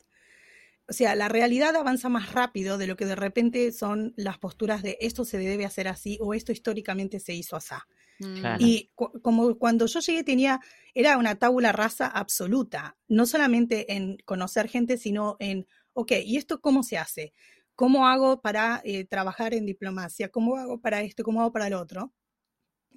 o 0.92 0.94
sea, 0.94 1.14
la 1.16 1.28
realidad 1.30 1.74
avanza 1.74 2.10
más 2.10 2.32
rápido 2.32 2.76
de 2.76 2.86
lo 2.86 2.96
que 2.96 3.06
de 3.06 3.14
repente 3.16 3.72
son 3.72 4.12
las 4.18 4.36
posturas 4.38 4.82
de 4.82 4.98
esto 5.00 5.24
se 5.24 5.38
debe 5.38 5.64
hacer 5.64 5.88
así 5.88 6.18
o 6.20 6.34
esto 6.34 6.52
históricamente 6.52 7.18
se 7.18 7.32
hizo 7.32 7.56
así. 7.56 7.74
Mm. 8.18 8.56
Y 8.58 8.90
cu- 8.94 9.18
como 9.22 9.56
cuando 9.58 9.86
yo 9.86 10.00
llegué 10.00 10.22
tenía, 10.22 10.60
era 10.92 11.16
una 11.16 11.36
tabula 11.36 11.72
rasa 11.72 12.06
absoluta, 12.08 12.98
no 13.08 13.24
solamente 13.24 13.94
en 13.94 14.18
conocer 14.26 14.68
gente, 14.68 14.98
sino 14.98 15.36
en, 15.40 15.66
ok, 15.94 16.12
¿y 16.24 16.36
esto 16.36 16.60
cómo 16.60 16.82
se 16.82 16.98
hace? 16.98 17.32
¿Cómo 17.74 18.06
hago 18.06 18.42
para 18.42 18.82
eh, 18.84 19.06
trabajar 19.06 19.54
en 19.54 19.64
diplomacia? 19.64 20.28
¿Cómo 20.28 20.56
hago 20.58 20.82
para 20.82 21.00
esto? 21.00 21.24
¿Cómo 21.24 21.40
hago 21.40 21.52
para 21.52 21.68
el 21.68 21.72
otro? 21.74 22.12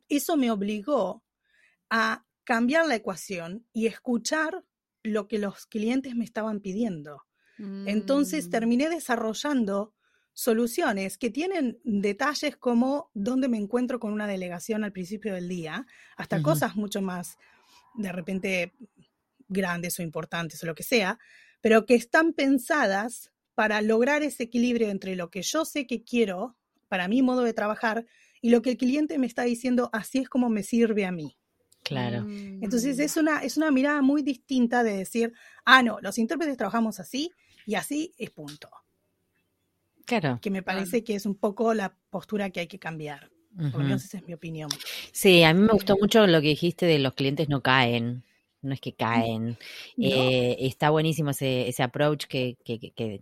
Eso 0.09 0.35
me 0.37 0.51
obligó 0.51 1.23
a 1.89 2.25
cambiar 2.43 2.87
la 2.87 2.95
ecuación 2.95 3.67
y 3.73 3.87
escuchar 3.87 4.65
lo 5.03 5.27
que 5.27 5.39
los 5.39 5.65
clientes 5.67 6.15
me 6.15 6.25
estaban 6.25 6.59
pidiendo. 6.61 7.23
Entonces 7.57 8.47
Mm. 8.47 8.49
terminé 8.49 8.89
desarrollando 8.89 9.93
soluciones 10.33 11.17
que 11.17 11.29
tienen 11.29 11.79
detalles 11.83 12.57
como 12.57 13.09
dónde 13.13 13.47
me 13.47 13.57
encuentro 13.57 13.99
con 13.99 14.11
una 14.11 14.27
delegación 14.27 14.83
al 14.83 14.91
principio 14.91 15.33
del 15.33 15.47
día, 15.47 15.87
hasta 16.17 16.41
cosas 16.41 16.75
mucho 16.75 17.01
más 17.01 17.37
de 17.93 18.11
repente 18.11 18.73
grandes 19.47 19.97
o 19.99 20.03
importantes 20.03 20.61
o 20.61 20.65
lo 20.65 20.75
que 20.75 20.83
sea, 20.83 21.19
pero 21.61 21.85
que 21.85 21.95
están 21.95 22.33
pensadas 22.33 23.31
para 23.53 23.81
lograr 23.81 24.23
ese 24.23 24.43
equilibrio 24.43 24.89
entre 24.89 25.15
lo 25.15 25.29
que 25.29 25.41
yo 25.41 25.63
sé 25.63 25.87
que 25.87 26.03
quiero 26.03 26.57
para 26.89 27.07
mi 27.07 27.21
modo 27.21 27.43
de 27.43 27.53
trabajar 27.53 28.05
y 28.41 28.49
lo 28.49 28.61
que 28.61 28.71
el 28.71 28.77
cliente 28.77 29.17
me 29.17 29.27
está 29.27 29.43
diciendo, 29.43 29.89
así 29.93 30.19
es 30.19 30.29
como 30.29 30.49
me 30.49 30.63
sirve 30.63 31.05
a 31.05 31.11
mí. 31.11 31.37
Claro. 31.83 32.23
Mm. 32.23 32.63
Entonces 32.63 32.99
es 32.99 33.15
una, 33.15 33.39
es 33.39 33.57
una 33.57 33.71
mirada 33.71 34.01
muy 34.01 34.21
distinta 34.21 34.83
de 34.83 34.97
decir, 34.97 35.33
ah, 35.63 35.81
no, 35.81 35.99
los 36.01 36.17
intérpretes 36.17 36.57
trabajamos 36.57 36.99
así 36.99 37.31
y 37.65 37.75
así 37.75 38.13
es 38.17 38.31
punto. 38.31 38.69
Claro. 40.05 40.41
Que 40.41 40.49
me 40.49 40.63
parece 40.63 41.03
que 41.03 41.15
es 41.15 41.25
un 41.25 41.35
poco 41.35 41.73
la 41.73 41.97
postura 42.09 42.49
que 42.49 42.61
hay 42.61 42.67
que 42.67 42.79
cambiar. 42.79 43.31
Por 43.69 43.79
lo 43.81 43.83
Ujú. 43.83 43.85
menos 43.85 44.05
esa 44.05 44.17
es 44.19 44.25
mi 44.25 44.33
opinión. 44.33 44.69
Sí, 45.11 45.43
a 45.43 45.53
mí 45.53 45.61
me 45.61 45.73
gustó 45.73 45.95
mucho 45.99 46.27
lo 46.27 46.41
que 46.41 46.47
dijiste 46.49 46.85
de 46.85 46.99
los 46.99 47.13
clientes 47.13 47.49
no 47.49 47.61
caen. 47.61 48.23
No 48.61 48.73
es 48.73 48.81
que 48.81 48.93
caen. 48.93 49.57
¿no? 49.97 49.99
Eh, 49.99 50.57
está 50.59 50.89
buenísimo 50.89 51.31
ese, 51.31 51.67
ese 51.67 51.83
approach 51.83 52.25
que, 52.25 52.57
que, 52.65 52.79
que- 52.79 52.91
que- 52.91 53.21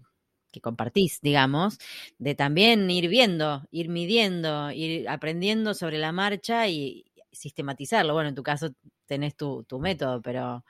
que 0.51 0.62
compartís, 0.62 1.19
digamos, 1.21 1.79
de 2.19 2.36
también 2.36 2.89
ir 2.91 3.08
viendo, 3.10 3.63
ir 3.71 3.89
midiendo, 3.89 4.71
ir 4.71 5.10
aprendiendo 5.10 5.73
sobre 5.73 5.97
la 5.97 6.12
marcha 6.12 6.67
y 6.67 7.06
sistematizarlo. 7.32 8.13
Bueno, 8.13 8.29
en 8.29 8.36
tu 8.36 8.43
caso 8.43 8.69
tenés 9.08 9.36
tu, 9.36 9.63
tu 9.63 9.79
método, 9.79 10.21
pero, 10.21 10.63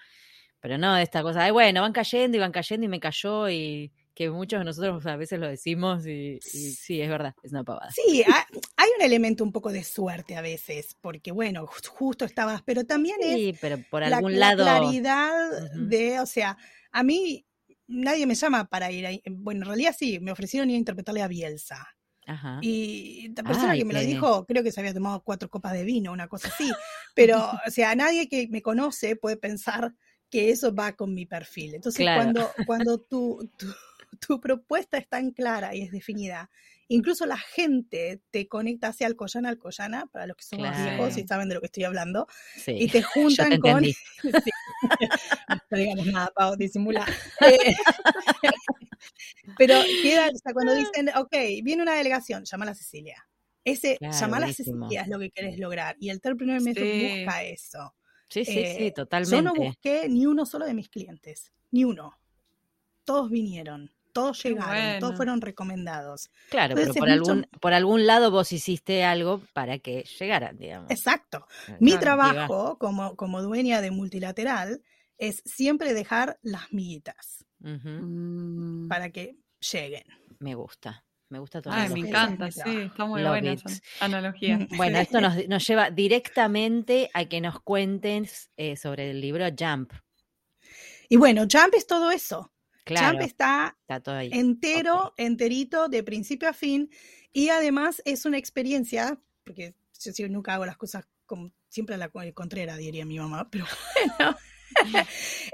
pero 0.64 0.78
no 0.78 0.96
esta 0.96 1.22
cosa 1.22 1.44
de, 1.44 1.52
bueno, 1.52 1.82
van 1.82 1.92
cayendo 1.92 2.38
y 2.38 2.40
van 2.40 2.54
cayendo 2.54 2.86
y 2.86 2.90
me 2.90 3.02
cayó 3.02 3.50
y 3.50 3.92
que 4.16 4.30
muchos 4.30 4.60
de 4.60 4.64
nosotros 4.64 5.06
a 5.08 5.18
veces 5.18 5.38
lo 5.40 5.48
decimos 5.50 6.08
y, 6.08 6.40
y 6.40 6.40
sí, 6.72 7.02
es 7.02 7.10
verdad, 7.10 7.36
es 7.44 7.52
una 7.52 7.66
pavada. 7.66 7.92
Sí, 7.92 8.24
ha- 8.26 8.48
hay 8.78 8.90
un 8.98 9.04
elemento 9.04 9.44
un 9.44 9.52
poco 9.52 9.74
de 9.74 9.84
suerte 9.84 10.38
a 10.38 10.42
veces, 10.42 10.96
porque 11.02 11.34
bueno, 11.34 11.68
ju- 11.68 11.88
justo 11.90 12.24
estabas, 12.24 12.62
pero 12.62 12.86
también 12.86 13.18
es 13.22 13.60
pero 13.60 13.78
por 13.92 14.04
algún 14.06 14.32
la 14.40 14.56
lado... 14.56 14.64
claridad 14.64 15.34
de, 15.76 16.22
o 16.22 16.26
sea, 16.26 16.56
a 16.92 17.04
mí 17.04 17.46
nadie 17.88 18.26
me 18.26 18.36
llama 18.36 18.70
para 18.70 18.90
ir 18.90 19.06
ahí. 19.06 19.22
Bueno, 19.30 19.64
en 19.64 19.68
realidad 19.68 19.94
sí, 20.00 20.20
me 20.22 20.32
ofrecieron 20.32 20.70
ir 20.70 20.76
a 20.76 20.80
interpretarle 20.80 21.22
a 21.24 21.28
Bielsa. 21.28 21.86
Ajá. 22.26 22.60
Y 22.62 23.34
la 23.36 23.44
persona 23.44 23.72
Ay, 23.74 23.80
que 23.80 23.86
me 23.86 23.94
lo 23.94 24.00
dijo, 24.00 24.46
creo 24.46 24.64
que 24.64 24.72
se 24.72 24.80
había 24.80 24.94
tomado 24.94 25.22
cuatro 25.24 25.50
copas 25.50 25.74
de 25.74 25.84
vino, 25.84 26.14
una 26.14 26.30
cosa 26.30 26.48
así. 26.48 26.72
Pero, 27.16 27.38
o 27.68 27.70
sea, 27.70 27.94
nadie 27.96 28.30
que 28.30 28.48
me 28.50 28.62
conoce 28.62 29.18
puede 29.18 29.36
pensar 29.36 29.94
que 30.34 30.50
eso 30.50 30.74
va 30.74 30.94
con 30.94 31.14
mi 31.14 31.28
perfil. 31.28 31.76
Entonces, 31.76 32.00
Claro. 32.00 32.24
cuando, 32.24 32.52
cuando 32.68 32.98
tu, 32.98 33.52
tu, 33.56 33.68
tu 34.20 34.42
propuesta 34.42 34.98
es 34.98 35.08
tan 35.08 35.30
clara 35.30 35.76
y 35.76 35.84
es 35.84 35.92
definida, 35.92 36.50
incluso 36.88 37.28
la 37.28 37.38
gente 37.38 38.20
te 38.32 38.48
conecta 38.48 38.88
hacia 38.88 39.06
Alcoyana, 39.06 39.50
Alcoyana, 39.50 40.08
para 40.08 40.26
los 40.26 40.36
que 40.36 40.44
somos 40.44 40.76
viejos 40.76 41.12
y 41.18 41.22
Claro. 41.22 41.28
saben 41.28 41.50
de 41.50 41.54
lo 41.56 41.62
que 41.62 41.68
estoy 41.68 41.84
hablando, 41.84 42.26
Sí, 42.56 42.72
y 42.80 42.88
te 42.88 43.04
juntan 43.48 43.50
te 43.52 43.60
con... 43.60 43.84
Sí. 44.24 44.50
No 45.70 45.78
digamos 45.78 46.06
nada, 46.08 46.32
Pau, 46.36 46.56
disimula. 46.56 47.06
Eh, 47.42 47.76
Pero 49.58 49.76
queda, 50.02 50.30
o 50.34 50.38
sea, 50.38 50.52
cuando 50.54 50.74
dicen, 50.74 51.10
ok, 51.16 51.32
viene 51.64 51.84
una 51.84 51.94
delegación, 51.94 52.44
llama 52.46 52.72
a 52.72 52.74
Cecilia. 52.74 53.24
Ese 53.64 53.98
Claro, 53.98 54.18
llamar 54.20 54.44
a. 54.46 54.54
Cecilia 54.54 55.02
es 55.04 55.08
lo 55.08 55.20
que 55.20 55.30
querés 55.30 55.60
lograr. 55.60 55.96
Y 56.00 56.10
el 56.10 56.20
Method 56.24 56.82
Sí. 56.82 57.24
busca 57.24 57.44
eso. 57.44 57.94
Sí, 58.30 58.46
sí, 58.46 58.54
sí, 58.54 58.60
Eh, 58.88 58.92
totalmente. 58.96 59.36
Yo 59.36 59.42
no 59.42 59.54
busqué 59.54 60.08
ni 60.10 60.26
uno 60.26 60.46
solo 60.46 60.66
de 60.66 60.74
mis 60.74 60.90
clientes, 60.90 61.52
ni 61.72 61.84
uno. 61.84 62.18
Todos 63.06 63.30
vinieron, 63.30 63.92
todos 64.14 64.42
llegaron, 64.44 65.00
todos 65.00 65.16
fueron 65.18 65.42
recomendados. 65.42 66.30
Claro, 66.50 66.76
pero 66.76 66.94
por 66.94 67.10
mucho- 67.10 67.32
algún, 67.32 67.48
por 67.60 67.74
algún 67.74 68.06
lado 68.08 68.32
vos 68.32 68.52
hiciste 68.52 69.04
algo 69.04 69.42
para 69.54 69.80
que 69.80 70.04
llegaran, 70.20 70.58
digamos. 70.58 70.90
Exacto. 70.90 71.46
Eh, 71.68 71.78
Mi 71.80 71.92
Claro, 71.92 72.02
trabajo 72.02 72.78
como, 72.80 73.16
como 73.16 73.42
dueña 73.42 73.82
de 73.82 73.92
multilateral 73.92 74.82
es 75.18 75.42
siempre 75.46 75.94
dejar 75.94 76.40
las 76.42 76.72
miguitas 76.74 77.46
Mm. 77.60 78.88
para 78.88 79.10
que 79.12 79.38
lleguen. 79.72 80.04
Me 80.40 80.56
gusta, 80.56 81.04
me 81.34 81.40
gusta 81.40 81.62
todo 81.62 81.74
Ay, 81.74 81.90
me 81.90 82.00
encanta, 82.08 82.52
sí, 82.52 82.62
está 82.86 83.06
muy 83.06 83.22
Love 83.22 83.32
buena 83.32 83.54
it. 83.54 83.66
esa 83.66 83.82
analogía. 84.00 84.58
Mm. 84.60 84.78
Bueno, 84.78 85.00
esto 85.00 85.20
nos, 85.20 85.48
nos 85.48 85.68
lleva 85.68 85.90
directamente 85.90 87.10
a 87.14 87.26
que 87.26 87.42
nos 87.42 87.60
cuentes 87.60 88.52
eh, 88.56 88.78
sobre 88.78 89.10
el 89.10 89.20
libro 89.20 89.46
Jump. 89.58 89.92
Y 91.10 91.18
bueno, 91.18 91.42
Jump 91.52 91.74
es 91.76 91.88
todo 91.88 92.12
eso. 92.12 92.52
Claro, 92.86 93.14
Jump 93.18 93.22
está 93.24 93.76
está 93.82 94.00
todo 94.00 94.16
ahí. 94.16 94.30
entero, 94.32 95.14
enterito, 95.18 95.88
de 95.90 96.04
principio 96.04 96.50
a 96.50 96.54
fin. 96.54 96.90
Y 97.32 97.50
además 97.50 98.02
es 98.06 98.26
una 98.26 98.38
experiencia, 98.38 99.20
porque 99.44 99.74
yo 100.16 100.30
nunca 100.30 100.54
hago 100.54 100.66
las 100.68 100.78
cosas 100.78 101.08
como 101.26 101.52
siempre 101.68 101.96
a 101.96 101.98
la 101.98 102.10
co- 102.10 102.22
contrera, 102.36 102.78
diría 102.78 103.06
mi 103.06 103.18
mamá, 103.18 103.50
pero 103.50 103.66
bueno. 104.18 104.38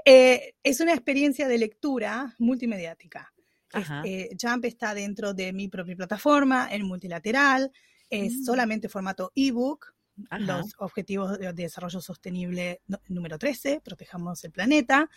Eh, 0.06 0.56
es 0.64 0.80
una 0.80 0.94
experiencia 0.94 1.48
de 1.50 1.58
lectura 1.58 2.36
multimediática. 2.40 3.34
Es- 3.74 3.82
Ajá. 3.82 4.02
eh, 4.06 4.30
Jump 4.42 4.66
está 4.66 4.94
dentro 4.94 5.34
de 5.34 5.54
mi 5.54 5.68
propia 5.68 5.96
plataforma, 5.96 6.68
en 6.72 6.86
multilateral, 6.86 7.72
es 8.10 8.34
Mm. 8.38 8.44
solamente 8.44 8.90
formato 8.90 9.32
ebook. 9.36 9.94
Ajá. 10.30 10.40
Los 10.40 10.74
objetivos 10.80 11.40
de 11.40 11.54
de 11.54 11.64
desarrollo 11.64 12.02
sostenible 12.02 12.82
número 13.08 13.38
13, 13.40 13.80
protejamos 13.82 14.44
el 14.44 14.52
planeta. 14.52 15.10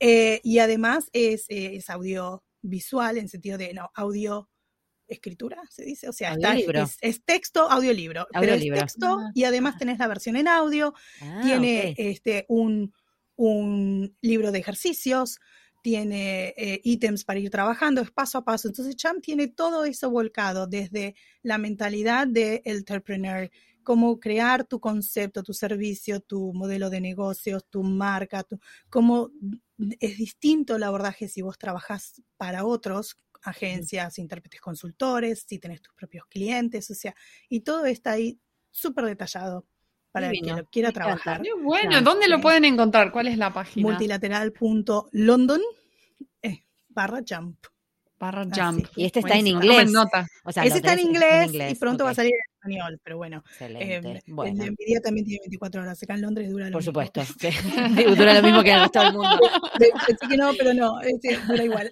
Eh, 0.00 0.40
y 0.44 0.60
además 0.60 1.10
es, 1.12 1.44
eh, 1.50 1.76
es 1.76 1.90
audiovisual 1.90 3.18
en 3.18 3.28
sentido 3.28 3.58
de 3.58 3.74
no, 3.74 3.90
audio 3.94 4.48
escritura, 5.08 5.62
se 5.70 5.84
dice, 5.84 6.08
o 6.08 6.12
sea, 6.12 6.32
está- 6.32 6.56
es, 6.56 6.96
es 7.00 7.22
texto, 7.24 7.70
audiolibro, 7.70 8.26
pero 8.32 8.40
Audiolibro. 8.54 8.76
es 8.78 8.82
texto 8.94 9.18
Ah. 9.20 9.30
y 9.34 9.44
además 9.44 9.76
tenés 9.78 9.98
la 9.98 10.08
versión 10.08 10.34
en 10.36 10.48
audio, 10.48 10.94
Ah, 11.20 11.40
tiene 11.44 11.94
este, 11.98 12.44
un, 12.48 12.92
un 13.36 14.16
libro 14.20 14.50
de 14.50 14.58
ejercicios, 14.58 15.38
tiene 15.86 16.52
eh, 16.56 16.80
ítems 16.82 17.22
para 17.22 17.38
ir 17.38 17.48
trabajando, 17.48 18.00
es 18.00 18.10
paso 18.10 18.38
a 18.38 18.44
paso. 18.44 18.66
Entonces, 18.66 18.96
Cham 18.96 19.20
tiene 19.20 19.46
todo 19.46 19.84
eso 19.84 20.10
volcado 20.10 20.66
desde 20.66 21.14
la 21.44 21.58
mentalidad 21.58 22.26
del 22.26 22.60
entrepreneur, 22.64 23.48
cómo 23.84 24.18
crear 24.18 24.64
tu 24.64 24.80
concepto, 24.80 25.44
tu 25.44 25.54
servicio, 25.54 26.18
tu 26.18 26.52
modelo 26.52 26.90
de 26.90 27.00
negocios, 27.00 27.66
tu 27.70 27.84
marca, 27.84 28.42
tu, 28.42 28.58
cómo 28.90 29.30
es 30.00 30.18
distinto 30.18 30.74
el 30.74 30.82
abordaje 30.82 31.28
si 31.28 31.40
vos 31.40 31.56
trabajás 31.56 32.20
para 32.36 32.64
otros, 32.64 33.20
agencias, 33.42 34.18
intérpretes 34.18 34.60
consultores, 34.60 35.44
si 35.46 35.60
tenés 35.60 35.82
tus 35.82 35.94
propios 35.94 36.26
clientes, 36.26 36.90
o 36.90 36.96
sea, 36.96 37.14
y 37.48 37.60
todo 37.60 37.86
está 37.86 38.10
ahí 38.10 38.40
súper 38.72 39.04
detallado 39.04 39.68
para 40.16 40.26
el 40.28 40.32
que 40.32 40.38
Divino, 40.40 40.56
lo 40.58 40.64
quiera 40.66 40.92
trabajar. 40.92 41.42
Bueno, 41.62 41.88
Claro, 41.90 42.04
¿dónde 42.04 42.28
lo 42.28 42.36
sí. 42.36 42.42
pueden 42.42 42.64
encontrar? 42.64 43.12
¿Cuál 43.12 43.28
es 43.28 43.38
la 43.38 43.52
página? 43.52 43.88
multilateral.london 43.88 45.60
eh, 46.42 46.62
barra 46.88 47.20
jump. 47.28 47.56
Barra 48.18 48.46
Así. 48.50 48.58
Jump. 48.58 48.86
Y 48.96 49.04
este 49.04 49.18
está 49.18 49.34
en 49.34 49.40
Buenísimo, 49.44 49.62
inglés. 49.62 49.76
tomen 49.78 49.92
nota. 49.92 50.26
O 50.44 50.50
sea, 50.52 50.62
Ese 50.64 50.70
lo 50.70 50.76
está 50.76 50.92
en 50.94 51.12
tenés 51.12 51.46
inglés, 51.50 51.72
y 51.72 51.74
pronto 51.74 52.04
va 52.04 52.10
a 52.12 52.14
salir 52.14 52.32
en 52.32 52.40
español, 52.54 53.00
pero 53.04 53.18
bueno. 53.18 53.44
Excelente. 53.46 53.94
eh, 54.16 54.22
bueno, 54.28 54.64
el 54.64 54.74
día 54.74 55.00
también 55.02 55.26
tiene 55.26 55.40
24 55.42 55.82
horas. 55.82 56.02
Acá 56.02 56.14
en 56.14 56.22
Londres 56.22 56.48
dura 56.50 56.64
lo 56.64 56.72
por 56.72 56.80
mismo. 56.80 56.92
supuesto. 56.92 57.22
sí. 57.38 57.48
Dura 58.16 58.32
lo 58.32 58.42
mismo 58.42 58.62
que 58.62 58.72
el 58.72 58.80
resto 58.80 59.00
del 59.02 59.12
mundo. 59.12 59.38
Pensé 59.78 60.28
que 60.30 60.36
no, 60.38 60.50
pero 60.56 60.72
no, 60.72 60.98
este, 61.02 61.36
dura 61.46 61.62
igual. 61.64 61.90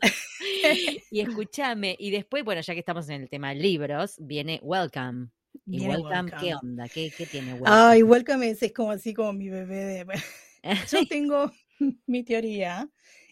Y 1.11 1.21
escúchame, 1.21 1.95
y 1.99 2.11
después, 2.11 2.43
bueno, 2.43 2.63
ya 2.63 2.73
que 2.73 2.81
estamos 2.81 3.07
en 3.11 3.21
el 3.21 3.29
tema 3.29 3.51
de 3.51 3.57
libros, 3.57 4.17
viene 4.19 4.61
Welcome. 4.63 5.27
¿Y 5.67 5.87
Welcome, 5.87 6.33
qué 6.41 6.55
onda? 6.55 6.89
¿Qué, 6.89 7.11
qué 7.17 7.27
tiene 7.27 7.53
Welcome? 7.55 7.71
Ay, 7.73 8.03
Welcome 8.03 8.51
es, 8.51 8.63
es 8.63 8.73
como 8.73 8.91
así 8.91 9.15
como 9.15 9.33
mi 9.33 9.49
bebé 9.49 9.85
de... 9.85 10.07
Yo 10.91 11.07
tengo 11.09 11.53
mi 12.07 12.25
teoría 12.25 12.89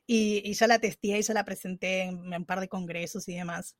y, 0.07 0.43
y 0.45 0.55
ya 0.55 0.67
la 0.67 0.79
testé 0.79 1.19
y 1.19 1.23
ya 1.23 1.35
la 1.35 1.45
presenté 1.45 2.03
en, 2.03 2.33
en 2.33 2.41
un 2.41 2.45
par 2.45 2.61
de 2.61 2.69
congresos 2.69 3.29
y 3.29 3.35
demás, 3.35 3.77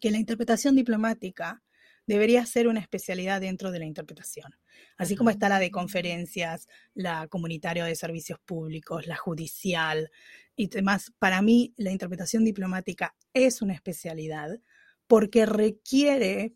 que 0.00 0.10
la 0.10 0.18
interpretación 0.18 0.76
diplomática 0.76 1.62
debería 2.08 2.44
ser 2.46 2.68
una 2.68 2.80
especialidad 2.80 3.42
dentro 3.42 3.70
de 3.70 3.78
la 3.78 3.84
interpretación. 3.84 4.54
Así 4.96 5.14
como 5.14 5.28
está 5.28 5.50
la 5.50 5.58
de 5.58 5.70
conferencias, 5.70 6.66
la 6.94 7.28
comunitaria 7.28 7.84
de 7.84 7.94
servicios 7.94 8.38
públicos, 8.40 9.06
la 9.06 9.16
judicial 9.16 10.10
y 10.56 10.68
demás, 10.68 11.12
para 11.18 11.42
mí 11.42 11.74
la 11.76 11.90
interpretación 11.90 12.44
diplomática 12.44 13.14
es 13.34 13.60
una 13.60 13.74
especialidad 13.74 14.58
porque 15.06 15.44
requiere 15.44 16.54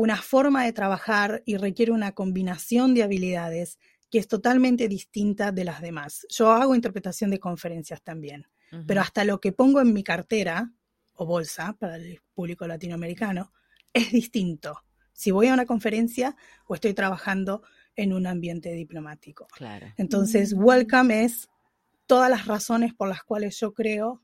una 0.00 0.16
forma 0.16 0.64
de 0.64 0.72
trabajar 0.72 1.42
y 1.44 1.58
requiere 1.58 1.92
una 1.92 2.12
combinación 2.12 2.94
de 2.94 3.02
habilidades 3.02 3.78
que 4.10 4.18
es 4.18 4.28
totalmente 4.28 4.88
distinta 4.88 5.52
de 5.52 5.64
las 5.64 5.82
demás. 5.82 6.26
Yo 6.30 6.52
hago 6.52 6.74
interpretación 6.74 7.30
de 7.30 7.38
conferencias 7.38 8.00
también, 8.02 8.46
pero 8.86 9.02
hasta 9.02 9.24
lo 9.24 9.42
que 9.42 9.52
pongo 9.52 9.78
en 9.78 9.92
mi 9.92 10.02
cartera 10.02 10.72
o 11.12 11.26
bolsa 11.26 11.76
para 11.78 11.96
el 11.96 12.18
público 12.32 12.66
latinoamericano 12.66 13.52
es 13.92 14.10
distinto. 14.10 14.80
Si 15.12 15.32
voy 15.32 15.48
a 15.48 15.52
una 15.52 15.66
conferencia 15.66 16.34
o 16.66 16.76
estoy 16.76 16.94
trabajando 16.94 17.62
en 17.94 18.14
un 18.14 18.26
ambiente 18.26 18.72
diplomático. 18.72 19.48
Entonces, 19.98 20.54
mm. 20.54 20.64
welcome 20.64 21.24
es 21.24 21.50
todas 22.06 22.30
las 22.30 22.46
razones 22.46 22.94
por 22.94 23.06
las 23.06 23.22
cuales 23.22 23.60
yo 23.60 23.74
creo 23.74 24.22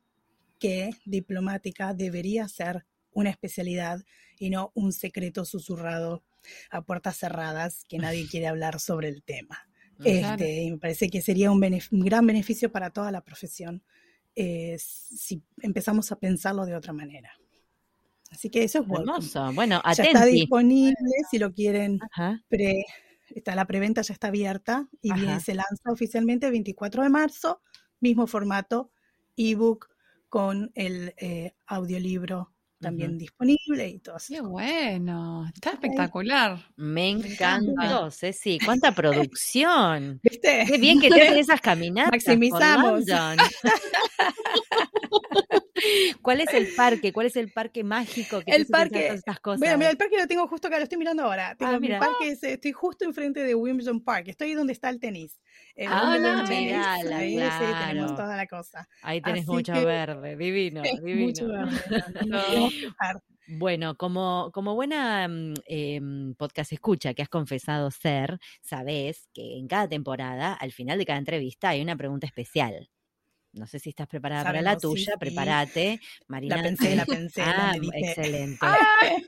que 0.58 0.88
diplomática 1.04 1.92
debería 1.92 2.48
ser 2.48 2.86
una 3.16 3.30
especialidad 3.30 4.04
y 4.38 4.50
no 4.50 4.72
un 4.74 4.92
secreto 4.92 5.46
susurrado 5.46 6.22
a 6.70 6.82
puertas 6.82 7.16
cerradas 7.16 7.84
que 7.88 7.98
nadie 7.98 8.26
quiere 8.30 8.46
hablar 8.46 8.78
sobre 8.78 9.08
el 9.08 9.22
tema. 9.22 9.68
Este, 10.04 10.62
y 10.62 10.70
me 10.72 10.76
parece 10.76 11.08
que 11.08 11.22
sería 11.22 11.50
un, 11.50 11.60
gran 11.90 12.26
beneficio 12.26 12.70
para 12.70 12.90
toda 12.90 13.10
la 13.10 13.22
profesión 13.22 13.82
eh, 14.34 14.76
si 14.78 15.42
empezamos 15.62 16.12
a 16.12 16.18
pensarlo 16.18 16.66
de 16.66 16.76
otra 16.76 16.92
manera. 16.92 17.30
Así 18.30 18.50
que 18.50 18.62
eso 18.62 18.80
es 18.80 18.86
bueno. 18.86 19.16
Bueno, 19.54 19.80
ya 19.96 20.04
está 20.04 20.26
disponible 20.26 20.94
si 21.30 21.38
lo 21.38 21.54
quieren. 21.54 21.98
está, 23.30 23.54
la 23.54 23.64
preventa 23.64 24.02
ya 24.02 24.12
está 24.12 24.28
abierta 24.28 24.86
y 25.00 25.14
bien, 25.14 25.40
se 25.40 25.54
lanza 25.54 25.90
oficialmente 25.90 26.44
el 26.44 26.52
24 26.52 27.02
de 27.02 27.08
marzo, 27.08 27.62
mismo 28.00 28.26
formato, 28.26 28.90
ebook 29.38 29.88
con 30.28 30.70
el 30.74 31.14
eh, 31.16 31.54
audiolibro 31.66 32.52
también 32.80 33.18
disponible 33.18 33.88
y 33.88 33.98
todo 33.98 34.16
eso. 34.16 34.34
Qué 34.34 34.40
bueno, 34.40 35.46
está 35.54 35.70
espectacular. 35.70 36.58
Me 36.76 37.10
encantó, 37.10 38.10
Ceci. 38.10 38.58
Cuánta 38.64 38.92
producción. 38.92 40.20
¿Viste? 40.22 40.64
Qué 40.66 40.78
bien 40.78 41.00
que 41.00 41.10
te 41.34 41.38
esas 41.38 41.60
caminatas. 41.60 42.12
Maximizamos. 42.12 43.04
¿Cuál 46.22 46.40
es 46.40 46.52
el 46.54 46.68
parque? 46.74 47.12
¿Cuál 47.12 47.26
es 47.26 47.36
el 47.36 47.52
parque 47.52 47.84
mágico 47.84 48.42
que 48.42 48.54
el 48.54 48.66
parque, 48.66 49.08
estas 49.08 49.40
cosas? 49.40 49.60
Bueno, 49.60 49.78
mira, 49.78 49.90
el 49.90 49.96
parque 49.96 50.18
lo 50.18 50.26
tengo 50.26 50.46
justo 50.48 50.68
acá, 50.68 50.78
lo 50.78 50.84
estoy 50.84 50.98
mirando 50.98 51.24
ahora. 51.24 51.54
Tengo 51.56 51.72
ah, 51.72 51.80
mi 51.80 51.88
parque 51.88 52.36
estoy 52.40 52.72
justo 52.72 53.04
enfrente 53.04 53.42
de 53.42 53.54
Wimbledon 53.54 54.02
Park. 54.02 54.28
Estoy 54.28 54.54
donde 54.54 54.72
está 54.72 54.88
el 54.88 55.00
tenis. 55.00 55.40
ah, 55.86 56.18
no, 56.18 56.46
ahí 56.46 57.36
claro. 57.36 57.86
tenemos 57.88 58.16
toda 58.16 58.36
la 58.36 58.46
cosa. 58.46 58.88
Ahí 59.02 59.20
tenés 59.20 59.46
mucho 59.46 59.72
verde, 59.72 60.36
divino, 60.36 60.82
divino. 61.02 61.26
Mucho 61.26 61.48
verde. 61.48 61.80
Bueno, 63.48 63.96
como, 63.96 64.50
como 64.52 64.74
buena 64.74 65.28
em, 65.66 66.34
podcast 66.34 66.72
escucha 66.72 67.14
que 67.14 67.22
has 67.22 67.28
confesado 67.28 67.92
ser, 67.92 68.40
sabes 68.60 69.28
que 69.32 69.58
en 69.58 69.68
cada 69.68 69.88
temporada, 69.88 70.52
al 70.52 70.72
final 70.72 70.98
de 70.98 71.06
cada 71.06 71.20
entrevista, 71.20 71.68
hay 71.68 71.80
una 71.80 71.94
pregunta 71.94 72.26
especial. 72.26 72.90
No 73.56 73.66
sé 73.66 73.78
si 73.78 73.88
estás 73.88 74.06
preparada 74.06 74.44
para 74.44 74.60
la 74.60 74.76
tuya, 74.76 75.14
prepárate. 75.18 75.98
Marina, 76.28 76.56
la 76.56 76.62
pensé, 76.62 76.94
la 76.94 77.06
pensé. 77.06 77.42
Ah, 77.42 77.72
excelente. 77.94 78.66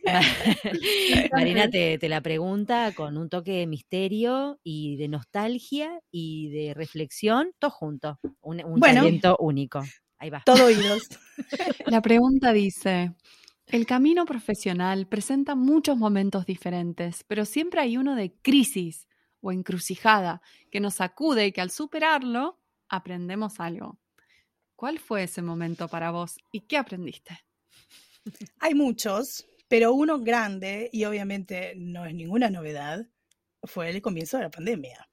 Marina 1.33 1.71
te, 1.71 1.99
la 2.09 2.21
pregunta 2.21 2.93
con 2.95 3.17
un 3.17 3.29
toque 3.29 3.53
de 3.53 3.67
misterio 3.67 4.61
y 4.63 4.97
de 4.97 5.09
nostalgia 5.09 5.99
y 6.11 6.51
de 6.51 6.75
reflexión, 6.75 7.53
todo 7.59 7.71
junto. 7.71 8.19
Un, 8.43 8.63
un 8.65 8.81
talento 8.81 9.37
único. 9.41 9.83
Ahí 10.19 10.31
va. 10.31 10.43
Todo 10.45 10.67
oídos. 10.67 11.09
La 11.87 12.03
pregunta 12.03 12.53
dice, 12.53 13.15
el 13.67 13.87
camino 13.87 14.27
profesional 14.27 15.07
presenta 15.07 15.55
muchos 15.55 15.97
momentos 15.97 16.45
diferentes, 16.45 17.25
pero 17.27 17.45
siempre 17.45 17.81
hay 17.81 17.97
uno 17.97 18.15
de 18.15 18.35
crisis 18.43 19.07
o 19.41 19.53
encrucijada 19.53 20.43
que 20.71 20.81
nos 20.81 20.95
sacude 20.95 21.47
y 21.47 21.53
que 21.53 21.61
al 21.61 21.71
superarlo 21.71 22.59
aprendemos 22.89 23.61
algo. 23.61 23.99
¿Cuál 24.79 25.01
fue 25.01 25.25
ese 25.25 25.43
momento 25.43 25.89
para 25.89 26.13
vos 26.13 26.39
y 26.53 26.61
qué 26.61 26.77
aprendiste? 26.77 27.37
Hay 28.61 28.75
muchos, 28.75 29.45
pero 29.67 29.93
uno 29.93 30.21
grande, 30.21 30.89
y 30.93 31.05
obviamente 31.05 31.75
no 31.75 32.07
es 32.07 32.15
ninguna 32.15 32.49
novedad, 32.49 33.05
fue 33.65 33.91
el 33.91 34.01
comienzo 34.01 34.37
de 34.37 34.45
la 34.45 34.51
pandemia. 34.53 35.09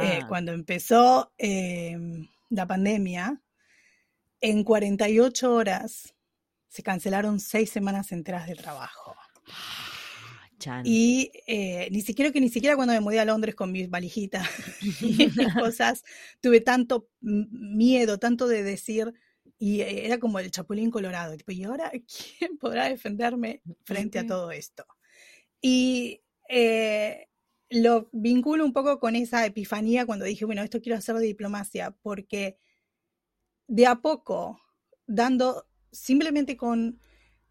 Eh, 0.00 0.22
cuando 0.26 0.52
empezó 0.52 1.34
em, 1.36 2.26
la 2.48 2.66
pandemia, 2.66 3.42
en 4.40 4.64
48 4.64 5.52
horas 5.52 6.14
se 6.68 6.82
cancelaron 6.82 7.40
seis 7.40 7.68
semanas 7.68 8.10
enteras 8.10 8.46
de 8.46 8.54
trabajo. 8.54 9.14
Y 10.84 11.30
eh, 11.46 11.88
ni 11.90 12.00
siquiera 12.00 12.32
que 12.32 12.40
ni 12.40 12.48
siquiera 12.48 12.76
cuando 12.76 12.94
me 12.94 13.00
mudé 13.00 13.20
a 13.20 13.24
Londres 13.24 13.54
con 13.54 13.72
mis 13.72 13.90
valijitas 13.90 14.46
y 15.00 15.26
mis 15.26 15.54
cosas, 15.58 16.04
tuve 16.40 16.60
tanto 16.60 17.08
miedo, 17.20 18.18
tanto 18.18 18.48
de 18.48 18.62
decir, 18.62 19.12
y 19.58 19.80
eh, 19.80 20.06
era 20.06 20.18
como 20.18 20.38
el 20.38 20.50
chapulín 20.50 20.90
colorado, 20.90 21.36
tipo, 21.36 21.52
¿y 21.52 21.64
ahora 21.64 21.90
quién 21.90 22.58
podrá 22.58 22.88
defenderme 22.88 23.62
frente 23.84 24.18
a 24.18 24.26
todo 24.26 24.50
esto? 24.50 24.84
Y 25.60 26.22
eh, 26.48 27.28
lo 27.70 28.08
vinculo 28.12 28.64
un 28.64 28.72
poco 28.72 29.00
con 29.00 29.16
esa 29.16 29.46
epifanía 29.46 30.06
cuando 30.06 30.24
dije, 30.24 30.44
bueno, 30.44 30.62
esto 30.62 30.80
quiero 30.80 30.98
hacer 30.98 31.16
de 31.16 31.26
diplomacia, 31.26 31.92
porque 32.02 32.58
de 33.66 33.86
a 33.86 33.96
poco, 33.96 34.60
dando 35.06 35.66
simplemente 35.90 36.56
con 36.56 37.00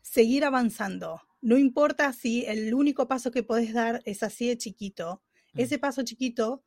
seguir 0.01 0.45
avanzando. 0.45 1.21
No 1.43 1.57
importa 1.57 2.13
si 2.13 2.45
el 2.45 2.73
único 2.73 3.09
paso 3.09 3.29
que 3.29 3.43
podés 3.43 3.73
dar 3.73 4.01
es 4.05 4.23
así 4.23 4.47
de 4.47 4.57
chiquito. 4.57 5.21
Mm. 5.51 5.59
Ese 5.59 5.77
paso 5.77 6.01
chiquito 6.03 6.63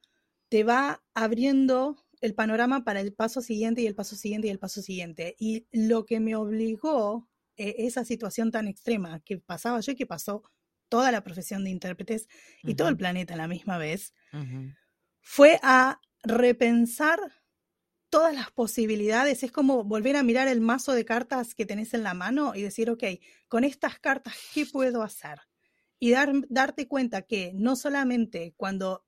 te 0.51 0.65
va 0.65 1.03
abriendo 1.15 1.97
el 2.21 2.35
panorama 2.35 2.85
para 2.85 3.01
el 3.01 3.15
paso 3.15 3.41
siguiente 3.41 3.81
y 3.81 3.87
el 3.87 3.95
paso 3.95 4.17
siguiente 4.17 4.49
y 4.49 4.51
el 4.51 4.59
paso 4.59 4.83
siguiente. 4.83 5.35
Y 5.39 5.67
lo 5.73 6.05
que 6.05 6.21
me 6.21 6.37
obligó 6.37 7.27
eh, 7.57 7.87
esa 7.87 8.05
situación 8.05 8.51
tan 8.51 8.69
extrema 8.69 9.21
que 9.21 9.39
pasaba 9.39 9.81
yo 9.81 9.93
y 9.93 9.97
que 9.97 10.05
pasó 10.05 10.43
toda 10.91 11.11
la 11.11 11.25
profesión 11.25 11.65
de 11.65 11.71
intérpretes 11.71 12.29
y 12.63 12.75
todo 12.75 12.89
el 12.89 12.99
planeta 12.99 13.33
a 13.33 13.39
la 13.39 13.49
misma 13.49 13.79
vez, 13.79 14.13
fue 15.21 15.59
a 15.63 16.01
repensar 16.23 17.19
todas 18.17 18.35
las 18.35 18.51
posibilidades. 18.51 19.43
Es 19.43 19.53
como 19.53 19.85
volver 19.85 20.17
a 20.17 20.23
mirar 20.23 20.49
el 20.49 20.63
mazo 20.63 20.93
de 20.93 21.05
cartas 21.05 21.55
que 21.55 21.67
tenés 21.67 21.93
en 21.93 22.03
la 22.03 22.15
mano 22.15 22.55
y 22.55 22.63
decir, 22.63 22.89
ok, 22.89 23.05
con 23.47 23.63
estas 23.63 23.99
cartas, 23.99 24.33
¿qué 24.55 24.65
puedo 24.65 25.03
hacer? 25.03 25.39
Y 25.99 26.13
dar, 26.13 26.33
darte 26.49 26.89
cuenta 26.89 27.21
que 27.21 27.53
no 27.55 27.77
solamente 27.77 28.55
cuando 28.57 29.05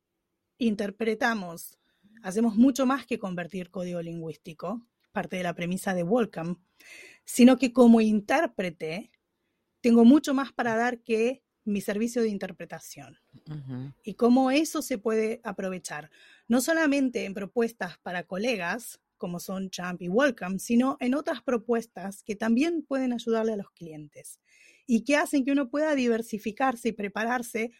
interpretamos, 0.59 1.79
hacemos 2.23 2.57
mucho 2.57 2.85
más 2.85 3.07
que 3.07 3.19
convertir 3.19 3.71
código 3.71 4.03
lingüístico, 4.03 4.87
parte 5.11 5.37
de 5.37 5.43
la 5.43 5.55
premisa 5.55 5.95
de 5.95 6.03
Welcome, 6.03 6.57
sino 7.25 7.57
que 7.57 7.73
como 7.73 8.03
intérprete 8.03 9.11
tengo 9.81 10.05
mucho 10.05 10.35
más 10.35 10.53
para 10.53 10.77
dar 10.77 11.03
que 11.03 11.43
mi 11.69 11.81
servicio 11.81 12.23
de 12.23 12.29
interpretación. 12.29 13.19
Y 14.03 14.15
cómo 14.15 14.51
eso 14.51 14.83
se 14.83 14.99
puede 14.99 15.41
aprovechar, 15.45 16.11
no 16.49 16.61
solamente 16.61 17.25
en 17.25 17.35
propuestas 17.35 17.99
para 17.99 18.25
colegas, 18.25 19.01
como 19.17 19.41
son 19.41 19.71
Champ 19.71 20.01
y 20.01 20.09
Welcome, 20.09 20.59
sino 20.59 20.97
en 21.01 21.15
otras 21.15 21.43
propuestas 21.43 22.23
que 22.23 22.37
también 22.37 22.83
pueden 22.83 23.13
ayudarle 23.13 23.53
a 23.53 23.57
los 23.57 23.71
clientes 23.73 24.41
y 24.87 25.05
que 25.05 25.17
hacen 25.17 25.45
que 25.45 25.53
uno 25.53 25.69
pueda 25.69 25.95
diversificarse 25.95 26.89
y 26.89 26.93
prepararse 26.93 27.73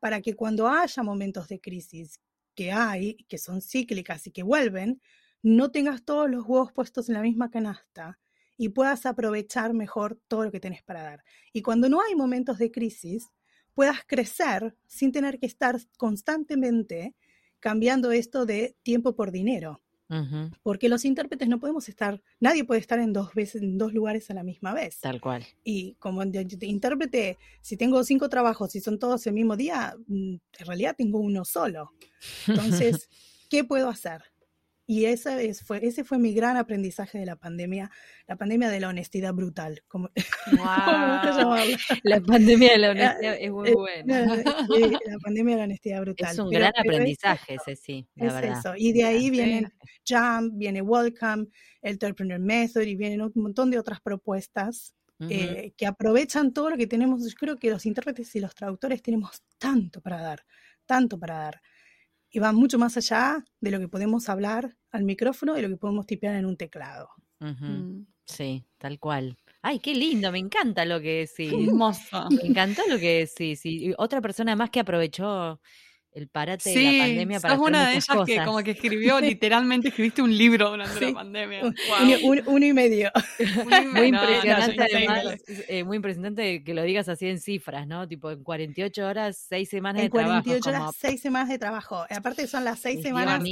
para 0.00 0.20
que 0.20 0.34
cuando 0.34 0.68
haya 0.68 1.02
momentos 1.02 1.48
de 1.48 1.60
crisis 1.60 2.20
que 2.54 2.72
hay, 2.72 3.16
que 3.28 3.38
son 3.38 3.60
cíclicas 3.60 4.26
y 4.26 4.30
que 4.32 4.42
vuelven, 4.42 5.00
no 5.42 5.70
tengas 5.70 6.04
todos 6.04 6.28
los 6.28 6.44
huevos 6.46 6.72
puestos 6.72 7.08
en 7.08 7.14
la 7.14 7.22
misma 7.22 7.50
canasta 7.50 8.18
y 8.56 8.70
puedas 8.70 9.06
aprovechar 9.06 9.74
mejor 9.74 10.18
todo 10.28 10.44
lo 10.44 10.50
que 10.50 10.60
tienes 10.60 10.82
para 10.82 11.02
dar. 11.02 11.24
Y 11.52 11.62
cuando 11.62 11.88
no 11.88 12.00
hay 12.00 12.14
momentos 12.14 12.58
de 12.58 12.70
crisis, 12.70 13.30
puedas 13.74 13.98
crecer 14.06 14.74
sin 14.86 15.12
tener 15.12 15.38
que 15.38 15.46
estar 15.46 15.76
constantemente 15.98 17.14
cambiando 17.60 18.10
esto 18.12 18.46
de 18.46 18.76
tiempo 18.82 19.14
por 19.14 19.30
dinero. 19.30 19.82
Porque 20.62 20.88
los 20.88 21.04
intérpretes 21.04 21.48
no 21.48 21.58
podemos 21.58 21.88
estar, 21.88 22.22
nadie 22.38 22.64
puede 22.64 22.80
estar 22.80 23.00
en 23.00 23.12
dos 23.12 23.34
veces, 23.34 23.62
en 23.62 23.76
dos 23.76 23.92
lugares 23.92 24.30
a 24.30 24.34
la 24.34 24.44
misma 24.44 24.72
vez. 24.72 25.00
Tal 25.00 25.20
cual. 25.20 25.44
Y 25.64 25.94
como 25.98 26.22
intérprete, 26.22 27.38
si 27.60 27.76
tengo 27.76 28.04
cinco 28.04 28.28
trabajos 28.28 28.76
y 28.76 28.80
son 28.80 29.00
todos 29.00 29.26
el 29.26 29.32
mismo 29.32 29.56
día, 29.56 29.96
mm, 30.06 30.34
en 30.60 30.66
realidad 30.66 30.94
tengo 30.96 31.18
uno 31.18 31.44
solo. 31.44 31.90
Entonces, 32.46 33.08
¿qué 33.50 33.64
puedo 33.64 33.88
hacer? 33.88 34.22
Y 34.88 35.06
ese, 35.06 35.52
fue, 35.54 35.84
ese 35.84 36.04
fue 36.04 36.18
mi 36.18 36.32
gran 36.32 36.56
aprendizaje 36.56 37.18
de 37.18 37.26
la 37.26 37.34
pandemia, 37.34 37.90
la 38.28 38.36
pandemia 38.36 38.70
de 38.70 38.78
la 38.78 38.88
honestidad 38.88 39.34
brutal. 39.34 39.82
Como, 39.88 40.10
La 42.04 42.20
pandemia 42.20 42.72
de 42.72 42.78
la 42.78 42.90
honestidad 42.90 43.36
es 43.40 43.50
muy 43.50 43.72
buena. 43.72 44.36
la 44.36 45.18
pandemia 45.22 45.54
de 45.54 45.58
la 45.58 45.64
honestidad 45.64 46.00
brutal. 46.02 46.32
Es 46.32 46.38
un 46.38 46.50
gran 46.50 46.72
aprendizaje 46.76 47.56
ese, 47.56 47.74
sí, 47.74 48.06
la 48.14 48.26
es 48.26 48.34
verdad. 48.34 48.58
Eso. 48.60 48.74
Y 48.76 48.92
de 48.92 49.04
ahí 49.04 49.28
viene 49.30 49.68
Jump, 50.08 50.52
viene 50.56 50.82
Welcome, 50.82 51.48
el 51.82 51.92
Entrepreneur 51.92 52.38
Method 52.38 52.82
y 52.82 52.94
vienen 52.94 53.22
un 53.22 53.32
montón 53.34 53.72
de 53.72 53.80
otras 53.80 54.00
propuestas 54.00 54.94
eh, 55.18 55.72
que 55.76 55.86
aprovechan 55.86 56.52
todo 56.52 56.70
lo 56.70 56.76
que 56.76 56.86
tenemos. 56.86 57.28
Yo 57.28 57.34
creo 57.36 57.56
que 57.56 57.70
los 57.70 57.86
intérpretes 57.86 58.36
y 58.36 58.40
los 58.40 58.54
traductores 58.54 59.02
tenemos 59.02 59.42
tanto 59.58 60.00
para 60.00 60.20
dar, 60.20 60.44
tanto 60.84 61.18
para 61.18 61.38
dar. 61.38 61.62
Y 62.36 62.38
va 62.38 62.52
mucho 62.52 62.78
más 62.78 62.94
allá 62.98 63.42
de 63.62 63.70
lo 63.70 63.80
que 63.80 63.88
podemos 63.88 64.28
hablar 64.28 64.76
al 64.90 65.04
micrófono 65.04 65.56
y 65.56 65.62
lo 65.62 65.70
que 65.70 65.78
podemos 65.78 66.04
tipear 66.04 66.34
en 66.36 66.44
un 66.44 66.58
teclado. 66.58 67.08
Mm. 67.40 68.02
Sí, 68.26 68.62
tal 68.76 68.98
cual. 68.98 69.38
Ay, 69.62 69.78
qué 69.78 69.94
lindo, 69.94 70.30
me 70.30 70.38
encanta 70.38 70.84
lo 70.84 71.00
que 71.00 71.26
decís. 71.26 71.50
Hermoso. 71.50 72.28
Me 72.28 72.46
encantó 72.46 72.82
lo 72.90 72.98
que 72.98 73.20
decís. 73.20 73.64
Y 73.64 73.94
otra 73.96 74.20
persona 74.20 74.54
más 74.54 74.68
que 74.68 74.80
aprovechó 74.80 75.62
el 76.16 76.28
parate 76.28 76.70
de 76.70 76.82
la 76.82 77.04
pandemia 77.04 77.40
para 77.40 77.56
sos 77.56 77.66
una 77.66 77.88
de 77.90 77.96
ellas 77.96 78.06
que 78.26 78.44
como 78.44 78.62
que 78.62 78.70
escribió, 78.72 79.20
literalmente 79.20 79.88
escribiste 79.88 80.22
un 80.22 80.36
libro 80.36 80.70
durante 80.70 81.00
la 81.00 81.12
pandemia. 81.12 81.62
uno 82.46 82.66
y 82.66 82.72
medio. 82.72 83.10
muy 83.92 84.06
impresionante 84.06 84.82
además, 84.82 85.24
eh, 85.46 85.84
muy 85.84 85.96
impresionante 85.96 86.64
que 86.64 86.72
lo 86.72 86.82
digas 86.82 87.10
así 87.10 87.28
en 87.28 87.38
cifras, 87.38 87.86
¿no? 87.86 88.08
Tipo 88.08 88.30
en 88.30 88.42
48 88.42 89.06
horas, 89.06 89.44
6 89.48 89.68
semanas 89.68 90.02
de 90.02 90.08
trabajo. 90.08 90.36
En 90.36 90.42
48 90.42 90.70
horas, 90.70 90.96
6 90.98 91.20
semanas 91.20 91.48
de 91.50 91.58
trabajo. 91.58 92.06
Aparte 92.08 92.46
son 92.46 92.64
las 92.64 92.80
6 92.80 93.02
semanas 93.02 93.42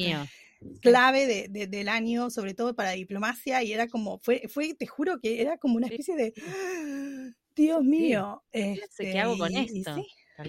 clave 0.80 1.48
de, 1.50 1.66
del 1.66 1.88
año, 1.90 2.30
sobre 2.30 2.54
todo 2.54 2.74
para 2.74 2.92
diplomacia, 2.92 3.62
y 3.62 3.74
era 3.74 3.88
como, 3.88 4.18
fue, 4.20 4.44
fue, 4.48 4.72
te 4.72 4.86
juro 4.86 5.18
que 5.20 5.42
era 5.42 5.58
como 5.58 5.76
una 5.76 5.88
especie 5.88 6.16
de, 6.16 6.32
Dios 7.54 7.84
mío. 7.84 8.42
Este, 8.50 9.12
¿Qué 9.12 9.20
hago 9.20 9.36
con 9.36 9.54
esto? 9.54 9.96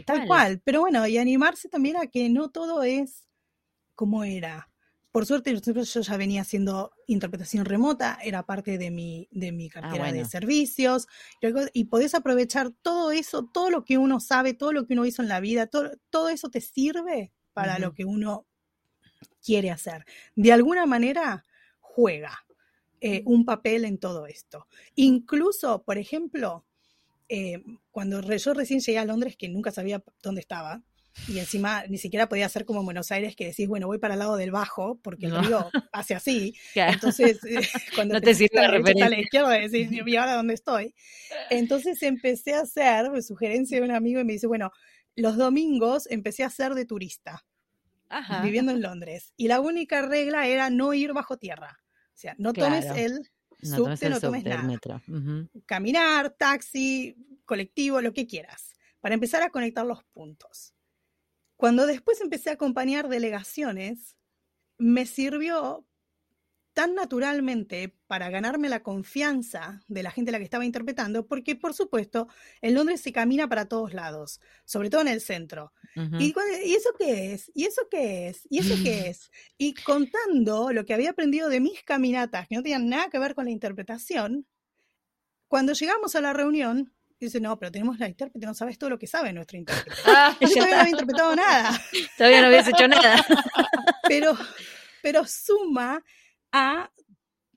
Tal, 0.06 0.28
cual. 0.28 0.62
Pero 0.64 0.82
bueno, 0.82 1.06
y 1.08 1.18
animarse 1.18 1.70
también 1.70 1.98
a 1.98 2.08
que 2.08 2.30
no 2.30 2.50
todo 2.50 2.84
es 2.84 3.28
como 3.94 4.24
era. 4.24 4.70
Por 5.12 5.26
suerte, 5.26 5.56
yo 5.56 6.02
ya 6.02 6.18
venía 6.18 6.42
haciendo 6.42 6.92
interpretación 7.08 7.64
remota, 7.64 8.18
era 8.22 8.46
parte 8.46 8.78
de 8.78 8.92
mi, 8.92 9.30
de 9.32 9.54
mi 9.54 9.68
ah, 9.68 9.80
cartera 9.80 10.12
de 10.12 10.26
servicios, 10.26 11.08
y 11.72 11.86
podés 11.86 12.16
aprovechar 12.16 12.72
todo 12.82 13.12
eso, 13.12 13.46
todo 13.46 13.70
lo 13.70 13.86
que 13.86 13.98
uno 13.98 14.20
sabe, 14.20 14.54
todo 14.54 14.74
lo 14.74 14.86
que 14.86 14.94
uno 14.94 15.06
hizo 15.06 15.22
en 15.22 15.30
la 15.30 15.40
vida, 15.40 15.68
todo, 15.68 15.92
todo 16.10 16.28
eso 16.28 16.50
te 16.50 16.60
sirve 16.60 17.32
para 17.54 17.80
lo 17.80 17.94
que 17.94 18.04
uno 18.04 18.46
quiere 19.42 19.72
hacer. 19.72 20.06
De 20.36 20.52
alguna 20.52 20.86
manera, 20.86 21.46
juega 21.80 22.46
eh, 23.00 23.24
un 23.26 23.46
papel 23.46 23.86
en 23.86 23.98
todo 24.00 24.28
esto. 24.28 24.68
Incluso, 24.96 25.84
por 25.84 25.98
ejemplo, 25.98 26.66
eh, 27.30 27.64
cuando 27.92 28.22
yo 28.22 28.54
recién 28.54 28.80
llegué 28.80 28.98
a 28.98 29.06
Londres, 29.06 29.36
que 29.38 29.50
nunca 29.50 29.72
sabía 29.72 30.04
dónde 30.22 30.42
estaba, 30.42 30.84
y 31.28 31.40
encima 31.40 31.86
ni 31.88 31.98
siquiera 31.98 32.28
podía 32.28 32.50
ser 32.50 32.66
como 32.66 32.82
en 32.82 32.86
Buenos 32.86 33.12
Aires 33.12 33.36
que 33.36 33.46
decís, 33.46 33.68
bueno, 33.68 33.88
voy 33.88 34.00
para 34.00 34.16
el 34.16 34.20
lado 34.20 34.36
del 34.36 34.52
bajo, 34.52 35.00
porque 35.02 35.28
el 35.28 35.44
río 35.44 35.70
hace 35.94 36.14
así. 36.14 36.56
Entonces, 36.76 37.44
eh, 37.46 37.62
cuando 37.96 38.16
no 38.16 38.22
te, 38.22 38.36
sirve 38.36 38.62
la 38.62 39.06
a 39.06 39.10
la 39.10 39.20
izquierda, 39.20 39.50
decís, 39.52 39.90
¿y 39.92 40.16
ahora 40.18 40.36
dónde 40.36 40.54
estoy? 40.54 40.94
Entonces 41.50 42.02
empecé 42.04 42.54
a 42.54 42.62
hacer, 42.62 43.24
sugerencia 43.24 43.80
de 43.80 43.86
un 43.86 43.92
amigo, 43.92 44.20
y 44.20 44.26
me 44.26 44.34
dice, 44.34 44.48
bueno, 44.48 44.72
los 45.16 45.38
domingos 45.38 46.08
empecé 46.12 46.44
a 46.44 46.48
hacer 46.48 46.74
de 46.74 46.86
turista, 46.86 47.46
viviendo 48.44 48.74
en 48.74 48.82
Londres. 48.82 49.34
Y 49.38 49.48
la 49.48 49.62
única 49.62 50.02
regla 50.02 50.48
era 50.48 50.70
no 50.70 50.94
ir 50.94 51.14
bajo 51.14 51.38
tierra. 51.38 51.80
O 52.14 52.18
sea, 52.18 52.36
no 52.38 52.54
tomes 52.54 52.86
el 52.96 53.30
no 53.62 53.78
subte, 53.78 54.10
no 54.10 54.20
tomes 54.20 54.44
nada. 54.44 55.02
Caminar, 55.66 56.32
taxi, 56.32 57.16
colectivo, 57.46 58.02
lo 58.02 58.14
que 58.14 58.28
quieras, 58.28 58.74
para 59.00 59.16
empezar 59.16 59.42
a 59.44 59.50
conectar 59.50 59.86
los 59.86 60.04
puntos. 60.06 60.74
Cuando 61.58 61.86
después 61.86 62.20
empecé 62.22 62.50
a 62.50 62.54
acompañar 62.54 63.08
delegaciones, 63.08 64.18
me 64.78 65.06
sirvió 65.06 65.88
tan 66.76 66.94
naturalmente 66.94 67.96
para 68.06 68.30
ganarme 68.30 68.68
la 68.68 68.84
confianza 68.84 69.82
de 69.88 70.04
la 70.04 70.12
gente 70.12 70.30
a 70.30 70.34
la 70.34 70.40
que 70.40 70.44
estaba 70.44 70.66
interpretando, 70.66 71.26
porque 71.26 71.56
por 71.56 71.74
supuesto 71.74 72.28
en 72.62 72.76
Londres 72.76 73.00
se 73.00 73.14
camina 73.14 73.48
para 73.48 73.66
todos 73.66 73.94
lados, 73.94 74.42
sobre 74.66 74.90
todo 74.90 75.02
en 75.02 75.08
el 75.08 75.22
centro. 75.22 75.72
¿Y, 76.20 76.36
eso 76.76 76.90
qué 77.00 77.34
es? 77.34 77.50
¿Y 77.56 77.64
eso 77.64 77.88
qué 77.90 78.28
es? 78.28 78.46
¿Y 78.50 78.60
eso 78.60 78.76
qué 78.84 79.08
es? 79.08 79.32
Y 79.58 79.74
contando 79.74 80.74
lo 80.74 80.86
que 80.86 80.94
había 80.94 81.12
aprendido 81.12 81.48
de 81.48 81.62
mis 81.62 81.82
caminatas, 81.84 82.46
que 82.50 82.56
no 82.56 82.62
tenían 82.62 82.90
nada 82.90 83.10
que 83.10 83.20
ver 83.20 83.36
con 83.36 83.46
la 83.46 83.52
interpretación, 83.52 84.46
cuando 85.48 85.72
llegamos 85.72 86.14
a 86.18 86.22
la 86.22 86.34
reunión, 86.34 86.94
dice, 87.22 87.40
no, 87.40 87.58
pero 87.58 87.72
tenemos 87.72 88.00
la 88.00 88.10
intérprete, 88.10 88.46
no 88.46 88.54
sabes 88.54 88.78
todo 88.78 88.90
lo 88.90 89.00
que 89.00 89.08
sabe 89.08 89.32
nuestro 89.32 89.58
intérprete. 89.58 90.02
Ah, 90.06 90.36
yo 90.42 90.50
todavía 90.50 90.76
no 90.76 90.82
había 90.82 90.92
interpretado 90.92 91.36
nada. 91.38 91.82
Todavía 92.18 92.42
no 92.42 92.48
habías 92.48 92.68
hecho 92.68 92.88
nada. 92.90 93.26
pero, 94.10 94.38
pero 95.02 95.26
suma 95.26 96.04
a 96.58 96.90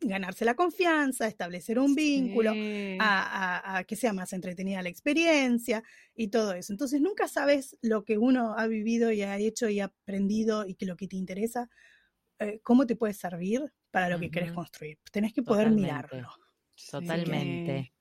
ganarse 0.00 0.44
la 0.44 0.54
confianza, 0.54 1.24
a 1.24 1.28
establecer 1.28 1.78
un 1.78 1.94
vínculo, 1.94 2.52
a, 2.98 3.84
que 3.86 3.94
sea 3.94 4.12
más 4.12 4.32
entretenida 4.32 4.82
la 4.82 4.88
experiencia 4.88 5.84
y 6.16 6.28
todo 6.28 6.52
eso. 6.52 6.72
Entonces 6.72 7.00
nunca 7.00 7.28
sabes 7.28 7.76
lo 7.80 8.04
que 8.04 8.18
uno 8.18 8.54
ha 8.56 8.66
vivido 8.66 9.12
y 9.12 9.22
ha 9.22 9.36
hecho 9.38 9.68
y 9.68 9.80
ha 9.80 9.86
aprendido 9.86 10.66
y 10.66 10.74
que 10.74 10.86
lo 10.86 10.96
que 10.96 11.06
te 11.06 11.16
interesa, 11.16 11.70
eh, 12.40 12.60
cómo 12.64 12.86
te 12.86 12.96
puede 12.96 13.14
servir 13.14 13.72
para 13.92 14.08
lo 14.08 14.18
que 14.18 14.30
querés 14.30 14.52
construir. 14.52 14.98
Tenés 15.12 15.32
que 15.32 15.42
poder 15.42 15.70
mirarlo. 15.70 16.28
Totalmente. 16.90 17.92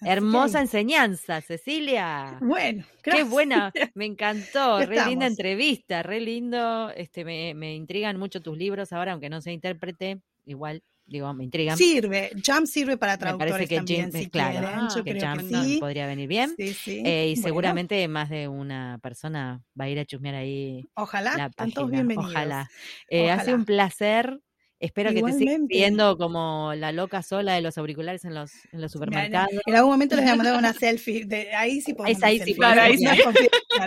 Hermosa 0.00 0.60
enseñanza, 0.60 1.40
Cecilia. 1.40 2.38
Bueno, 2.40 2.84
Qué 3.02 3.24
buena, 3.24 3.72
me 3.94 4.06
encantó, 4.06 4.84
re 4.84 5.04
linda 5.06 5.26
entrevista, 5.26 6.02
re 6.02 6.20
lindo, 6.20 6.90
este, 6.90 7.24
me, 7.24 7.54
me 7.54 7.74
intrigan 7.74 8.18
mucho 8.18 8.40
tus 8.40 8.58
libros 8.58 8.92
ahora, 8.92 9.12
aunque 9.12 9.30
no 9.30 9.40
sea 9.40 9.52
intérprete, 9.52 10.20
igual 10.44 10.82
digo, 11.06 11.32
me 11.34 11.44
intrigan. 11.44 11.76
Sirve, 11.76 12.30
Jam 12.42 12.66
sirve 12.66 12.96
para 12.96 13.18
traductores 13.18 13.68
que 13.68 13.76
también, 13.76 14.12
si 14.12 14.28
claro, 14.30 14.88
yo 14.94 15.04
que 15.04 15.20
Jam 15.20 15.38
podría 15.78 16.06
venir 16.06 16.28
bien. 16.28 16.54
Sí, 16.56 16.74
sí. 16.74 17.02
Eh, 17.04 17.28
y 17.30 17.36
seguramente 17.36 18.06
más 18.08 18.30
de 18.30 18.48
una 18.48 18.98
persona 19.02 19.62
va 19.78 19.84
a 19.84 19.88
ir 19.88 19.98
a 19.98 20.04
chusmear 20.04 20.34
ahí. 20.34 20.88
Ojalá, 20.94 21.36
la 21.36 21.50
todos 21.50 21.90
bienvenidos. 21.90 22.30
Ojalá. 22.30 22.70
Eh, 23.08 23.30
Hace 23.30 23.54
un 23.54 23.64
placer 23.64 24.40
Espero 24.84 25.14
que 25.14 25.22
te 25.22 25.32
sigas 25.32 25.60
viendo 25.66 26.18
como 26.18 26.74
la 26.76 26.92
loca 26.92 27.22
sola 27.22 27.54
de 27.54 27.62
los 27.62 27.78
auriculares 27.78 28.26
en 28.26 28.34
los, 28.34 28.52
en 28.70 28.82
los 28.82 28.92
supermercados. 28.92 29.48
En 29.64 29.74
algún 29.74 29.92
momento 29.92 30.14
les 30.14 30.26
voy 30.26 30.32
a 30.32 30.36
mandar 30.36 30.58
una 30.58 30.72
selfie. 30.74 31.24
De, 31.24 31.54
ahí 31.54 31.80
sí 31.80 31.94
podemos. 31.94 32.22
ahí 32.22 32.38
sí, 32.40 32.54
claro, 32.54 32.82
ahí 32.82 32.98
sí. 32.98 33.06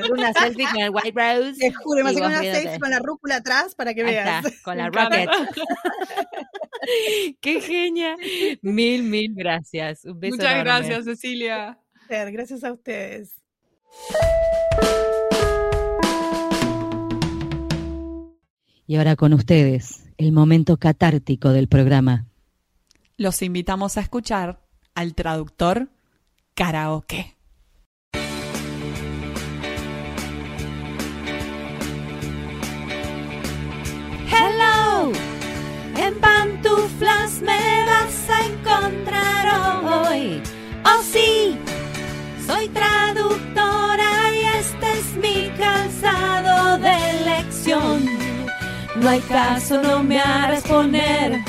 Una 0.09 0.33
selfie 0.41 0.65
con 0.65 0.81
el 0.81 0.89
White 0.89 1.13
Rose. 1.13 1.59
Te 1.59 1.71
juro, 1.71 2.03
me 2.03 2.15
una 2.15 2.39
selfie 2.39 2.79
con 2.79 2.89
la 2.89 2.97
rúcula 2.97 3.35
atrás 3.35 3.75
para 3.75 3.93
que 3.93 4.03
veas. 4.03 4.43
con 4.63 4.77
la 4.79 4.89
Rocket. 4.89 5.29
Qué 7.41 7.61
genia. 7.61 8.15
Mil, 8.63 9.03
mil 9.03 9.35
gracias. 9.35 10.03
Un 10.03 10.19
beso 10.19 10.37
Muchas 10.37 10.57
gracias, 10.63 11.05
Cecilia. 11.05 11.77
Gracias 12.09 12.63
a 12.63 12.73
ustedes. 12.73 13.35
Y 18.87 18.95
ahora 18.95 19.15
con 19.15 19.33
ustedes, 19.33 20.06
el 20.17 20.31
momento 20.31 20.77
catártico 20.77 21.49
del 21.49 21.67
programa. 21.67 22.25
Los 23.17 23.41
invitamos 23.41 23.97
a 23.97 24.01
escuchar 24.01 24.59
al 24.95 25.13
traductor 25.15 25.89
karaoke. 26.53 27.35
Hello, 34.29 35.11
en 35.95 36.19
pantuflas 36.19 37.41
me 37.41 37.85
vas 37.85 38.29
a 38.29 38.45
encontrar 38.45 39.47
hoy. 39.83 40.41
Oh 40.83 41.01
sí, 41.03 41.26
no 49.07 49.13
hay 49.13 49.21
caso, 49.21 49.81
no 49.81 50.03
me 50.03 50.19
harás 50.19 50.63
poner 50.63 51.41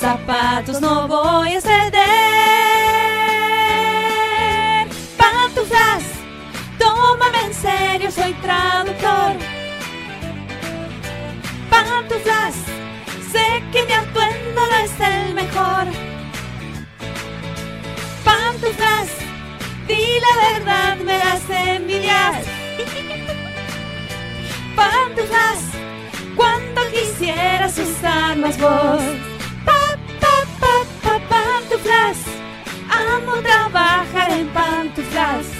zapatos, 0.00 0.80
no 0.80 1.06
voy 1.06 1.52
a 1.52 1.60
ceder. 1.60 1.90
Pantuflas, 5.18 6.04
tómame 6.78 7.38
en 7.44 7.52
serio, 7.52 8.10
soy 8.10 8.32
traductor. 8.44 9.36
Pantuflas, 11.68 12.54
sé 13.30 13.62
que 13.72 13.84
mi 13.84 13.92
atuendo 13.92 14.60
no 14.70 14.76
es 14.82 15.00
el 15.00 15.34
mejor. 15.34 15.84
Pantuflas, 18.24 19.08
di 19.86 20.18
la 20.24 20.32
verdad, 20.48 20.96
me 21.04 21.18
das 21.18 21.42
envidias. 21.50 22.46
Pantuflas 24.74 25.69
cuando 27.30 27.76
quisieras 27.76 27.78
usar 27.78 28.36
más 28.36 28.58
voz. 28.58 29.02
Pa, 29.64 29.96
pa, 30.20 30.44
pa, 30.60 30.74
pa, 31.02 31.20
pantuflas, 31.28 32.18
amo 32.88 33.34
trabajar 33.42 34.30
en 34.32 34.48
pantuflas. 34.48 35.59